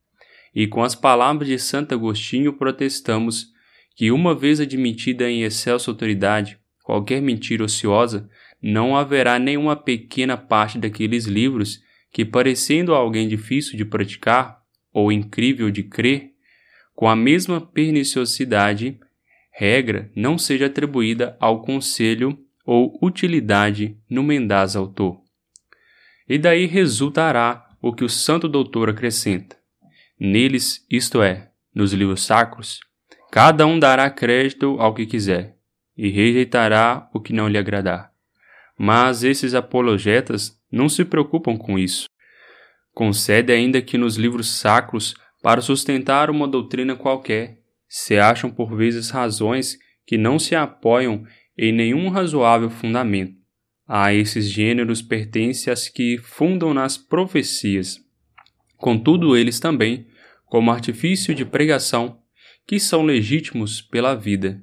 [0.55, 3.49] E com as palavras de Santo Agostinho protestamos
[3.97, 8.31] que, uma vez admitida em excelsa autoridade qualquer mentira ociosa,
[8.63, 11.85] não haverá nenhuma pequena parte daqueles livros
[12.17, 16.31] que, parecendo a alguém difícil de praticar ou incrível de crer,
[16.95, 18.99] com a mesma perniciosidade,
[19.53, 25.21] regra não seja atribuída ao conselho ou utilidade no mendaz autor.
[26.27, 29.55] E daí resultará o que o santo doutor acrescenta.
[30.19, 32.81] Neles, isto é, nos livros sacros,
[33.31, 35.59] cada um dará crédito ao que quiser
[35.95, 38.16] e rejeitará o que não lhe agradar.
[38.79, 42.09] Mas esses apologetas não se preocupam com isso.
[42.93, 49.11] Concede ainda que nos livros sacros, para sustentar uma doutrina qualquer, se acham por vezes
[49.11, 51.25] razões que não se apoiam
[51.57, 53.37] em nenhum razoável fundamento.
[53.87, 57.99] A esses gêneros pertencem as que fundam nas profecias.
[58.77, 60.07] Contudo, eles também,
[60.47, 62.21] como artifício de pregação,
[62.67, 64.63] que são legítimos pela vida.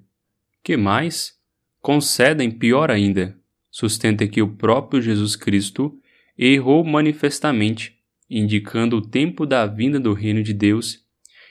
[0.61, 1.33] Que mais?
[1.79, 3.37] Concedem pior ainda.
[3.73, 5.99] Sustenta que o próprio Jesus Cristo
[6.37, 7.97] errou manifestamente,
[8.29, 10.99] indicando o tempo da vinda do reino de Deus,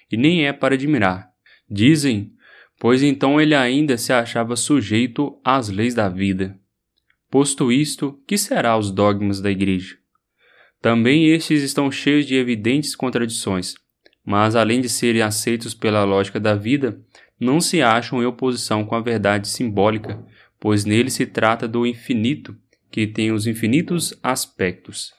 [0.09, 1.29] e nem é para admirar.
[1.69, 2.33] Dizem
[2.79, 6.59] pois então ele ainda se achava sujeito às leis da vida.
[7.29, 9.97] Posto isto, que será os dogmas da Igreja?
[10.81, 13.75] Também estes estão cheios de evidentes contradições,
[14.25, 17.01] mas além de serem aceitos pela lógica da vida,
[17.39, 20.25] não se acham em oposição com a verdade simbólica,
[20.63, 22.57] pois nele se trata do infinito,
[22.89, 25.13] que tem os infinitos aspectos.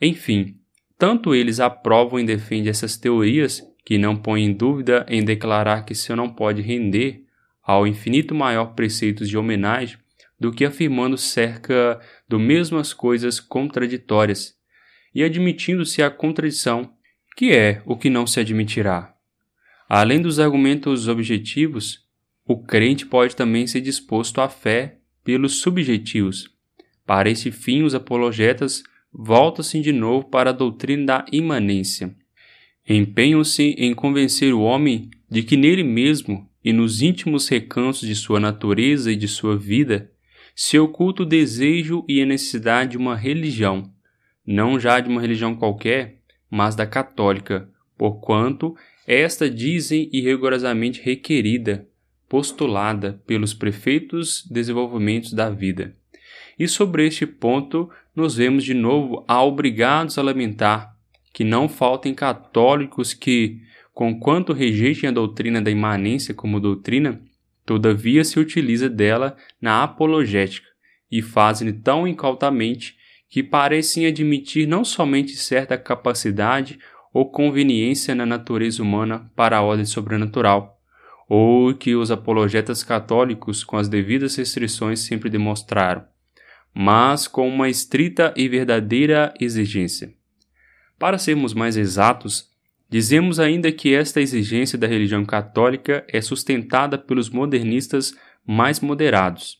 [0.00, 0.56] Enfim,
[0.98, 5.94] tanto eles aprovam e defendem essas teorias que não põe em dúvida em declarar que
[5.94, 7.26] seu não pode render
[7.62, 9.98] ao infinito maior preceitos de homenagem
[10.40, 14.54] do que afirmando cerca do mesmas coisas contraditórias
[15.14, 16.90] e admitindo-se a contradição,
[17.36, 19.14] que é o que não se admitirá.
[19.86, 22.03] Além dos argumentos objetivos,
[22.46, 26.50] o crente pode também ser disposto à fé pelos subjetivos.
[27.06, 32.14] Para esse fim, os apologetas voltam-se de novo para a doutrina da imanência
[32.88, 38.38] empenham-se em convencer o homem de que nele mesmo e nos íntimos recantos de sua
[38.38, 40.10] natureza e de sua vida
[40.54, 43.90] se oculta o desejo e a necessidade de uma religião,
[44.46, 47.68] não já de uma religião qualquer, mas da católica,
[47.98, 48.76] porquanto
[49.06, 51.88] esta dizem e rigorosamente requerida,
[52.34, 55.94] postulada pelos prefeitos desenvolvimentos da vida.
[56.58, 60.96] E sobre este ponto nos vemos de novo obrigados a lamentar
[61.32, 63.60] que não faltem católicos que,
[63.92, 67.22] conquanto rejeitem a doutrina da imanência como doutrina,
[67.64, 70.66] todavia se utiliza dela na apologética
[71.08, 72.96] e fazem tão incautamente
[73.30, 76.80] que parecem admitir não somente certa capacidade
[77.12, 80.73] ou conveniência na natureza humana para a ordem sobrenatural,
[81.28, 86.04] ou que os apologetas católicos, com as devidas restrições, sempre demonstraram,
[86.72, 90.12] mas com uma estrita e verdadeira exigência.
[90.98, 92.50] Para sermos mais exatos,
[92.88, 98.14] dizemos ainda que esta exigência da religião católica é sustentada pelos modernistas
[98.46, 99.58] mais moderados,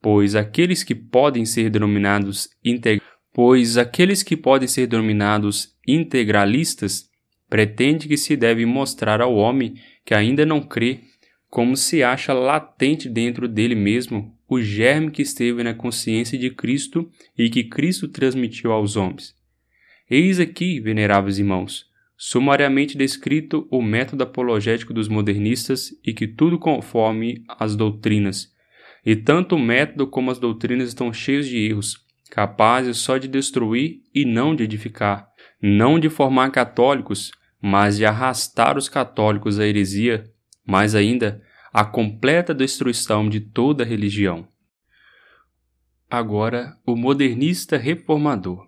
[0.00, 3.00] pois aqueles que podem ser denominados integ...
[3.32, 7.08] pois aqueles que podem ser denominados integralistas
[7.48, 9.74] pretendem que se deve mostrar ao homem
[10.08, 11.00] que ainda não crê,
[11.50, 17.10] como se acha latente dentro dele mesmo o germe que esteve na consciência de Cristo
[17.36, 19.34] e que Cristo transmitiu aos homens.
[20.10, 21.84] Eis aqui, veneráveis irmãos,
[22.16, 28.48] sumariamente descrito o método apologético dos modernistas e que tudo conforme as doutrinas.
[29.04, 31.98] E tanto o método como as doutrinas estão cheios de erros,
[32.30, 35.28] capazes só de destruir e não de edificar,
[35.60, 37.30] não de formar católicos,
[37.60, 40.30] mas de arrastar os católicos à heresia,
[40.64, 44.48] mais ainda, à completa destruição de toda a religião.
[46.10, 48.66] Agora, o modernista reformador.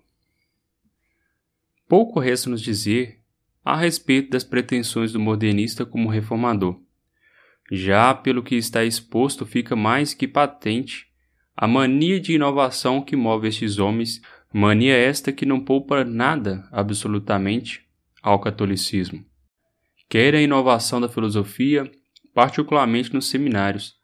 [1.89, 3.21] Pouco resta nos dizer
[3.65, 6.81] a respeito das pretensões do modernista como reformador.
[7.71, 11.11] Já pelo que está exposto, fica mais que patente
[11.57, 14.21] a mania de inovação que move estes homens,
[14.53, 17.87] mania esta que não poupa nada, absolutamente,
[18.23, 19.25] ao catolicismo.
[20.09, 21.91] Quer a inovação da filosofia,
[22.35, 23.95] particularmente nos seminários,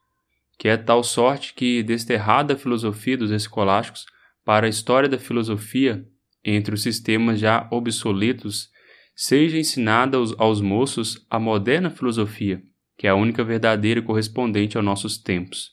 [0.58, 4.06] que é tal sorte que, desterrada a filosofia dos escolásticos
[4.44, 6.06] para a história da filosofia,
[6.44, 8.70] entre os sistemas já obsoletos,
[9.14, 12.62] seja ensinada aos, aos moços a moderna filosofia,
[12.96, 15.72] que é a única verdadeira correspondente aos nossos tempos.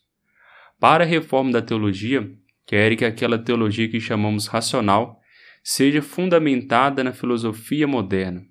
[0.79, 2.29] Para a reforma da teologia,
[2.65, 5.19] querem que aquela teologia que chamamos racional
[5.63, 8.45] seja fundamentada na filosofia moderna.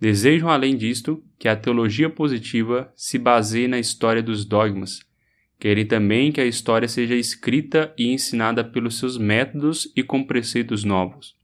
[0.00, 5.00] Desejam, além disto, que a teologia positiva se baseie na história dos dogmas.
[5.58, 10.84] Querem também que a história seja escrita e ensinada pelos seus métodos e com preceitos
[10.84, 11.36] novos.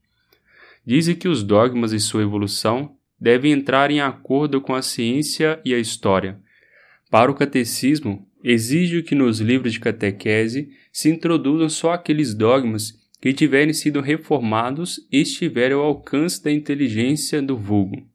[0.87, 5.75] Dizem que os dogmas e sua evolução devem entrar em acordo com a ciência e
[5.75, 6.39] a história.
[7.11, 13.33] Para o catecismo, exige que nos livros de catequese se introduzam só aqueles dogmas que
[13.33, 18.07] tiverem sido reformados e estiverem ao alcance da inteligência do vulgo.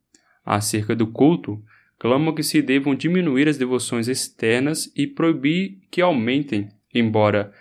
[0.45, 1.59] Acerca do culto,
[1.97, 7.51] clamam que se devam diminuir as devoções externas e proibir que aumentem, embora,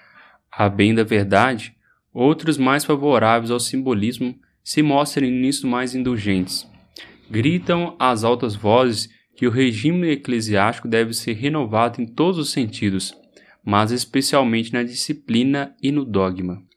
[0.52, 1.74] a bem da verdade,
[2.12, 6.70] outros mais favoráveis ao simbolismo se mostrem nisso mais indulgentes.
[7.30, 13.14] Gritam às altas vozes que o regime eclesiástico deve ser renovado em todos os sentidos,
[13.64, 16.67] mas especialmente na disciplina e no dogma.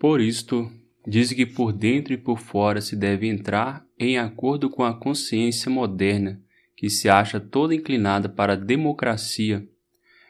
[0.00, 0.72] Por isto,
[1.06, 5.70] diz que por dentro e por fora se deve entrar em acordo com a consciência
[5.70, 6.40] moderna,
[6.74, 9.68] que se acha toda inclinada para a democracia,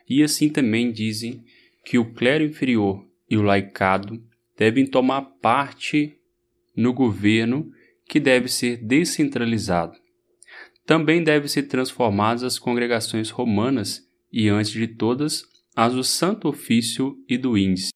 [0.08, 1.44] e assim também dizem
[1.84, 4.20] que o clero inferior e o laicado
[4.58, 6.18] devem tomar parte
[6.74, 7.70] no governo
[8.08, 9.96] que deve ser descentralizado.
[10.84, 15.44] Também devem ser transformadas as congregações romanas e, antes de todas,
[15.76, 17.92] as do Santo Ofício e do Índice.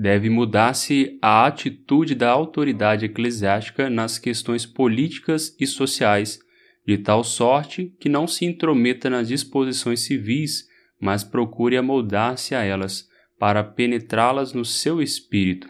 [0.00, 6.38] Deve mudar-se a atitude da autoridade eclesiástica nas questões políticas e sociais,
[6.86, 10.68] de tal sorte que não se intrometa nas disposições civis,
[11.00, 13.08] mas procure amoldar-se a elas,
[13.40, 15.68] para penetrá-las no seu espírito.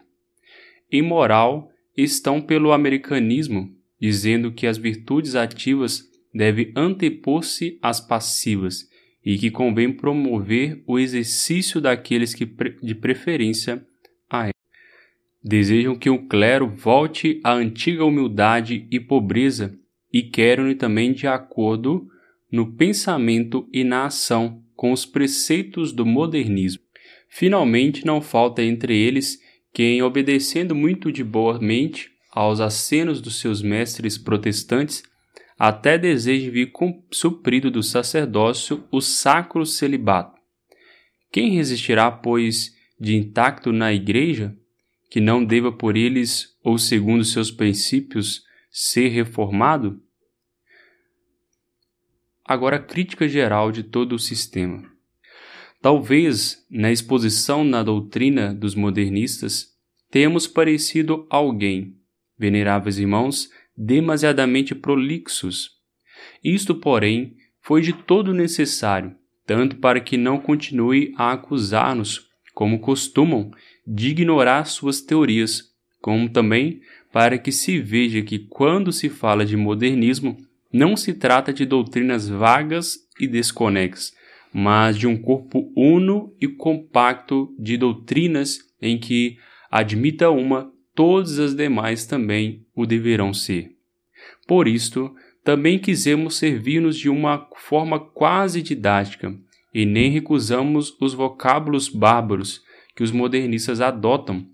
[0.93, 8.87] Em moral, estão pelo americanismo, dizendo que as virtudes ativas devem antepor-se às passivas
[9.25, 12.45] e que convém promover o exercício daqueles que
[12.83, 13.83] de preferência.
[15.43, 19.79] Desejam que o clero volte à antiga humildade e pobreza
[20.13, 22.09] e querem também de acordo
[22.51, 26.83] no pensamento e na ação com os preceitos do modernismo.
[27.29, 29.39] Finalmente, não falta entre eles
[29.73, 35.03] quem, obedecendo muito de boa mente aos acenos dos seus mestres protestantes,
[35.59, 36.73] até deseja vir
[37.11, 40.39] suprido do sacerdócio o sacro celibato.
[41.31, 44.57] Quem resistirá, pois, de intacto na igreja,
[45.09, 50.03] que não deva por eles, ou segundo seus princípios, ser reformado?
[52.45, 54.91] Agora, a crítica geral de todo o sistema.
[55.81, 59.69] Talvez, na exposição na doutrina dos modernistas,
[60.11, 61.97] tenhamos parecido alguém,
[62.39, 65.71] veneráveis irmãos, demasiadamente prolixos.
[66.43, 69.15] Isto, porém, foi de todo necessário,
[69.47, 73.53] tanto para que não continue a acusar-nos, como costumam,
[73.91, 75.65] de ignorar suas teorias,
[76.01, 80.37] como também para que se veja que quando se fala de modernismo,
[80.71, 84.13] não se trata de doutrinas vagas e desconexas,
[84.53, 89.39] mas de um corpo uno e compacto de doutrinas em que
[89.71, 93.71] admita uma, todas as demais também o deverão ser.
[94.47, 99.35] Por isto, também quisemos servir-nos de uma forma quase didática,
[99.73, 102.63] e nem recusamos os vocábulos bárbaros
[102.99, 104.45] que os modernistas adotam.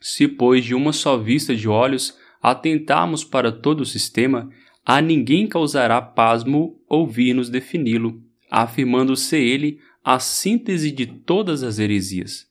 [0.00, 4.50] Se, pois, de uma só vista de olhos atentarmos para todo o sistema,
[4.84, 12.48] a ninguém causará pasmo ouvir-nos defini-lo afirmando ser ele a síntese de todas as heresias.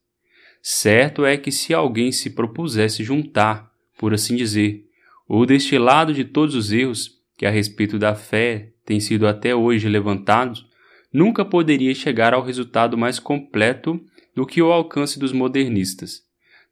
[0.61, 4.85] Certo é que se alguém se propusesse juntar, por assim dizer,
[5.27, 9.89] o destilado de todos os erros que a respeito da fé têm sido até hoje
[9.89, 10.65] levantados,
[11.11, 13.99] nunca poderia chegar ao resultado mais completo
[14.35, 16.21] do que o alcance dos modernistas.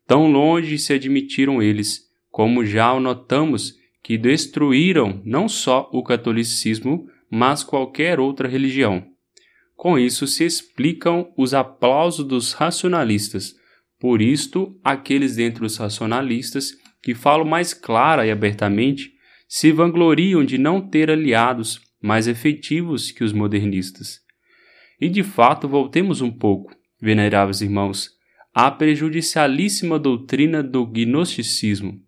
[0.08, 7.08] Tão longe se admitiram eles, como já o notamos, que destruíram não só o catolicismo,
[7.30, 9.06] mas qualquer outra religião.
[9.76, 13.56] Com isso se explicam os aplausos dos racionalistas.
[14.00, 19.12] Por isto, aqueles dentre os racionalistas que falam mais clara e abertamente
[19.48, 24.20] se vangloriam de não ter aliados mais efetivos que os modernistas.
[25.00, 28.12] E de fato, voltemos um pouco, veneráveis irmãos,
[28.54, 32.00] à prejudicialíssima doutrina do gnosticismo.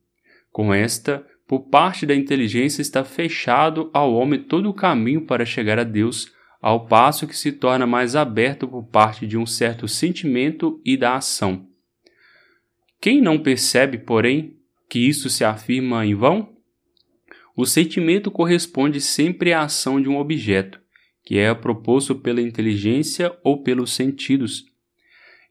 [0.52, 5.80] Com esta, por parte da inteligência está fechado ao homem todo o caminho para chegar
[5.80, 10.80] a Deus ao passo que se torna mais aberto por parte de um certo sentimento
[10.86, 11.68] e da ação.
[13.02, 14.56] Quem não percebe, porém,
[14.88, 16.54] que isso se afirma em vão?
[17.56, 20.80] O sentimento corresponde sempre à ação de um objeto,
[21.26, 24.73] que é proposto pela inteligência ou pelos sentidos.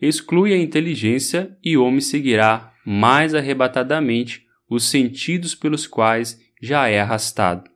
[0.03, 6.99] Exclui a inteligência e o homem seguirá mais arrebatadamente os sentidos pelos quais já é
[6.99, 7.70] arrastado,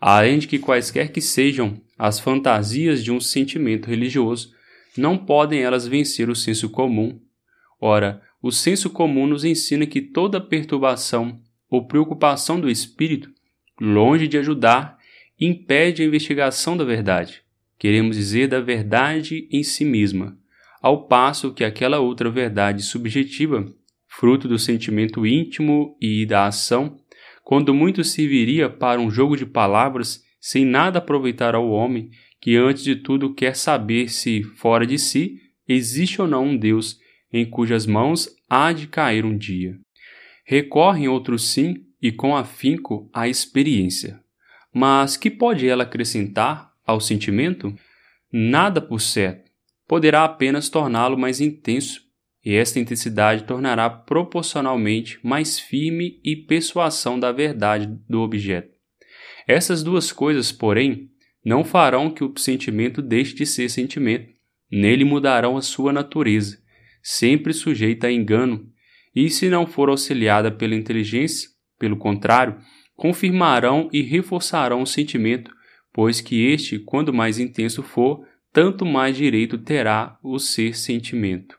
[0.00, 4.54] além de que quaisquer que sejam as fantasias de um sentimento religioso,
[4.96, 7.20] não podem elas vencer o senso comum.
[7.78, 11.38] Ora, o senso comum nos ensina que toda perturbação
[11.68, 13.30] ou preocupação do espírito,
[13.78, 14.98] longe de ajudar,
[15.38, 17.42] impede a investigação da verdade.
[17.78, 20.38] Queremos dizer da verdade em si mesma,
[20.86, 23.66] ao passo que aquela outra verdade subjetiva,
[24.06, 26.96] fruto do sentimento íntimo e da ação,
[27.42, 32.10] quando muito serviria para um jogo de palavras sem nada aproveitar ao homem,
[32.40, 37.00] que antes de tudo quer saber se, fora de si, existe ou não um Deus
[37.32, 39.76] em cujas mãos há de cair um dia.
[40.44, 44.20] Recorrem outros sim e com afinco à experiência.
[44.72, 47.74] Mas que pode ela acrescentar ao sentimento?
[48.32, 49.45] Nada por certo.
[49.86, 52.00] Poderá apenas torná-lo mais intenso,
[52.44, 58.76] e esta intensidade tornará proporcionalmente mais firme e persuasão da verdade do objeto.
[59.48, 61.10] Essas duas coisas, porém,
[61.44, 64.32] não farão que o sentimento deixe de ser sentimento.
[64.70, 66.58] Nele mudarão a sua natureza,
[67.02, 68.68] sempre sujeita a engano,
[69.14, 71.48] e se não for auxiliada pela inteligência,
[71.78, 72.58] pelo contrário,
[72.96, 75.50] confirmarão e reforçarão o sentimento,
[75.92, 78.26] pois que este, quando mais intenso for,
[78.56, 81.58] tanto mais direito terá o ser sentimento.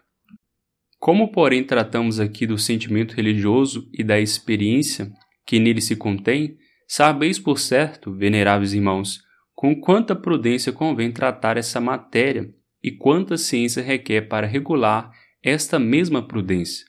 [0.98, 5.12] Como, porém, tratamos aqui do sentimento religioso e da experiência
[5.46, 6.58] que nele se contém,
[6.88, 9.20] sabeis por certo, veneráveis irmãos,
[9.54, 12.50] com quanta prudência convém tratar essa matéria
[12.82, 15.12] e quanta ciência requer para regular
[15.44, 16.84] esta mesma prudência.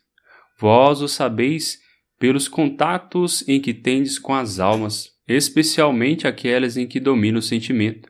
[0.59, 1.81] Vós o sabeis
[2.19, 8.09] pelos contatos em que tendes com as almas, especialmente aquelas em que domina o sentimento.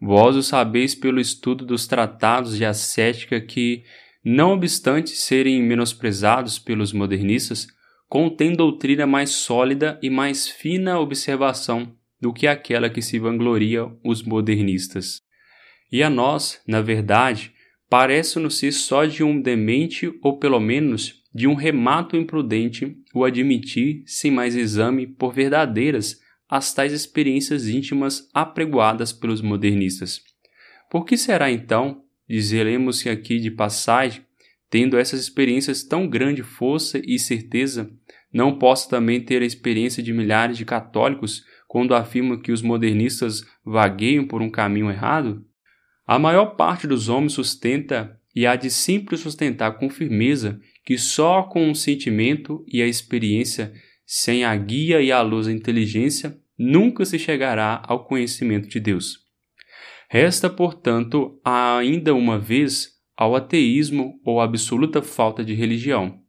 [0.00, 3.84] Vós o sabeis pelo estudo dos tratados de ascética que,
[4.24, 7.66] não obstante serem menosprezados pelos modernistas,
[8.08, 14.22] contêm doutrina mais sólida e mais fina observação do que aquela que se vangloria os
[14.22, 15.22] modernistas.
[15.90, 17.52] E a nós, na verdade,
[17.88, 24.02] parece-nos ser só de um demente ou pelo menos de um remato imprudente o admitir
[24.06, 30.20] sem mais exame por verdadeiras as tais experiências íntimas apregoadas pelos modernistas.
[30.90, 34.24] Por que será então, dizeremos aqui de passagem,
[34.70, 37.90] tendo essas experiências tão grande força e certeza,
[38.32, 43.44] não posso também ter a experiência de milhares de católicos quando afirmo que os modernistas
[43.64, 45.44] vagueiam por um caminho errado?
[46.06, 51.42] A maior parte dos homens sustenta e há de sempre sustentar com firmeza que só
[51.42, 53.72] com o sentimento e a experiência,
[54.06, 59.18] sem a guia e a luz da inteligência, nunca se chegará ao conhecimento de Deus.
[60.08, 66.20] Resta, portanto, ainda uma vez ao ateísmo ou absoluta falta de religião.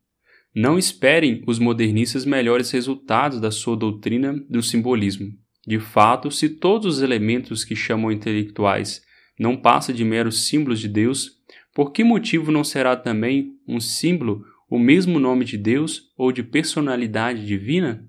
[0.56, 5.28] Não esperem os modernistas melhores resultados da sua doutrina do simbolismo.
[5.68, 9.02] De fato, se todos os elementos que chamam intelectuais
[9.40, 11.34] não passam de meros símbolos de Deus,
[11.76, 16.44] por que motivo não será também um símbolo o mesmo nome de Deus ou de
[16.44, 18.08] personalidade divina?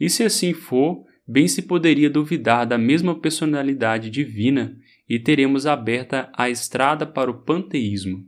[0.00, 4.76] E se assim for, bem se poderia duvidar da mesma personalidade divina
[5.08, 8.24] e teremos aberta a estrada para o panteísmo.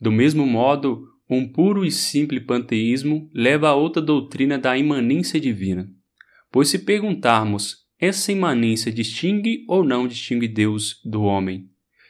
[0.00, 5.88] Do mesmo modo, um puro e simples panteísmo leva a outra doutrina da imanência divina.
[6.50, 11.68] Pois se perguntarmos, essa imanência distingue ou não distingue Deus do homem?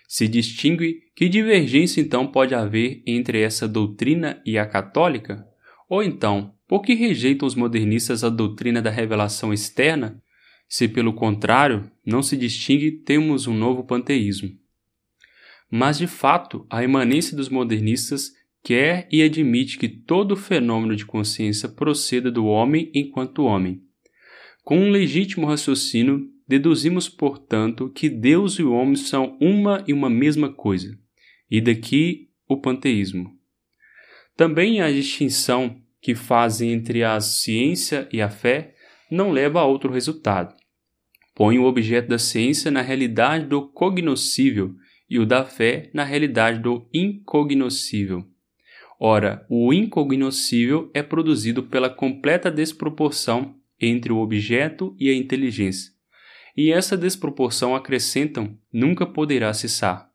[0.08, 5.46] Se distingue, que divergência então pode haver entre essa doutrina e a católica?
[5.86, 10.18] Ou então, por que rejeitam os modernistas a doutrina da revelação externa?
[10.66, 14.50] Se, pelo contrário, não se distingue, temos um novo panteísmo.
[15.70, 18.32] Mas, de fato, a imanência dos modernistas
[18.62, 23.82] quer e admite que todo fenômeno de consciência proceda do homem enquanto homem.
[24.64, 30.08] Com um legítimo raciocínio, deduzimos, portanto, que Deus e o homem são uma e uma
[30.08, 30.98] mesma coisa,
[31.50, 33.30] e daqui o panteísmo.
[34.34, 38.74] Também a distinção que fazem entre a ciência e a fé
[39.10, 40.54] não leva a outro resultado.
[41.34, 44.74] Põe o objeto da ciência na realidade do cognoscível
[45.08, 48.24] e o da fé na realidade do incognoscível.
[49.00, 55.97] Ora, o incognoscível é produzido pela completa desproporção entre o objeto e a inteligência.
[56.60, 60.10] E essa desproporção acrescentam nunca poderá cessar.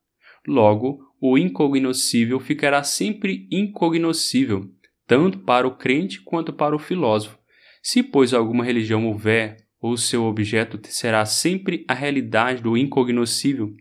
[0.46, 4.70] Logo, o incognoscível ficará sempre incognoscível,
[5.08, 7.40] tanto para o crente quanto para o filósofo.
[7.82, 13.74] Se, pois, alguma religião houver, ou seu objeto será sempre a realidade do incognoscível,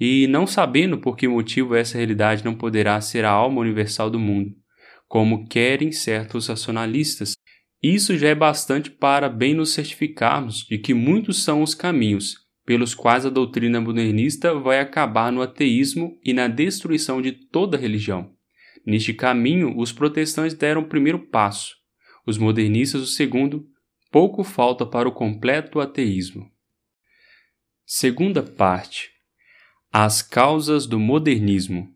[0.00, 4.20] e não sabendo por que motivo essa realidade não poderá ser a alma universal do
[4.20, 4.54] mundo,
[5.08, 7.32] como querem certos racionalistas.
[7.82, 12.94] Isso já é bastante para bem nos certificarmos de que muitos são os caminhos pelos
[12.94, 18.34] quais a doutrina modernista vai acabar no ateísmo e na destruição de toda religião.
[18.84, 21.76] Neste caminho, os protestantes deram o primeiro passo,
[22.26, 23.66] os modernistas o segundo,
[24.10, 26.50] pouco falta para o completo ateísmo.
[27.86, 29.12] Segunda parte:
[29.90, 31.88] As causas do modernismo.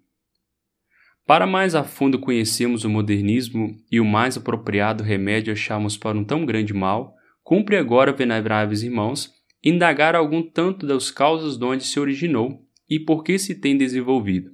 [1.32, 6.22] Para mais a fundo conhecermos o modernismo e o mais apropriado remédio acharmos para um
[6.22, 9.32] tão grande mal, cumpre agora, veneravelmente irmãos,
[9.64, 14.50] indagar algum tanto das causas de onde se originou e por que se tem desenvolvido.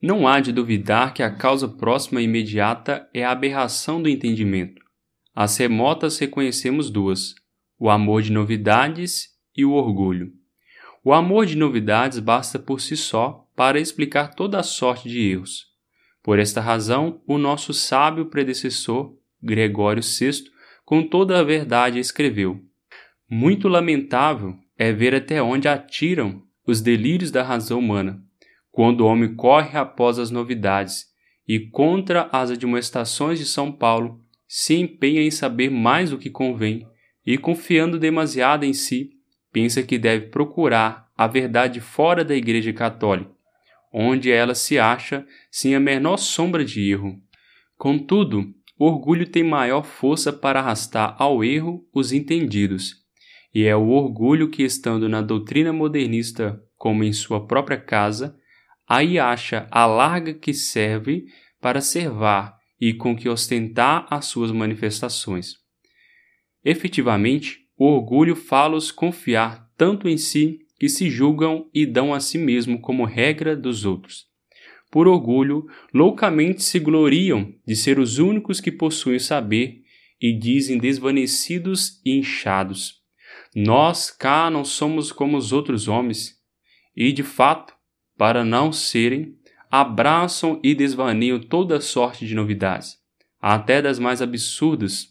[0.00, 4.80] Não há de duvidar que a causa próxima e imediata é a aberração do entendimento.
[5.34, 7.34] As remotas reconhecemos duas:
[7.80, 10.30] o amor de novidades e o orgulho.
[11.02, 15.65] O amor de novidades basta por si só para explicar toda a sorte de erros.
[16.26, 20.50] Por esta razão, o nosso sábio predecessor, Gregório VI,
[20.84, 22.60] com toda a verdade escreveu:
[23.30, 28.20] muito lamentável é ver até onde atiram os delírios da razão humana,
[28.72, 31.06] quando o homem corre após as novidades
[31.46, 36.84] e contra as admoestações de São Paulo se empenha em saber mais o que convém
[37.24, 39.10] e, confiando demasiado em si,
[39.52, 43.35] pensa que deve procurar a verdade fora da Igreja Católica,
[43.98, 47.16] onde ela se acha sem a menor sombra de erro.
[47.78, 48.44] Contudo,
[48.78, 53.06] o orgulho tem maior força para arrastar ao erro os entendidos
[53.56, 58.36] e é o orgulho que, estando na doutrina modernista como em sua própria casa,
[58.86, 61.24] aí acha a larga que serve
[61.58, 65.54] para servar e com que ostentar as suas manifestações.
[66.62, 72.38] Efetivamente, o orgulho fala-os confiar tanto em si que se julgam e dão a si
[72.38, 74.26] mesmo como regra dos outros.
[74.90, 79.82] Por orgulho, loucamente se gloriam de ser os únicos que possuem saber
[80.20, 83.04] e dizem desvanecidos e inchados
[83.58, 86.38] nós cá não somos como os outros homens,
[86.94, 87.74] e de fato,
[88.14, 89.34] para não serem,
[89.70, 92.98] abraçam e desvaneiam toda sorte de novidades,
[93.40, 95.06] até das mais absurdas.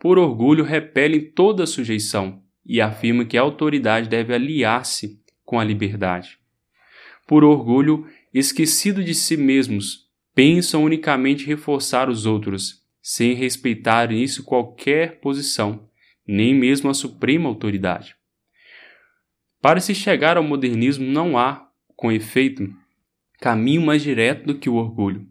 [0.00, 6.38] Por orgulho repelem toda sujeição e afirmam que a autoridade deve aliar-se com a liberdade.
[7.26, 15.20] Por orgulho, esquecido de si mesmos, pensam unicamente reforçar os outros, sem respeitar nisso qualquer
[15.20, 15.90] posição
[16.30, 18.14] nem mesmo a suprema autoridade.
[19.60, 22.72] Para se chegar ao modernismo não há, com efeito,
[23.40, 25.26] caminho mais direto do que o orgulho.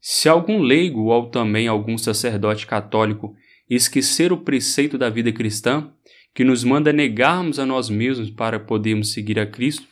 [0.00, 3.34] Se algum leigo ou também algum sacerdote católico
[3.68, 5.92] esquecer o preceito da vida cristã,
[6.34, 9.86] que nos manda negarmos a nós mesmos para podermos seguir a Cristo,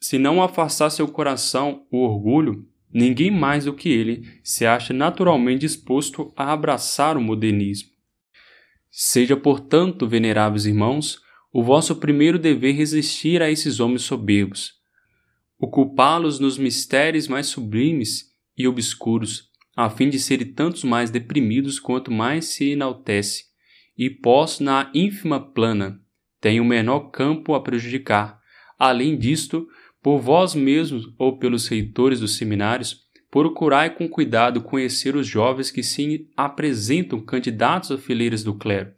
[0.00, 5.60] se não afastar seu coração o orgulho, ninguém mais do que ele se acha naturalmente
[5.60, 7.90] disposto a abraçar o modernismo.
[8.90, 11.20] Seja, portanto, veneráveis irmãos,
[11.52, 14.74] o vosso primeiro dever resistir a esses homens soberbos,
[15.58, 18.26] ocupá-los nos mistérios mais sublimes
[18.56, 23.47] e obscuros, a fim de serem tantos mais deprimidos quanto mais se enaltece,
[23.98, 26.00] e pós na ínfima plana,
[26.40, 28.38] tem o menor campo a prejudicar.
[28.78, 29.66] Além disto,
[30.00, 35.82] por vós mesmos ou pelos reitores dos seminários, procurai com cuidado conhecer os jovens que
[35.82, 38.92] se apresentam candidatos a fileiras do clero,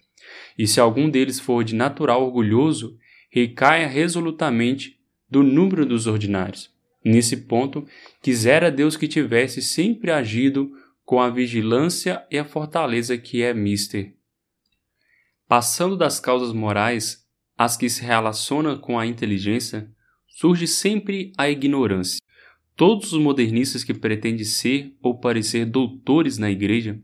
[0.56, 2.97] e se algum deles for de natural orgulhoso,
[3.31, 4.98] recaia resolutamente
[5.28, 6.70] do número dos ordinários.
[7.05, 7.86] Nesse ponto,
[8.22, 10.70] quisera Deus que tivesse sempre agido
[11.05, 14.14] com a vigilância e a fortaleza que é mister.
[15.51, 17.27] Passando das causas morais
[17.59, 19.90] às que se relacionam com a inteligência,
[20.28, 22.20] surge sempre a ignorância.
[22.77, 27.01] Todos os modernistas que pretendem ser ou parecer doutores na Igreja,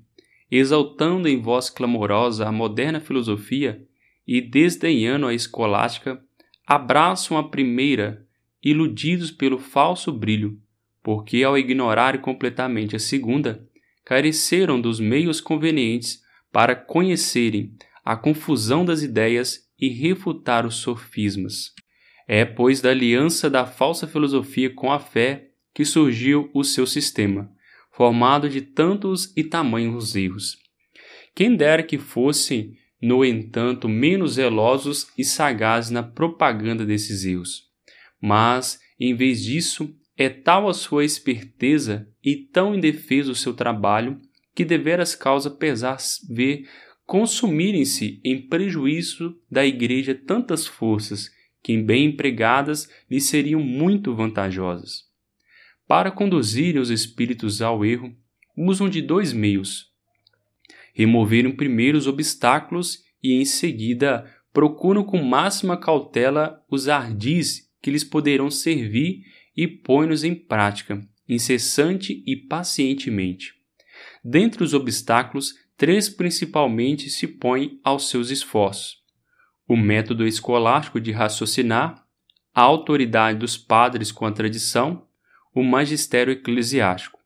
[0.49, 3.85] exaltando em voz clamorosa a moderna filosofia
[4.25, 6.23] e desdenhando a escolástica,
[6.65, 8.25] abraçam a primeira,
[8.63, 10.57] iludidos pelo falso brilho,
[11.03, 13.67] porque ao ignorarem completamente a segunda,
[14.05, 17.75] careceram dos meios convenientes para conhecerem
[18.07, 21.73] a confusão das ideias e refutar os sofismas.
[22.29, 27.51] É, pois, da aliança da falsa filosofia com a fé que surgiu o seu sistema,
[27.91, 30.57] formado de tantos e tamanhos erros.
[31.35, 37.65] Quem dera que fossem, no entanto, menos zelosos e sagazes na propaganda desses erros.
[38.23, 44.17] Mas, em vez disso, é tal a sua esperteza e tão indefeso o seu trabalho
[44.55, 45.99] que deveras causa pesar
[46.31, 46.67] ver
[47.07, 51.31] consumirem-se em prejuízo da Igreja tantas forças
[51.63, 55.05] que, bem empregadas, lhe seriam muito vantajosas.
[55.87, 58.15] Para conduzirem os espíritos ao erro,
[58.57, 59.87] usam de dois meios.
[60.93, 68.03] Removeram primeiro os obstáculos e, em seguida, procuram com máxima cautela os ardis que lhes
[68.03, 69.23] poderão servir
[69.57, 73.55] e põem-nos em prática, incessante e pacientemente.
[74.25, 78.97] Dentre os obstáculos, três principalmente se põem aos seus esforços:
[79.69, 82.05] o método escolástico de raciocinar,
[82.55, 85.07] a autoridade dos padres com a tradição,
[85.55, 87.19] o magistério eclesiástico.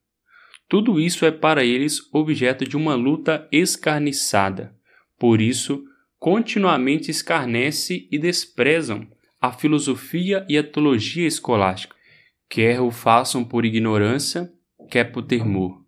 [0.69, 4.75] Tudo isso é para eles objeto de uma luta escarniçada.
[5.19, 5.85] Por isso,
[6.19, 9.09] continuamente escarnece e desprezam
[9.41, 11.97] a filosofia e a teologia escolástica,
[12.49, 14.53] quer o façam por ignorância,
[14.91, 15.80] quer por temor.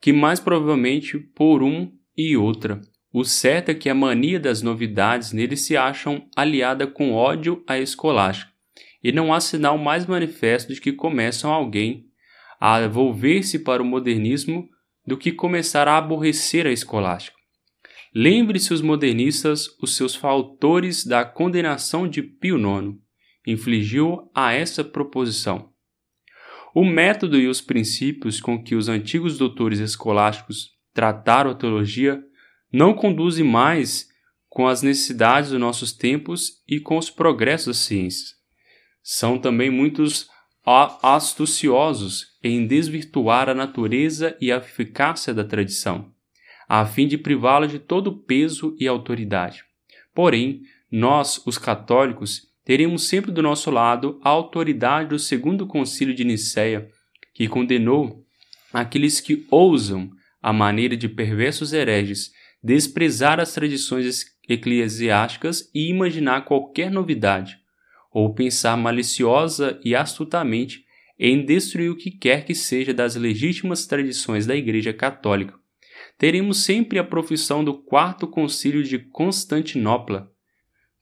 [0.00, 2.80] Que mais provavelmente por um e outra.
[3.12, 7.78] O certo é que a mania das novidades neles se acham aliada com ódio à
[7.78, 8.52] escolástica,
[9.02, 12.04] e não há sinal mais manifesto de que começam alguém
[12.60, 14.68] a volver-se para o modernismo
[15.06, 17.36] do que começar a aborrecer a escolástica.
[18.14, 22.96] Lembre-se os modernistas, os seus fautores da condenação de Pio IX,
[23.46, 25.70] infligiu a essa proposição.
[26.78, 32.22] O método e os princípios com que os antigos doutores escolásticos trataram a teologia
[32.70, 34.06] não conduzem mais
[34.46, 38.36] com as necessidades dos nossos tempos e com os progressos da ciência.
[39.02, 40.28] São também muitos
[41.02, 46.12] astuciosos em desvirtuar a natureza e a eficácia da tradição,
[46.68, 49.64] a fim de privá-la de todo peso e autoridade.
[50.14, 50.60] Porém,
[50.92, 56.90] nós, os católicos, teremos sempre do nosso lado a autoridade do segundo concílio de Nicéia,
[57.32, 58.24] que condenou
[58.72, 60.10] aqueles que ousam,
[60.42, 67.56] à maneira de perversos hereges, desprezar as tradições eclesiásticas e imaginar qualquer novidade,
[68.12, 70.84] ou pensar maliciosa e astutamente
[71.16, 75.54] em destruir o que quer que seja das legítimas tradições da Igreja Católica.
[76.18, 80.34] Teremos sempre a profissão do Quarto Concílio de Constantinopla,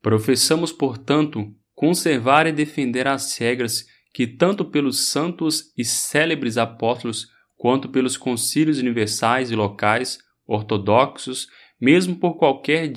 [0.04, 7.88] Professamos, portanto, conservar e defender as regras que, tanto pelos santos e célebres apóstolos, quanto
[7.88, 11.48] pelos concílios universais e locais, ortodoxos,
[11.80, 12.92] mesmo por qualquer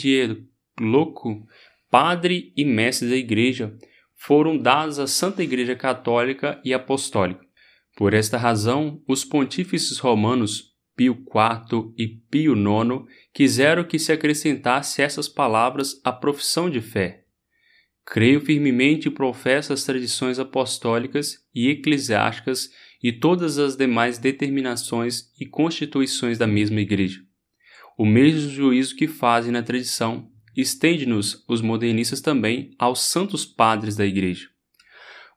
[0.77, 1.47] louco,
[1.89, 3.73] padre e mestre da Igreja,
[4.13, 7.47] foram dados à Santa Igreja Católica e Apostólica.
[7.95, 13.05] Por esta razão, os pontífices romanos Pio IV e Pio IX
[13.38, 17.23] quiseram que se acrescentasse essas palavras à profissão de fé.
[18.03, 22.72] Creio firmemente e professo as tradições apostólicas e eclesiásticas
[23.03, 27.19] e todas as demais determinações e constituições da mesma Igreja.
[27.95, 34.03] O mesmo juízo que fazem na tradição estende-nos, os modernistas, também aos santos padres da
[34.03, 34.49] Igreja.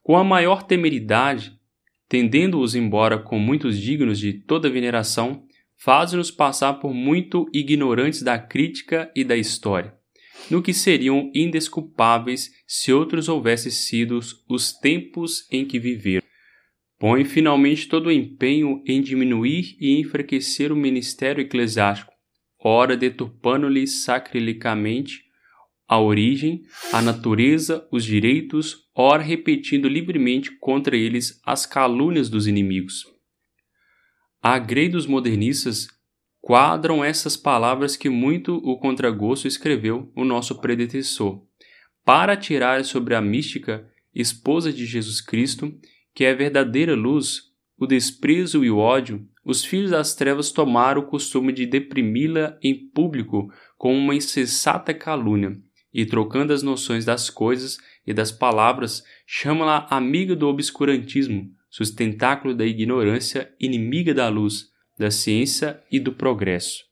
[0.02, 1.52] Com a maior temeridade,
[2.08, 5.46] tendendo-os embora com muitos dignos de toda veneração,
[5.82, 9.94] faz-nos passar por muito ignorantes da crítica e da história,
[10.50, 16.26] no que seriam indesculpáveis se outros houvessem sido os tempos em que viveram.
[16.98, 22.12] Põe finalmente todo o empenho em diminuir e enfraquecer o ministério eclesiástico,
[22.62, 25.22] ora deturpando-lhe sacrilicamente
[25.88, 26.62] a origem,
[26.92, 33.19] a natureza, os direitos, ora repetindo livremente contra eles as calúnias dos inimigos.
[34.42, 35.86] A grei dos modernistas
[36.40, 41.42] quadram essas palavras que muito o contragosto escreveu o nosso predecessor,
[42.06, 45.70] para tirar sobre a mística esposa de Jesus Cristo,
[46.14, 47.42] que é a verdadeira luz,
[47.78, 52.88] o desprezo e o ódio, os filhos das trevas tomaram o costume de deprimi-la em
[52.88, 55.54] público com uma insensata calúnia,
[55.92, 57.76] e trocando as noções das coisas
[58.06, 64.66] e das palavras, chama-la amiga do obscurantismo, sustentáculo da ignorância, inimiga da luz,
[64.98, 66.84] da ciência e do progresso.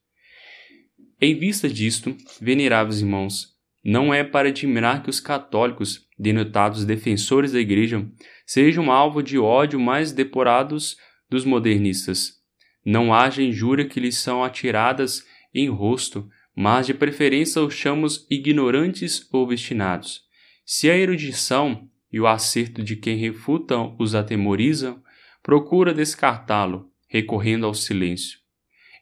[1.21, 3.49] Em vista disto, veneráveis irmãos,
[3.85, 8.07] não é para admirar que os católicos, denotados defensores da Igreja,
[8.47, 10.97] sejam alvo de ódio mais depurados
[11.29, 12.35] dos modernistas.
[12.85, 15.25] Não haja injúria que lhes são atiradas
[15.55, 20.23] em rosto, mas de preferência os chamamos ignorantes ou obstinados.
[20.65, 25.03] Se a erudição e o acerto de quem refutam os atemorizam,
[25.43, 28.39] procura descartá-lo, recorrendo ao silêncio.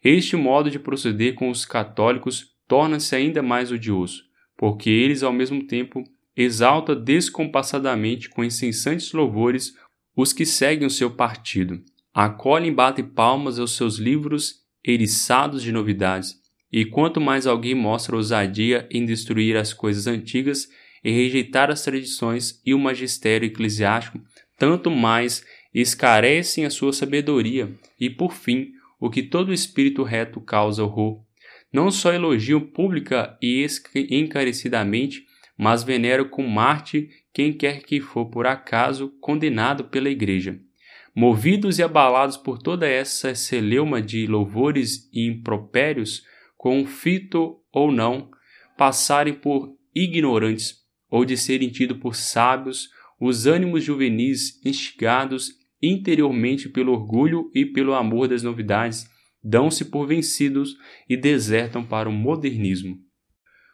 [0.02, 4.22] Este modo de proceder com os católicos torna-se ainda mais odioso,
[4.56, 6.04] porque eles, ao mesmo tempo,
[6.36, 9.74] exalta descompassadamente com incessantes louvores
[10.14, 15.72] os que seguem o seu partido, acolhem e batem palmas aos seus livros eriçados de
[15.72, 16.34] novidades,
[16.72, 20.68] e quanto mais alguém mostra ousadia em destruir as coisas antigas,
[21.02, 24.20] e rejeitar as tradições e o magistério eclesiástico,
[24.58, 25.44] tanto mais
[25.74, 31.22] escarecem a sua sabedoria e, por fim, o que todo espírito reto causa horror.
[31.72, 33.66] Não só elogiam pública e
[34.10, 35.26] encarecidamente,
[35.58, 40.58] mas veneram com Marte quem quer que for por acaso condenado pela Igreja.
[41.14, 46.22] Movidos e abalados por toda essa celeuma de louvores e impropérios,
[46.56, 48.30] confito ou não,
[48.76, 52.88] passarem por ignorantes ou de serem tidos por sábios,
[53.20, 55.52] os ânimos juvenis instigados
[55.82, 59.08] interiormente pelo orgulho e pelo amor das novidades,
[59.42, 60.76] dão-se por vencidos
[61.08, 62.98] e desertam para o modernismo.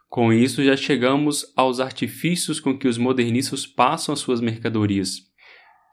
[0.08, 5.22] Com isso, já chegamos aos artifícios com que os modernistas passam as suas mercadorias.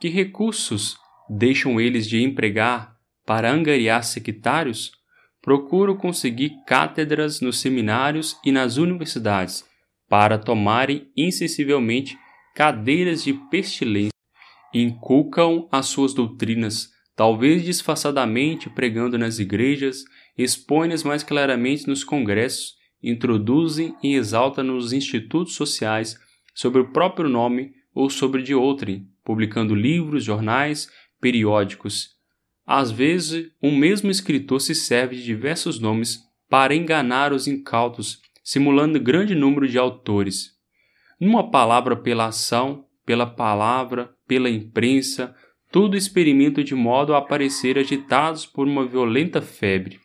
[0.01, 0.97] Que recursos
[1.29, 4.91] deixam eles de empregar para angariar sectários?
[5.41, 9.63] Procuram conseguir cátedras nos seminários e nas universidades,
[10.09, 12.17] para tomarem insensivelmente
[12.55, 14.09] cadeiras de pestilência
[14.73, 20.03] inculcam as suas doutrinas, talvez disfarçadamente pregando nas igrejas,
[20.37, 26.17] expõem-nas mais claramente nos congressos, introduzem e exaltam nos institutos sociais
[26.53, 32.09] sobre o próprio nome ou sobre de outrem, publicando livros, jornais, periódicos.
[32.65, 36.19] Às vezes, um mesmo escritor se serve de diversos nomes
[36.49, 40.53] para enganar os incautos, simulando grande número de autores.
[41.21, 45.35] Numa palavra pela ação, pela palavra, pela imprensa,
[45.71, 49.99] tudo experimento de modo a aparecer agitados por uma violenta febre.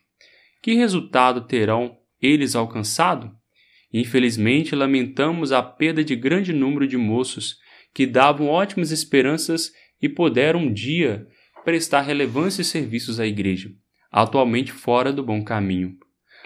[0.62, 3.32] Que resultado terão eles alcançado?
[3.90, 7.56] Infelizmente, lamentamos a perda de grande número de moços
[7.94, 9.72] que davam ótimas esperanças
[10.02, 11.26] e puderam um dia
[11.64, 13.70] prestar relevância e serviços à Igreja,
[14.12, 15.96] atualmente fora do bom caminho.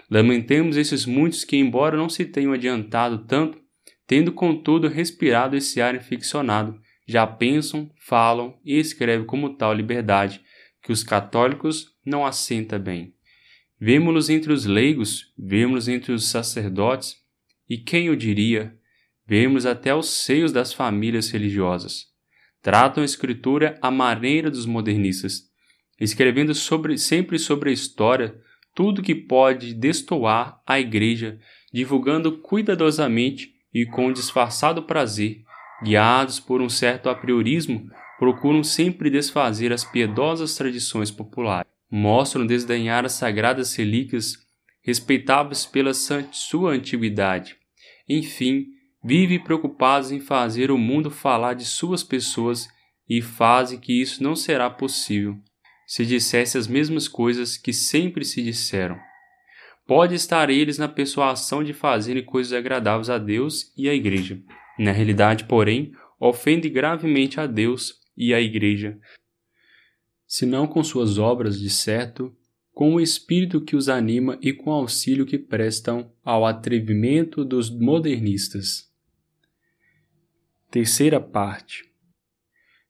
[0.09, 3.59] Lamentemos esses muitos que, embora não se tenham adiantado tanto,
[4.07, 10.41] tendo contudo respirado esse ar infeccionado, já pensam, falam e escrevem como tal liberdade
[10.81, 13.13] que os católicos não assenta bem.
[13.79, 17.15] Vemo-los entre os leigos, vemos entre os sacerdotes,
[17.69, 18.75] e quem o diria,
[19.27, 22.07] vemos até os seios das famílias religiosas.
[22.61, 25.43] Tratam a escritura à maneira dos modernistas,
[25.99, 28.41] escrevendo sobre, sempre sobre a história
[28.79, 31.37] tudo que pode destoar a igreja,
[31.69, 35.43] divulgando cuidadosamente e com disfarçado prazer,
[35.83, 41.69] guiados por um certo apriorismo, procuram sempre desfazer as piedosas tradições populares.
[41.91, 44.37] Mostram desdenhar as sagradas relíquias
[44.81, 47.57] respeitáveis pela sua antiguidade.
[48.07, 48.67] Enfim,
[49.03, 52.65] vivem preocupados em fazer o mundo falar de suas pessoas
[53.09, 55.37] e fazem que isso não será possível
[55.89, 58.95] se dissesse as mesmas coisas que sempre se disseram.
[59.87, 64.39] Pode estar eles na persuasão de fazerem coisas agradáveis a Deus e à Igreja.
[64.77, 68.99] Na realidade, porém, ofende gravemente a Deus e à Igreja,
[70.27, 72.37] se não com suas obras, de certo,
[72.71, 77.67] com o espírito que os anima e com o auxílio que prestam ao atrevimento dos
[77.67, 78.93] modernistas.
[80.69, 81.91] Terceira parte.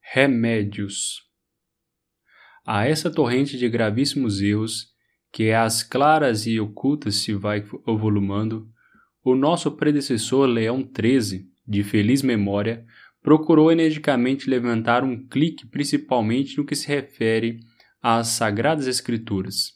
[0.02, 1.29] Remédios.
[2.72, 4.90] A essa torrente de gravíssimos erros
[5.34, 8.70] que às claras e ocultas se vai volumando,
[9.24, 12.86] o nosso predecessor Leão XIII, de feliz memória,
[13.24, 17.62] procurou energicamente levantar um clique principalmente no que se refere
[18.04, 19.74] às Sagradas Escrituras.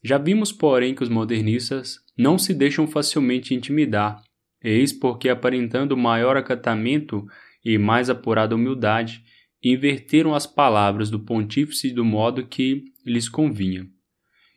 [0.00, 4.22] Já vimos, porém, que os modernistas não se deixam facilmente intimidar,
[4.62, 7.26] eis porque, aparentando maior acatamento
[7.64, 9.24] e mais apurada humildade,
[9.72, 13.88] inverteram as palavras do pontífice do modo que lhes convinha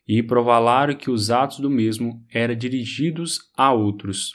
[0.08, 4.32] e provalaram que os atos do mesmo eram dirigidos a outros.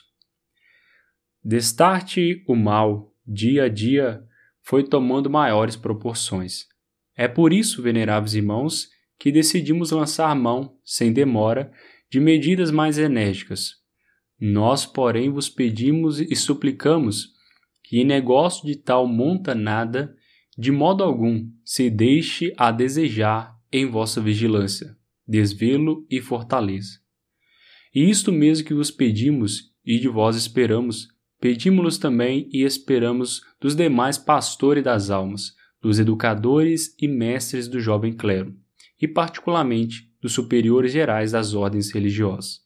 [1.42, 4.22] Destarte o mal, dia a dia,
[4.60, 6.66] foi tomando maiores proporções.
[7.16, 8.88] É por isso, veneráveis irmãos,
[9.18, 11.72] que decidimos lançar mão, sem demora,
[12.10, 13.72] de medidas mais enérgicas.
[14.38, 17.28] Nós, porém, vos pedimos e suplicamos
[17.82, 20.14] que, em negócio de tal monta nada,
[20.56, 24.96] de modo algum se deixe a desejar em vossa vigilância
[25.26, 27.00] desvelo e fortaleza.
[27.94, 31.08] E isto mesmo que vos pedimos e de vós esperamos,
[31.40, 38.12] pedimos-los também e esperamos dos demais pastores das almas, dos educadores e mestres do jovem
[38.12, 38.54] clero,
[39.00, 42.60] e particularmente dos superiores gerais das ordens religiosas.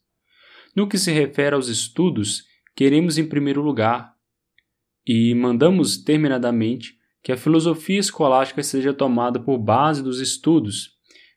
[0.75, 2.43] No que se refere aos estudos,
[2.75, 4.13] queremos em primeiro lugar
[5.05, 6.96] e mandamos terminadamente
[7.27, 10.91] que a filosofia escolástica seja tomada por base dos estudos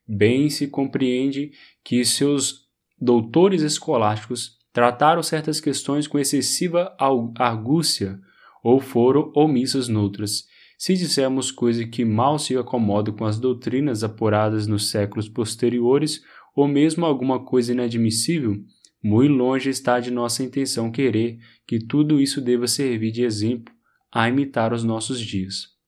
[0.06, 1.50] bem se compreende
[1.82, 6.94] que seus doutores escolásticos trataram certas questões com excessiva
[7.36, 8.20] argúcia,
[8.62, 10.44] ou foram omissas noutras.
[10.78, 16.22] Se dissermos coisa que mal se acomoda com as doutrinas apuradas nos séculos posteriores,
[16.54, 18.62] ou mesmo alguma coisa inadmissível,
[19.02, 23.74] muito longe está de nossa intenção querer que tudo isso deva servir de exemplo
[24.12, 25.79] a imitar os nossos dias.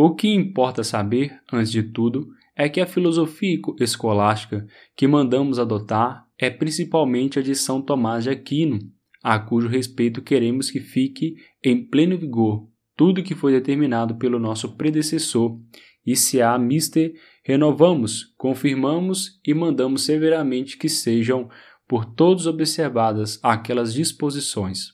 [0.00, 4.64] O que importa saber, antes de tudo, é que a filosofia escolástica
[4.94, 8.78] que mandamos adotar é principalmente a de São Tomás de Aquino,
[9.24, 11.34] a cujo respeito queremos que fique
[11.64, 15.58] em pleno vigor tudo que foi determinado pelo nosso predecessor,
[16.06, 17.12] e se há mister,
[17.44, 21.50] renovamos, confirmamos e mandamos severamente que sejam
[21.88, 24.92] por todos observadas aquelas disposições.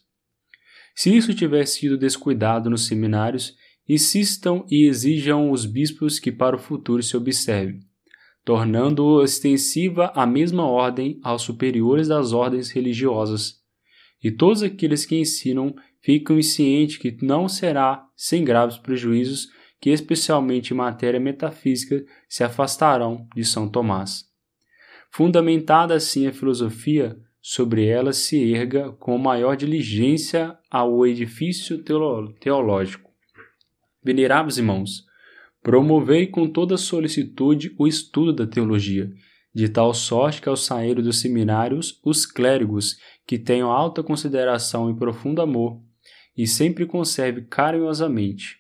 [0.94, 3.54] Se isso tiver sido descuidado nos seminários,
[3.88, 7.80] insistam e exijam os bispos que para o futuro se observe,
[8.44, 13.62] tornando extensiva a mesma ordem aos superiores das ordens religiosas.
[14.22, 19.48] E todos aqueles que ensinam ficam cientes que não será sem graves prejuízos
[19.80, 24.24] que, especialmente em matéria metafísica, se afastarão de São Tomás.
[25.10, 31.84] Fundamentada assim a filosofia, sobre ela se erga com maior diligência ao edifício
[32.40, 33.03] teológico.
[34.04, 35.06] Veneráveis irmãos,
[35.62, 39.10] promovei com toda solicitude o estudo da teologia,
[39.54, 44.94] de tal sorte que ao sair dos seminários, os clérigos, que tenham alta consideração e
[44.94, 45.80] profundo amor,
[46.36, 48.58] e sempre conserve carinhosamente.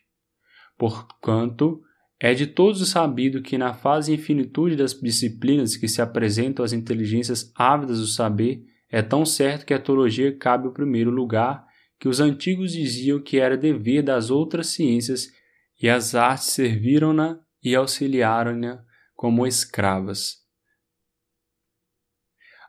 [0.78, 1.82] Porquanto,
[2.18, 6.72] é de todos sabido que na fase e infinitude das disciplinas que se apresentam às
[6.72, 11.63] inteligências ávidas do saber, é tão certo que a teologia cabe ao primeiro lugar
[12.04, 15.32] que os antigos diziam que era dever das outras ciências
[15.80, 20.36] e as artes serviram-na e auxiliaram-na como escravas.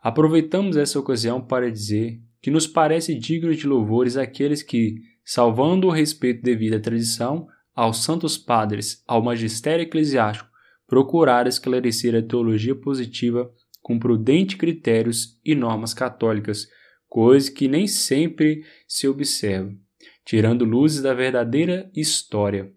[0.01, 5.91] Aproveitamos essa ocasião para dizer que nos parece digno de louvores aqueles que, salvando o
[5.91, 7.45] respeito devido à tradição,
[7.75, 10.49] aos santos padres, ao magistério eclesiástico,
[10.87, 13.51] procurar esclarecer a teologia positiva
[13.81, 16.69] com prudentes critérios e normas católicas,
[17.15, 19.73] coisa que nem sempre se observa,
[20.25, 22.73] tirando luzes da verdadeira história.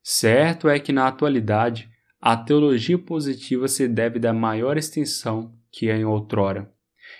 [0.00, 1.90] Certo é que na atualidade
[2.20, 6.72] a teologia positiva se deve dar maior extensão que em outrora.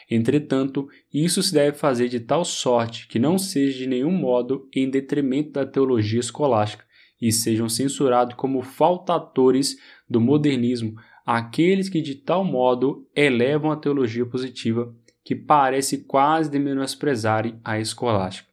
[0.09, 4.89] Entretanto, isso se deve fazer de tal sorte que não seja de nenhum modo em
[4.89, 6.85] detrimento da teologia escolástica,
[7.21, 9.77] e sejam censurados como faltatores
[10.09, 10.95] do modernismo
[11.27, 14.95] aqueles que de tal modo elevam a teologia positiva
[15.31, 18.51] que parece quase de menosprezarem a escolástica.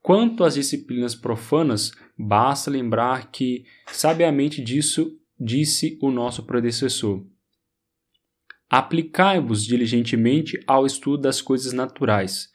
[0.00, 7.26] Quanto às disciplinas profanas, basta lembrar que sabiamente disso disse o nosso predecessor.
[8.70, 12.48] Aplicai-vos diligentemente ao estudo das coisas naturais,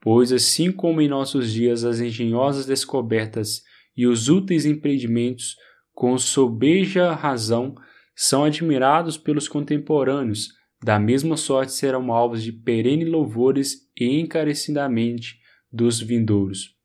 [0.00, 3.62] pois assim como em nossos dias as engenhosas descobertas
[3.94, 5.54] e os úteis empreendimentos,
[5.92, 7.74] com sobeja razão,
[8.14, 10.55] são admirados pelos contemporâneos,
[10.86, 16.76] da mesma sorte serão alvos de perene louvores e encarecidamente dos vindouros.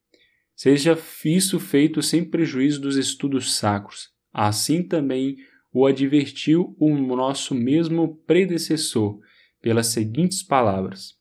[0.56, 4.10] Seja isso feito sem prejuízo dos estudos sacros.
[4.34, 5.38] Assim também
[5.72, 9.20] o advertiu o nosso mesmo predecessor,
[9.62, 11.14] pelas seguintes palavras: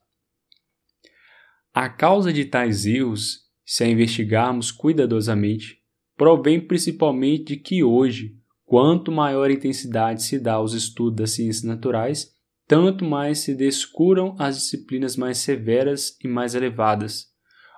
[1.75, 5.83] A causa de tais erros, se a investigarmos cuidadosamente,
[6.17, 12.40] provém principalmente de que hoje, quanto maior intensidade se dá aos estudos das ciências naturais,
[12.71, 17.27] tanto mais se descuram as disciplinas mais severas e mais elevadas.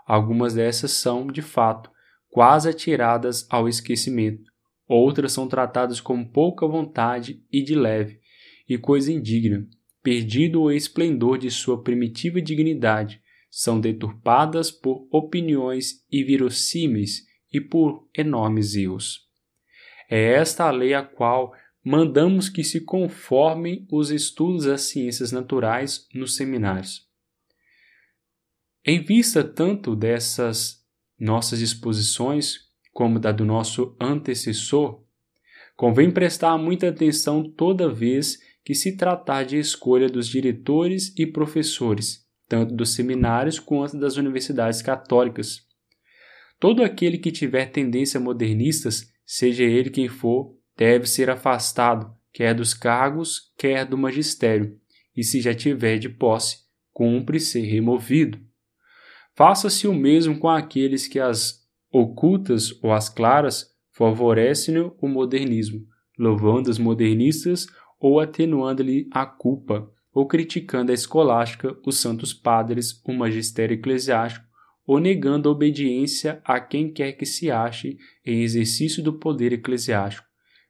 [0.06, 1.90] Algumas dessas são, de fato,
[2.28, 4.42] quase atiradas ao esquecimento,
[4.86, 8.20] outras são tratadas com pouca vontade e de leve,
[8.68, 9.66] e coisa indigna,
[10.02, 13.18] perdido o esplendor de sua primitiva dignidade,
[13.50, 19.20] são deturpadas por opiniões inverossímeis e por enormes erros.
[20.10, 26.06] É esta a lei a qual mandamos que se conformem os estudos das ciências naturais
[26.14, 27.08] nos seminários.
[28.84, 30.84] Em vista tanto dessas
[31.18, 35.02] nossas disposições como da do nosso antecessor,
[35.76, 42.26] convém prestar muita atenção toda vez que se tratar de escolha dos diretores e professores,
[42.48, 45.66] tanto dos seminários quanto das universidades católicas,
[46.62, 52.74] Todo aquele que tiver tendência modernistas, seja ele quem for, deve ser afastado, quer dos
[52.74, 54.78] cargos, quer do magistério,
[55.16, 56.58] e se já tiver de posse,
[56.92, 58.38] cumpre ser removido.
[59.34, 65.86] Faça-se o mesmo com aqueles que as ocultas ou as claras favorecem o modernismo,
[66.18, 67.66] louvando os modernistas
[68.00, 74.52] ou atenuando-lhe a culpa, ou criticando a escolástica, os santos padres, o magistério eclesiástico
[74.86, 80.26] ou negando a obediência a quem quer que se ache em exercício do poder eclesiástico,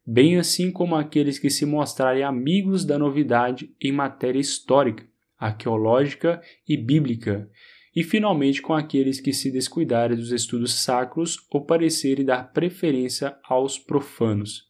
[0.07, 5.07] bem assim como aqueles que se mostrarem amigos da novidade em matéria histórica,
[5.39, 7.49] arqueológica e bíblica,
[7.95, 13.79] e finalmente com aqueles que se descuidarem dos estudos sacros ou parecerem dar preferência aos
[13.79, 14.65] profanos.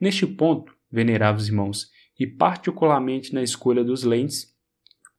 [0.00, 4.54] Neste ponto, veneráveis irmãos, e particularmente na escolha dos lentes,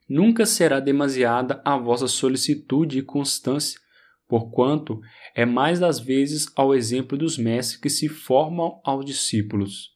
[0.08, 3.80] nunca será demasiada a vossa solicitude e constância,
[4.28, 5.00] porquanto
[5.36, 9.96] é mais das vezes ao exemplo dos mestres que se formam aos discípulos.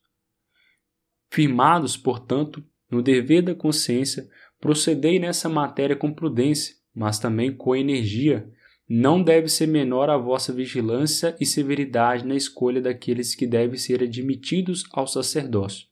[1.32, 4.28] Firmados, portanto, no dever da consciência,
[4.60, 8.52] procedei nessa matéria com prudência, mas também com energia.
[8.88, 14.02] Não deve ser menor a vossa vigilância e severidade na escolha daqueles que devem ser
[14.02, 15.88] admitidos ao sacerdócio.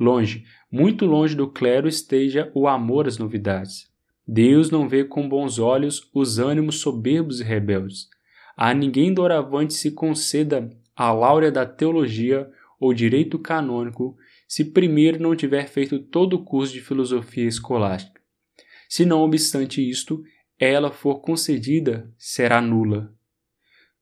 [0.00, 3.93] Longe, muito longe do clero esteja o amor às novidades.
[4.26, 8.08] Deus não vê com bons olhos os ânimos soberbos e rebeldes.
[8.56, 14.16] A ninguém doravante se conceda a láurea da teologia ou direito canônico
[14.48, 18.20] se primeiro não tiver feito todo o curso de filosofia escolástica.
[18.88, 20.22] Se não obstante isto,
[20.58, 23.12] ela for concedida, será nula.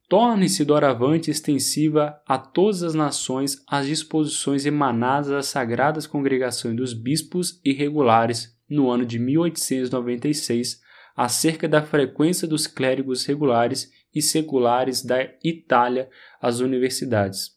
[0.09, 7.59] Torne-se doravante extensiva a todas as nações as disposições emanadas das sagradas congregações dos bispos
[7.65, 10.81] irregulares no ano de 1896
[11.15, 16.09] acerca da frequência dos clérigos regulares e seculares da Itália
[16.40, 17.51] às universidades.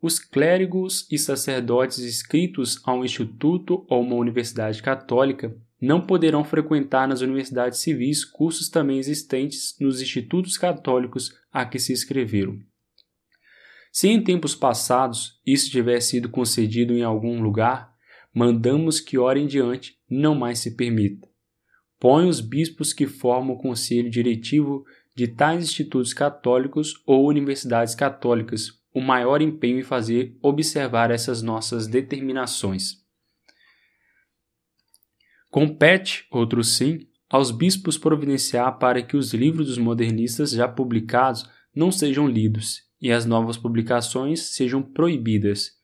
[0.00, 7.08] Os clérigos e sacerdotes inscritos a um instituto ou uma universidade católica não poderão frequentar
[7.08, 12.60] nas universidades civis cursos também existentes nos institutos católicos a que se inscreveram.
[13.90, 17.92] Se em tempos passados isso tiver sido concedido em algum lugar,
[18.38, 21.26] mandamos que ora em diante não mais se permita.
[21.98, 24.84] Põe os bispos que formam o conselho diretivo
[25.16, 31.88] de tais institutos católicos ou universidades católicas o maior empenho em fazer observar essas nossas
[31.88, 33.04] determinações.
[35.50, 41.90] Compete, outro sim, aos bispos providenciar para que os livros dos modernistas já publicados não
[41.90, 45.77] sejam lidos e as novas publicações sejam proibidas.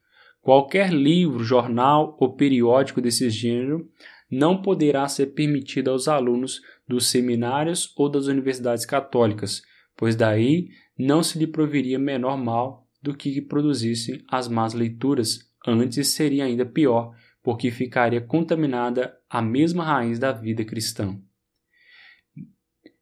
[0.44, 3.90] Qualquer livro, jornal ou periódico desse gênero
[4.30, 9.62] não poderá ser permitido aos alunos dos seminários ou das universidades católicas,
[9.96, 10.68] pois daí
[10.98, 16.66] não se lhe proviria menor mal do que produzissem as más leituras, antes seria ainda
[16.66, 21.18] pior, porque ficaria contaminada a mesma raiz da vida cristã.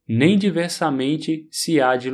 [0.07, 2.09] Nem diversamente se há de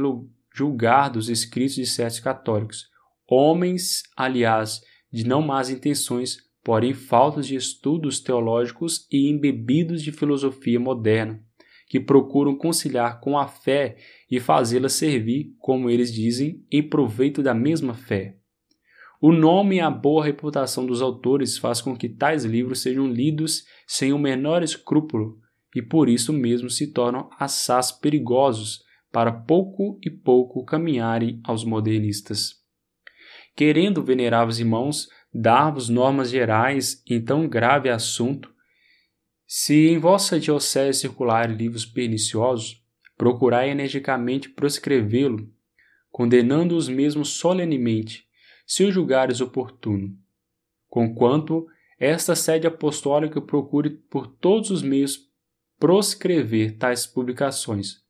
[0.54, 2.88] julgar dos escritos de certos católicos,
[3.26, 4.80] homens, aliás,
[5.10, 11.42] de não más intenções, porém faltos de estudos teológicos e embebidos de filosofia moderna,
[11.88, 13.96] que procuram conciliar com a fé
[14.30, 18.36] e fazê-la servir, como eles dizem, em proveito da mesma fé.
[19.20, 23.64] O nome e a boa reputação dos autores faz com que tais livros sejam lidos
[23.86, 25.40] sem o menor escrúpulo
[25.74, 32.57] e por isso mesmo se tornam assaz perigosos para pouco e pouco caminharem aos modernistas.
[33.58, 38.54] Querendo, veneráveis irmãos, dar-vos normas gerais em tão grave assunto,
[39.48, 42.80] se em vossa diocese circularem livros perniciosos,
[43.16, 45.52] procurai energicamente proscrevê-lo,
[46.08, 48.28] condenando os mesmos solenemente
[48.64, 50.16] se o julgares oportuno.
[50.88, 51.66] Conquanto
[51.98, 55.28] esta sede apostólica procure por todos os meios
[55.80, 58.04] proscrever tais publicações.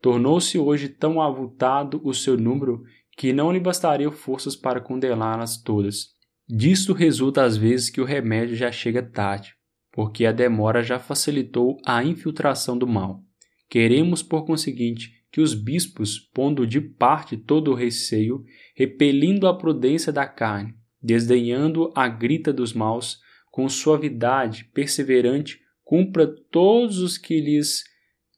[0.00, 2.84] Tornou-se hoje tão avultado o seu número
[3.16, 6.14] que não lhe bastariam forças para condená-las todas.
[6.48, 9.54] Disto resulta às vezes que o remédio já chega tarde,
[9.90, 13.22] porque a demora já facilitou a infiltração do mal.
[13.68, 18.44] Queremos, por conseguinte, que os bispos, pondo de parte todo o receio,
[18.76, 23.18] repelindo a prudência da carne, desdenhando a grita dos maus,
[23.50, 27.82] com suavidade perseverante, cumpra todos os que lhes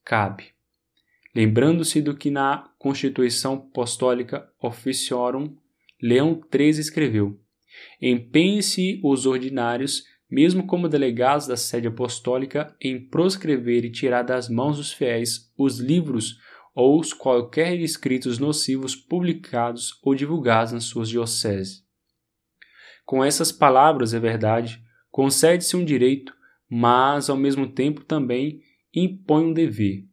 [0.05, 0.45] cabe.
[1.35, 5.57] Lembrando-se do que na Constituição Apostólica Officiorum
[6.01, 7.41] Leão XIII escreveu:
[8.01, 14.77] Empenhem-se os ordinários, mesmo como delegados da sede apostólica, em proscrever e tirar das mãos
[14.77, 16.39] dos fiéis os livros
[16.75, 21.85] ou os qualquer escritos nocivos publicados ou divulgados nas suas dioceses.
[23.05, 24.81] Com essas palavras, é verdade,
[25.11, 26.33] concede-se um direito,
[26.71, 28.61] mas ao mesmo tempo também
[28.95, 30.05] impõe um dever.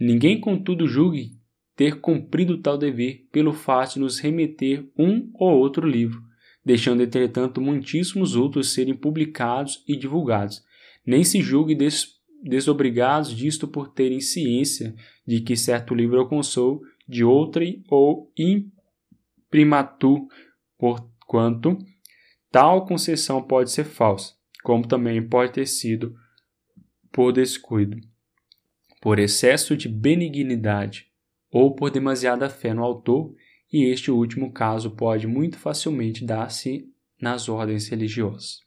[0.00, 1.35] Ninguém, contudo, julgue
[1.76, 6.22] ter cumprido tal dever pelo fato de nos remeter um ou outro livro,
[6.64, 10.64] deixando, entretanto, muitíssimos outros serem publicados e divulgados.
[11.06, 11.76] Nem se julgue
[12.42, 14.94] desobrigados disto por terem ciência
[15.26, 18.32] de que certo livro alcançou de outrem ou
[19.46, 20.26] imprimatur,
[20.78, 21.76] porquanto
[22.50, 24.32] tal concessão pode ser falsa,
[24.64, 26.16] como também pode ter sido
[27.12, 27.98] por descuido,
[29.00, 31.06] por excesso de benignidade
[31.50, 33.34] ou por demasiada fé no autor,
[33.72, 36.86] e este último caso pode muito facilmente dar-se
[37.20, 38.60] nas ordens religiosas.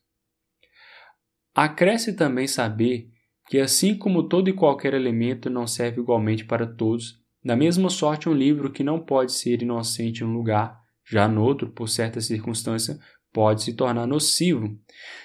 [1.54, 3.10] Acresce também saber
[3.48, 8.30] que, assim como todo e qualquer elemento não serve igualmente para todos, da mesma sorte
[8.30, 13.00] um livro que não pode ser inocente em um lugar, já noutro, por certa circunstância,
[13.34, 14.78] pode se tornar nocivo.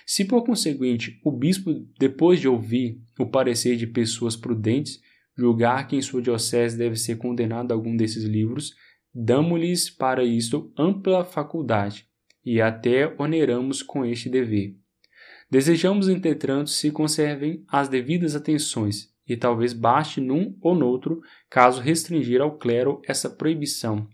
[0.07, 5.01] Se, por conseguinte, o bispo, depois de ouvir o parecer de pessoas prudentes,
[5.37, 8.75] julgar que em sua diocese deve ser condenado algum desses livros,
[9.13, 12.07] damos-lhes para isto ampla faculdade
[12.45, 14.77] e até oneramos com este dever.
[15.51, 22.41] Desejamos, entretanto, se conservem as devidas atenções, e talvez baste num ou noutro caso restringir
[22.41, 24.07] ao clero essa proibição.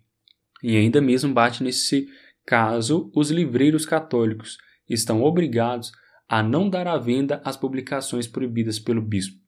[0.63, 2.09] E ainda mesmo bate nesse
[2.47, 5.93] caso os livreiros católicos estão obrigados
[6.29, 9.41] a não dar à venda as publicações proibidas pelo bispo.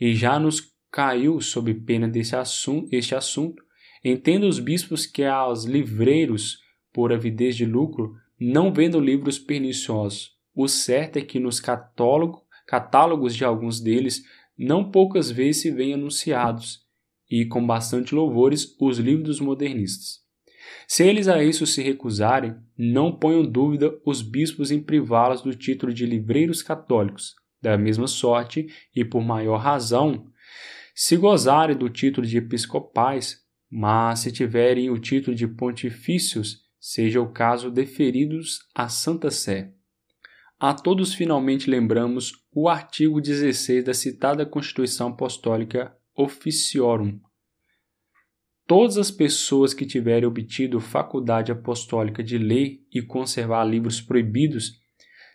[0.00, 3.62] E já nos caiu sob pena desse assunto, este assunto,
[4.04, 6.58] entenda os bispos que aos livreiros,
[6.92, 13.44] por avidez de lucro, não vendam livros perniciosos, o certo é que nos catálogos de
[13.44, 14.22] alguns deles
[14.56, 16.80] não poucas vezes se vêem anunciados,
[17.30, 20.24] e com bastante louvores, os livros modernistas.
[20.86, 25.92] Se eles a isso se recusarem, não ponham dúvida os bispos em privá-los do título
[25.92, 30.26] de livreiros católicos, da mesma sorte e por maior razão,
[30.98, 37.30] se gozarem do título de episcopais, mas se tiverem o título de pontifícios, seja o
[37.30, 39.74] caso deferidos à Santa Sé.
[40.58, 47.20] A todos finalmente lembramos o artigo 16 da citada Constituição Apostólica Officiorum.
[48.66, 54.80] Todas as pessoas que tiverem obtido faculdade apostólica de ler e conservar livros proibidos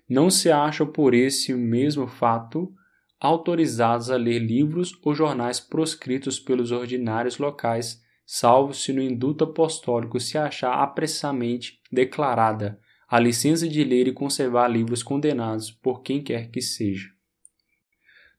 [0.10, 2.74] não se acham por esse mesmo fato
[3.22, 10.20] autorizados a ler livros ou jornais proscritos pelos ordinários locais, salvo se no induto apostólico
[10.20, 16.50] se achar apressadamente declarada a licença de ler e conservar livros condenados por quem quer
[16.50, 17.10] que seja.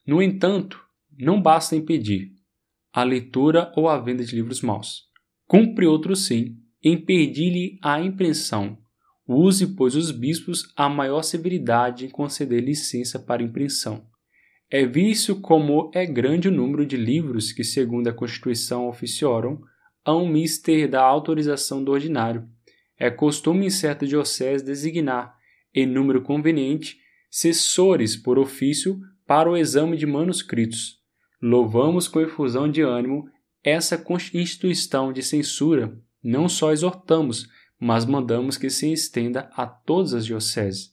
[0.05, 0.83] No entanto,
[1.17, 2.33] não basta impedir
[2.91, 5.03] a leitura ou a venda de livros maus.
[5.47, 8.77] Cumpre outro sim impedir-lhe a impressão.
[9.25, 14.05] Use, pois, os bispos a maior severidade em conceder licença para impressão.
[14.75, 19.61] É visto como é grande o número de livros que, segundo a Constituição Oficiorum,
[20.03, 22.49] hão mister da autorização do ordinário,
[22.97, 25.37] é costume em certa diocese designar,
[25.75, 26.97] em número conveniente,
[27.31, 30.99] assessores por ofício para o exame de manuscritos.
[31.39, 33.29] Louvamos com efusão de ânimo
[33.63, 34.03] essa
[34.33, 37.47] instituição de censura, não só exortamos,
[37.79, 40.92] mas mandamos que se estenda a todas as dioceses.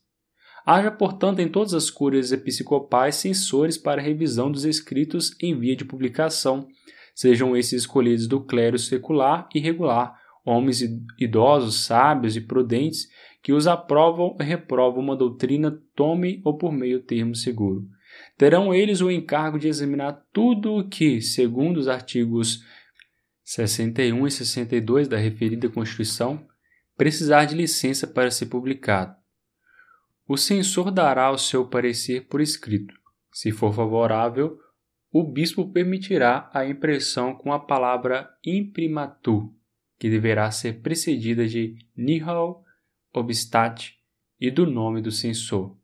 [0.64, 5.84] Haja, portanto, em todas as cúrias episcopais censores para revisão dos escritos em via de
[5.84, 6.68] publicação,
[7.14, 10.80] sejam esses escolhidos do clero secular e regular, homens
[11.18, 13.08] idosos, sábios e prudentes,
[13.42, 17.86] que os aprovam e reprovam uma doutrina, tome ou por meio termo seguro.
[18.36, 22.64] Terão eles o encargo de examinar tudo o que, segundo os artigos
[23.44, 26.46] 61 e 62 da referida Constituição,
[26.96, 29.19] precisar de licença para ser publicado.
[30.32, 32.94] O censor dará o seu parecer por escrito.
[33.32, 34.60] Se for favorável,
[35.10, 39.52] o bispo permitirá a impressão com a palavra imprimatur,
[39.98, 42.62] que deverá ser precedida de nihil
[43.12, 43.96] obstat
[44.40, 45.76] e do nome do censor.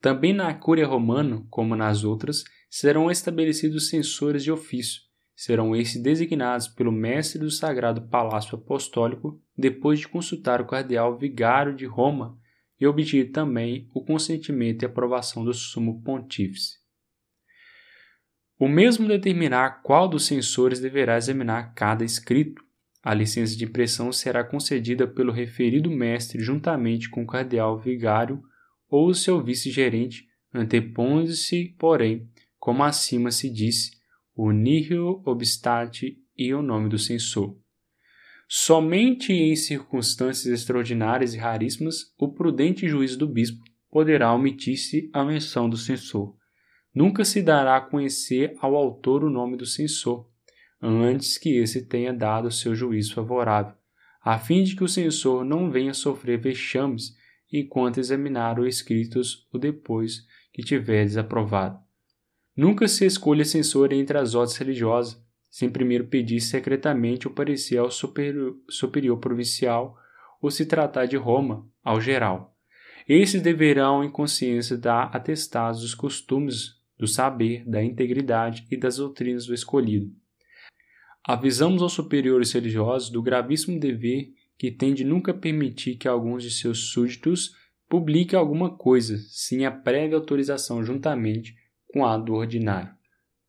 [0.00, 5.02] Também na Cúria Romana, como nas outras, serão estabelecidos censores de ofício.
[5.36, 11.76] Serão esses designados pelo mestre do Sagrado Palácio Apostólico depois de consultar o cardeal vigário
[11.76, 12.40] de Roma
[12.82, 16.80] e obter também o consentimento e aprovação do Sumo Pontífice.
[18.58, 22.60] O mesmo determinar qual dos censores deverá examinar cada escrito,
[23.00, 28.42] a licença de impressão será concedida pelo referido mestre juntamente com o cardeal vigário
[28.88, 32.28] ou seu vice-gerente, antepondo-se, porém,
[32.58, 33.92] como acima se disse,
[34.34, 37.56] o nihil obstate e o nome do censor.
[38.54, 45.70] Somente em circunstâncias extraordinárias e raríssimas, o prudente juízo do bispo poderá omitir-se a menção
[45.70, 46.36] do censor.
[46.94, 50.28] Nunca se dará a conhecer ao autor o nome do censor,
[50.82, 53.74] antes que esse tenha dado seu juízo favorável,
[54.22, 57.16] a fim de que o censor não venha sofrer vexames
[57.50, 61.80] enquanto examinar os escritos ou depois que tiver desaprovado.
[62.54, 65.18] Nunca se escolha censor entre as ordens religiosas,
[65.52, 69.98] sem primeiro pedir secretamente o parecer ao superior, superior provincial
[70.40, 72.56] ou se tratar de Roma, ao geral.
[73.06, 79.44] Esses deverão, em consciência, dar atestados dos costumes, do saber, da integridade e das doutrinas
[79.44, 80.10] do escolhido.
[81.22, 86.50] Avisamos aos superiores religiosos do gravíssimo dever que tem de nunca permitir que alguns de
[86.50, 87.54] seus súditos
[87.90, 91.54] publiquem alguma coisa sem a prévia autorização juntamente
[91.92, 92.94] com a do ordinário.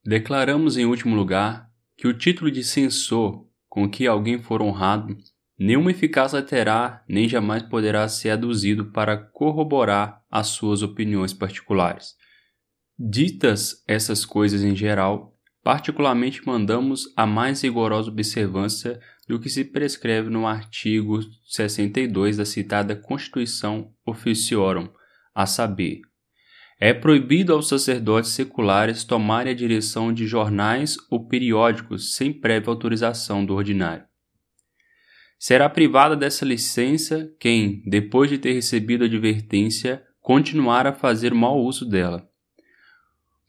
[0.04, 5.16] Declaramos, em último lugar, que o título de censor com que alguém for honrado
[5.58, 12.14] nenhuma eficácia terá nem jamais poderá ser aduzido para corroborar as suas opiniões particulares.
[12.98, 20.28] Ditas essas coisas em geral, particularmente mandamos a mais rigorosa observância do que se prescreve
[20.28, 24.88] no artigo 62 da citada Constituição Officiorum,
[25.34, 26.02] a saber,
[26.80, 33.44] é proibido aos sacerdotes seculares tomarem a direção de jornais ou periódicos sem prévia autorização
[33.44, 34.04] do ordinário.
[35.38, 41.86] Será privada dessa licença quem, depois de ter recebido advertência, continuar a fazer mau uso
[41.86, 42.26] dela.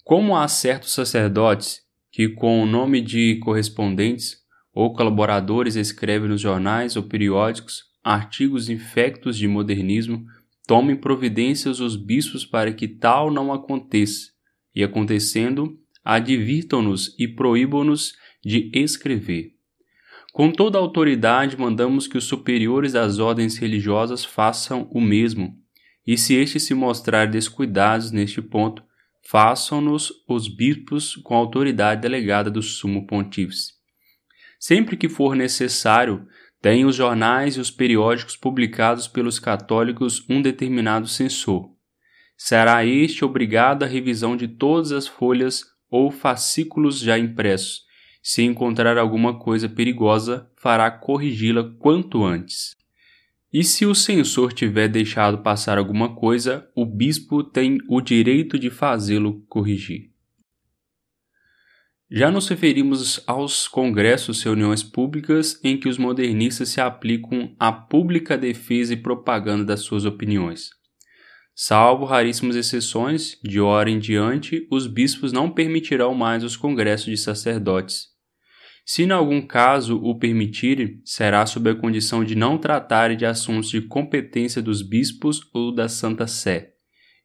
[0.03, 1.81] Como há certos sacerdotes
[2.11, 4.37] que, com o nome de correspondentes
[4.73, 10.25] ou colaboradores, escrevem nos jornais ou periódicos artigos infectos de modernismo
[10.67, 14.31] Tomem providências os bispos para que tal não aconteça,
[14.73, 18.13] e acontecendo, advirtam-nos e proíbam-nos
[18.43, 19.53] de escrever.
[20.33, 25.55] Com toda a autoridade, mandamos que os superiores das ordens religiosas façam o mesmo,
[26.05, 28.83] e se estes se mostrarem descuidados neste ponto,
[29.27, 33.73] façam-nos os bispos com a autoridade delegada do Sumo Pontífice.
[34.59, 36.27] Sempre que for necessário,
[36.65, 41.69] tem os jornais e os periódicos publicados pelos católicos um determinado censor.
[42.35, 47.83] Será este obrigado à revisão de todas as folhas ou fascículos já impressos.
[48.19, 52.75] Se encontrar alguma coisa perigosa, fará corrigi-la quanto antes.
[53.53, 58.71] E se o censor tiver deixado passar alguma coisa, o bispo tem o direito de
[58.71, 60.14] fazê-lo corrigir.
[62.11, 67.71] Já nos referimos aos congressos e reuniões públicas em que os modernistas se aplicam à
[67.71, 70.69] pública defesa e propaganda das suas opiniões.
[71.55, 77.17] Salvo raríssimas exceções, de hora em diante, os bispos não permitirão mais os congressos de
[77.17, 78.09] sacerdotes.
[78.85, 83.71] Se em algum caso o permitirem, será sob a condição de não tratarem de assuntos
[83.71, 86.74] de competência dos bispos ou da Santa Sé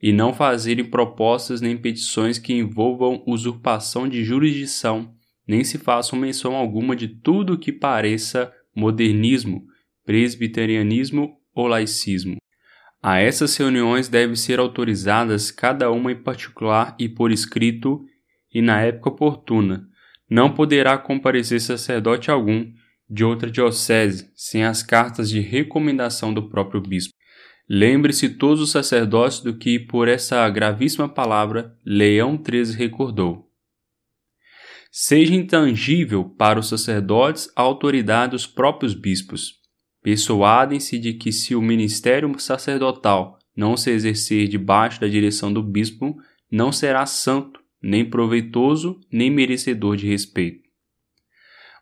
[0.02, 5.14] e não fazerem propostas nem petições que envolvam usurpação de jurisdição,
[5.46, 9.64] nem se façam menção alguma de tudo que pareça modernismo,
[10.04, 12.36] presbiterianismo ou laicismo.
[13.02, 18.04] A essas reuniões devem ser autorizadas cada uma em particular e por escrito
[18.52, 19.86] e na época oportuna.
[20.28, 22.70] Não poderá comparecer sacerdote algum
[23.08, 27.12] de outra diocese sem as cartas de recomendação do próprio bispo.
[27.72, 33.48] Lembre-se todos os sacerdotes do que, por essa gravíssima palavra, Leão XIII recordou.
[34.90, 39.60] Seja intangível para os sacerdotes a autoridade dos próprios bispos.
[40.02, 46.16] Persuadem-se de que, se o ministério sacerdotal não se exercer debaixo da direção do bispo,
[46.50, 50.68] não será santo, nem proveitoso, nem merecedor de respeito.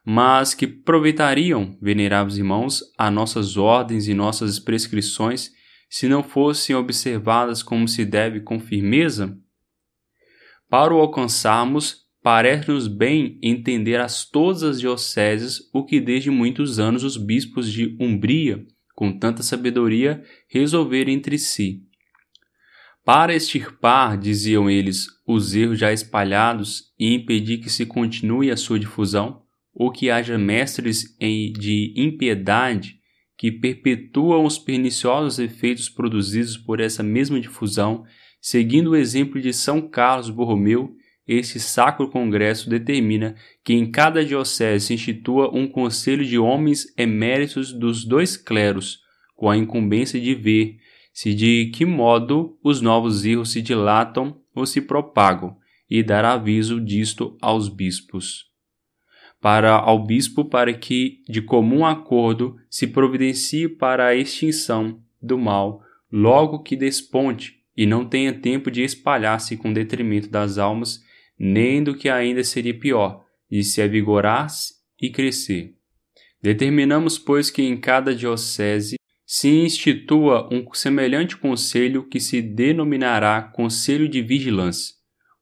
[0.05, 5.57] Mas que aproveitariam, veneráveis irmãos, a nossas ordens e nossas prescrições
[5.89, 9.37] se não fossem observadas como se deve com firmeza?
[10.69, 17.05] Para o alcançarmos, parece-nos bem entender as todas as dioceses o que desde muitos anos
[17.05, 21.85] os bispos de Umbria, com tanta sabedoria, resolveram entre si.
[23.05, 28.79] Para extirpar, diziam eles, os erros já espalhados e impedir que se continue a sua
[28.79, 29.43] difusão,
[29.73, 32.98] ou que haja mestres de impiedade
[33.39, 38.05] que perpetuam os perniciosos efeitos produzidos por essa mesma difusão,
[38.41, 40.93] seguindo o exemplo de São Carlos Borromeu,
[41.25, 47.73] este Sacro Congresso determina que em cada diocese se institua um conselho de homens eméritos
[47.73, 49.01] dos dois cleros,
[49.37, 50.79] com a incumbência de ver
[51.13, 55.57] se de que modo os novos erros se dilatam ou se propagam,
[55.89, 58.48] e dar aviso disto aos bispos
[59.41, 65.83] para ao bispo para que, de comum acordo, se providencie para a extinção do mal
[66.11, 71.01] logo que desponte e não tenha tempo de espalhar-se com detrimento das almas,
[71.39, 74.49] nem do que ainda seria pior, de se avigorar
[75.01, 75.75] e crescer.
[76.43, 84.09] Determinamos, pois, que em cada diocese se institua um semelhante conselho que se denominará Conselho
[84.09, 84.95] de Vigilância,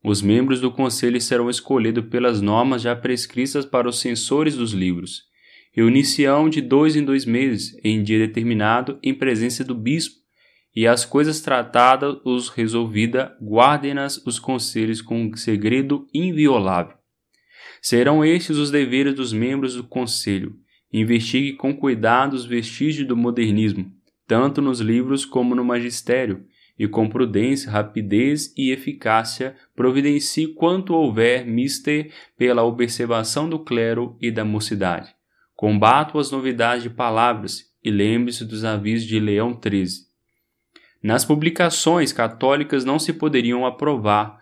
[0.09, 5.25] Os membros do conselho serão escolhidos pelas normas já prescritas para os censores dos livros.
[5.73, 10.15] Reunir-se-ão de dois em dois meses, em dia determinado, em presença do bispo,
[10.77, 16.97] e as coisas tratadas os resolvida, guardem-nas os conselhos com um segredo inviolável.
[17.83, 20.55] Serão estes os deveres dos membros do conselho.
[20.93, 23.91] Investigue com cuidado os vestígios do modernismo,
[24.25, 26.47] tanto nos livros como no magistério,
[26.79, 34.31] e com prudência, rapidez e eficácia providencie quanto houver mister pela observação do clero e
[34.31, 35.15] da mocidade.
[35.55, 40.05] Combato as novidades de palavras e lembre-se dos avisos de Leão XIII.
[41.03, 44.39] Nas publicações católicas não se poderiam aprovar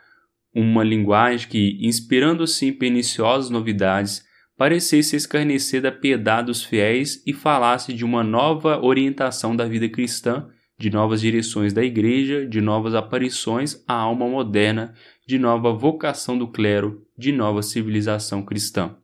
[0.53, 4.25] uma linguagem que, inspirando-se em perniciosas novidades,
[4.57, 10.49] parecesse escarnecer da piedade dos fiéis e falasse de uma nova orientação da vida cristã
[10.79, 14.95] de novas direções da Igreja, de novas aparições à alma moderna,
[15.27, 18.97] de nova vocação do clero, de nova civilização cristã.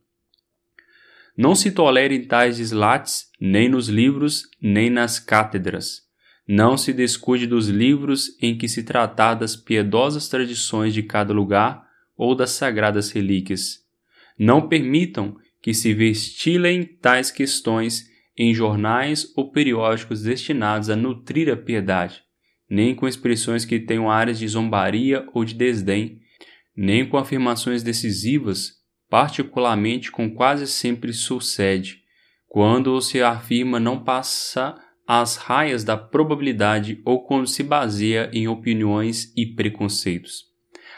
[1.37, 6.01] Não se tolerem tais deslates nem nos livros, nem nas cátedras.
[6.47, 11.87] Não se descuide dos livros em que se tratar das piedosas tradições de cada lugar
[12.17, 13.79] ou das sagradas relíquias.
[14.37, 21.57] Não permitam que se vestilem tais questões em jornais ou periódicos destinados a nutrir a
[21.57, 22.23] piedade,
[22.69, 26.19] nem com expressões que tenham áreas de zombaria ou de desdém,
[26.75, 28.71] nem com afirmações decisivas,
[29.09, 31.99] particularmente com quase sempre sucede,
[32.47, 34.75] quando se afirma não passa
[35.07, 40.45] as raias da probabilidade ou quando se baseia em opiniões e preconceitos.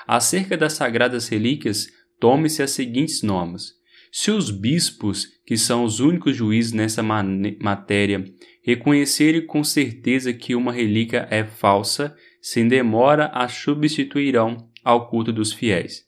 [0.05, 1.87] Acerca das sagradas relíquias,
[2.19, 3.71] tome-se as seguintes normas.
[4.15, 8.23] Se os bispos, que são os únicos juízes nessa matéria,
[8.63, 15.51] reconhecerem com certeza que uma relíquia é falsa, sem demora a substituirão ao culto dos
[15.51, 16.03] fiéis.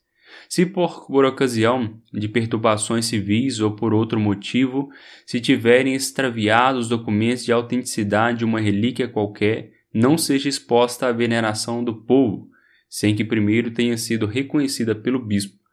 [0.48, 4.88] Se por, por ocasião de perturbações civis ou por outro motivo,
[5.26, 11.12] se tiverem extraviado os documentos de autenticidade de uma relíquia qualquer, não seja exposta à
[11.12, 12.52] veneração do povo,
[12.88, 15.65] sem que primeiro tenha sido reconhecida pelo bispo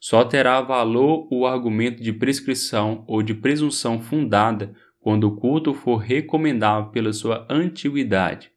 [0.00, 5.98] só terá valor o argumento de prescrição ou de presunção fundada quando o culto for
[5.98, 8.50] recomendável pela sua antiguidade,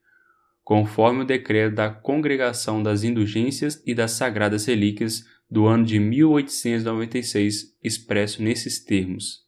[0.64, 7.78] conforme o decreto da Congregação das Indulgências e das Sagradas Relíquias do ano de 1896,
[7.84, 9.44] expresso nesses termos.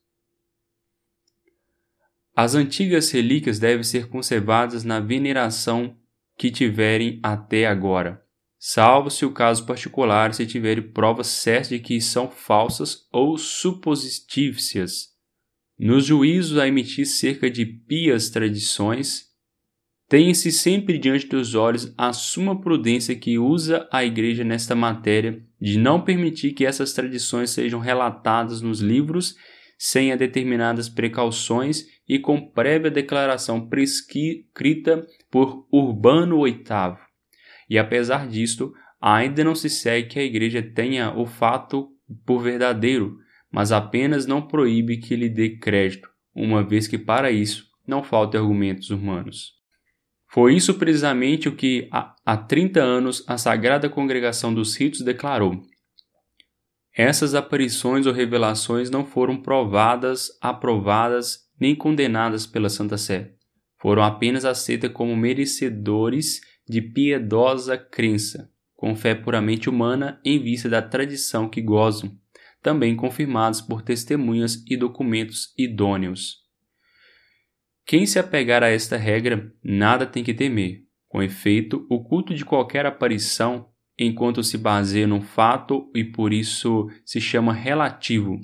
[2.35, 5.98] As antigas relíquias devem ser conservadas na veneração
[6.38, 8.24] que tiverem até agora
[8.67, 15.09] salvo se o caso particular se tiver provas certas de que são falsas ou supositícias.
[15.77, 19.25] Nos juízos a emitir cerca de pias tradições,
[20.09, 25.77] tem-se sempre diante dos olhos a suma prudência que usa a Igreja nesta matéria de
[25.77, 29.35] não permitir que essas tradições sejam relatadas nos livros
[29.77, 37.05] sem a determinadas precauções e com prévia declaração prescrita por Urbano VIII
[37.69, 41.89] e apesar disto, ainda não se segue que a Igreja tenha o fato
[42.25, 43.17] por verdadeiro,
[43.51, 48.41] mas apenas não proíbe que lhe dê crédito, uma vez que para isso não faltam
[48.41, 49.53] argumentos humanos.
[50.27, 55.61] Foi isso precisamente o que há 30 anos a Sagrada Congregação dos Ritos declarou.
[56.93, 63.33] Essas aparições ou revelações não foram provadas, aprovadas nem condenadas pela Santa Sé.
[63.79, 70.81] Foram apenas aceitas como merecedores de piedosa crença, com fé puramente humana em vista da
[70.81, 72.17] tradição que gozam,
[72.61, 76.43] também confirmados por testemunhas e documentos idôneos.
[77.85, 80.83] Quem se apegar a esta regra nada tem que temer.
[81.07, 86.89] Com efeito, o culto de qualquer aparição, enquanto se baseia num fato e por isso
[87.05, 88.39] se chama relativo,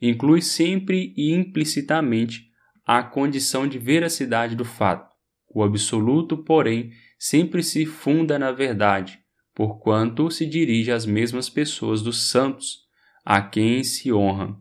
[0.00, 2.46] inclui sempre e implicitamente
[2.84, 5.12] a condição de veracidade do fato.
[5.48, 6.90] O absoluto, porém,
[7.24, 9.20] sempre se funda na verdade,
[9.54, 12.80] porquanto se dirige às mesmas pessoas dos santos,
[13.24, 14.56] a quem se honra.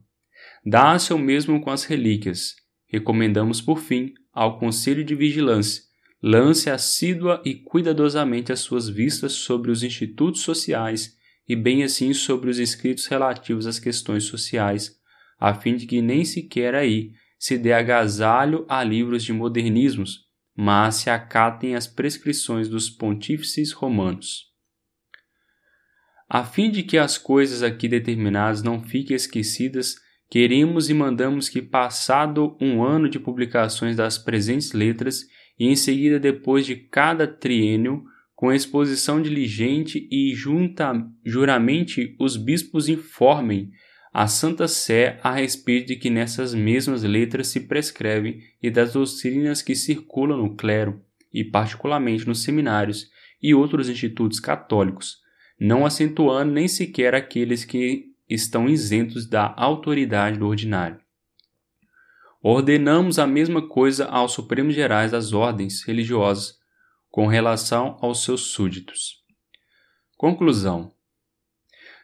[0.64, 2.54] Dá-se o mesmo com as relíquias.
[2.88, 5.82] Recomendamos, por fim, ao Conselho de Vigilância,
[6.22, 11.18] lance assídua e cuidadosamente as suas vistas sobre os institutos sociais
[11.50, 15.00] e bem assim sobre os escritos relativos às questões sociais,
[15.40, 17.10] a fim de que nem sequer aí
[17.40, 20.30] se dê agasalho a livros de modernismos,
[20.64, 24.46] mas se acatem as prescrições dos pontífices romanos.
[26.30, 29.96] A fim de que as coisas aqui determinadas não fiquem esquecidas,
[30.30, 35.26] queremos e mandamos que, passado um ano de publicações das presentes letras,
[35.58, 38.04] e em seguida depois de cada triênio,
[38.36, 40.94] com exposição diligente e junta,
[41.26, 43.72] juramente os bispos informem
[44.14, 49.62] a Santa Sé a respeito de que nessas mesmas letras se prescreve e das doutrinas
[49.62, 51.02] que circulam no clero
[51.34, 53.10] e particularmente nos seminários
[53.42, 55.20] e outros institutos católicos,
[55.58, 61.00] não acentuando nem sequer aqueles que estão isentos da autoridade do ordinário.
[62.44, 66.60] Ordenamos a mesma coisa aos Supremos Gerais das ordens religiosas
[67.10, 69.22] com relação aos seus súditos.
[70.18, 70.92] Conclusão.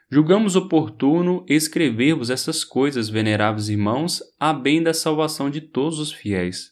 [0.10, 6.72] Julgamos oportuno escrever-vos essas coisas, veneráveis irmãos, a bem da salvação de todos os fiéis.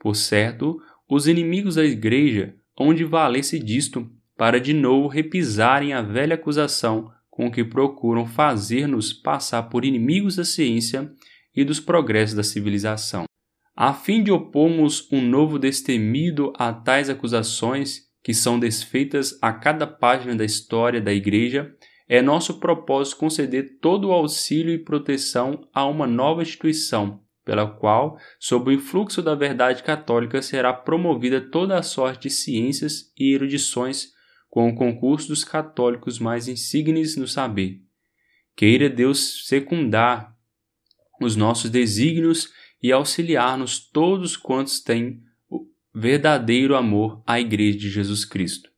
[0.00, 6.00] Por certo, os inimigos da Igreja hão de valer-se disto, para de novo repisarem a
[6.00, 11.12] velha acusação com que procuram fazer-nos passar por inimigos da ciência
[11.54, 13.24] e dos progressos da civilização.
[13.76, 19.86] A fim de opormos um novo destemido a tais acusações que são desfeitas a cada
[19.86, 21.74] página da história da Igreja,
[22.14, 28.18] é nosso propósito conceder todo o auxílio e proteção a uma nova instituição, pela qual,
[28.38, 34.12] sob o influxo da verdade católica, será promovida toda a sorte de ciências e erudições
[34.50, 37.80] com o concurso dos católicos mais insignes no saber.
[38.54, 40.36] Queira Deus secundar
[41.18, 45.22] os nossos desígnios e auxiliar-nos todos quantos têm
[45.94, 48.71] verdadeiro amor à Igreja de Jesus Cristo.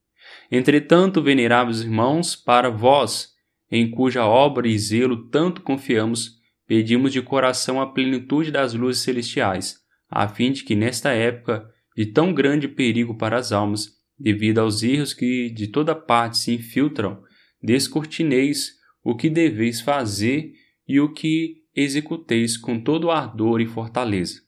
[0.57, 3.31] Entretanto, veneráveis irmãos, para vós,
[3.68, 9.81] em cuja obra e zelo tanto confiamos, pedimos de coração a plenitude das luzes celestiais,
[10.08, 14.84] a fim de que nesta época de tão grande perigo para as almas, devido aos
[14.84, 17.20] erros que de toda parte se infiltram,
[17.60, 20.52] descortineis o que deveis fazer
[20.86, 24.41] e o que executeis com todo ardor e fortaleza.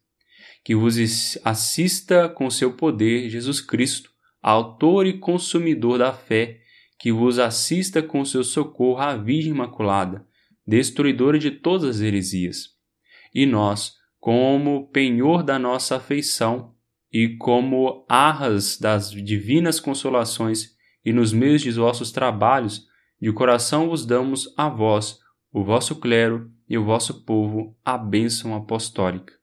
[0.64, 0.96] Que vos
[1.44, 4.14] assista com seu poder Jesus Cristo,
[4.46, 6.60] autor e consumidor da fé,
[7.00, 10.24] que vos assista com seu socorro a Virgem Imaculada,
[10.64, 12.68] destruidora de todas as heresias.
[13.34, 16.76] E nós, como penhor da nossa afeição
[17.12, 22.86] e como arras das divinas consolações e nos meios de vossos trabalhos,
[23.20, 25.18] de coração vos damos a vós,
[25.52, 29.34] o vosso clero e o vosso povo a bênção apostólica.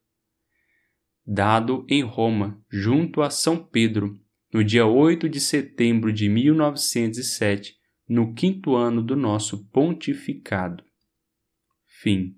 [1.26, 4.23] Dado em Roma, junto a São Pedro,
[4.54, 7.76] no dia 8 de setembro de 1907,
[8.08, 10.84] no quinto ano do nosso pontificado.
[11.88, 12.36] Fim.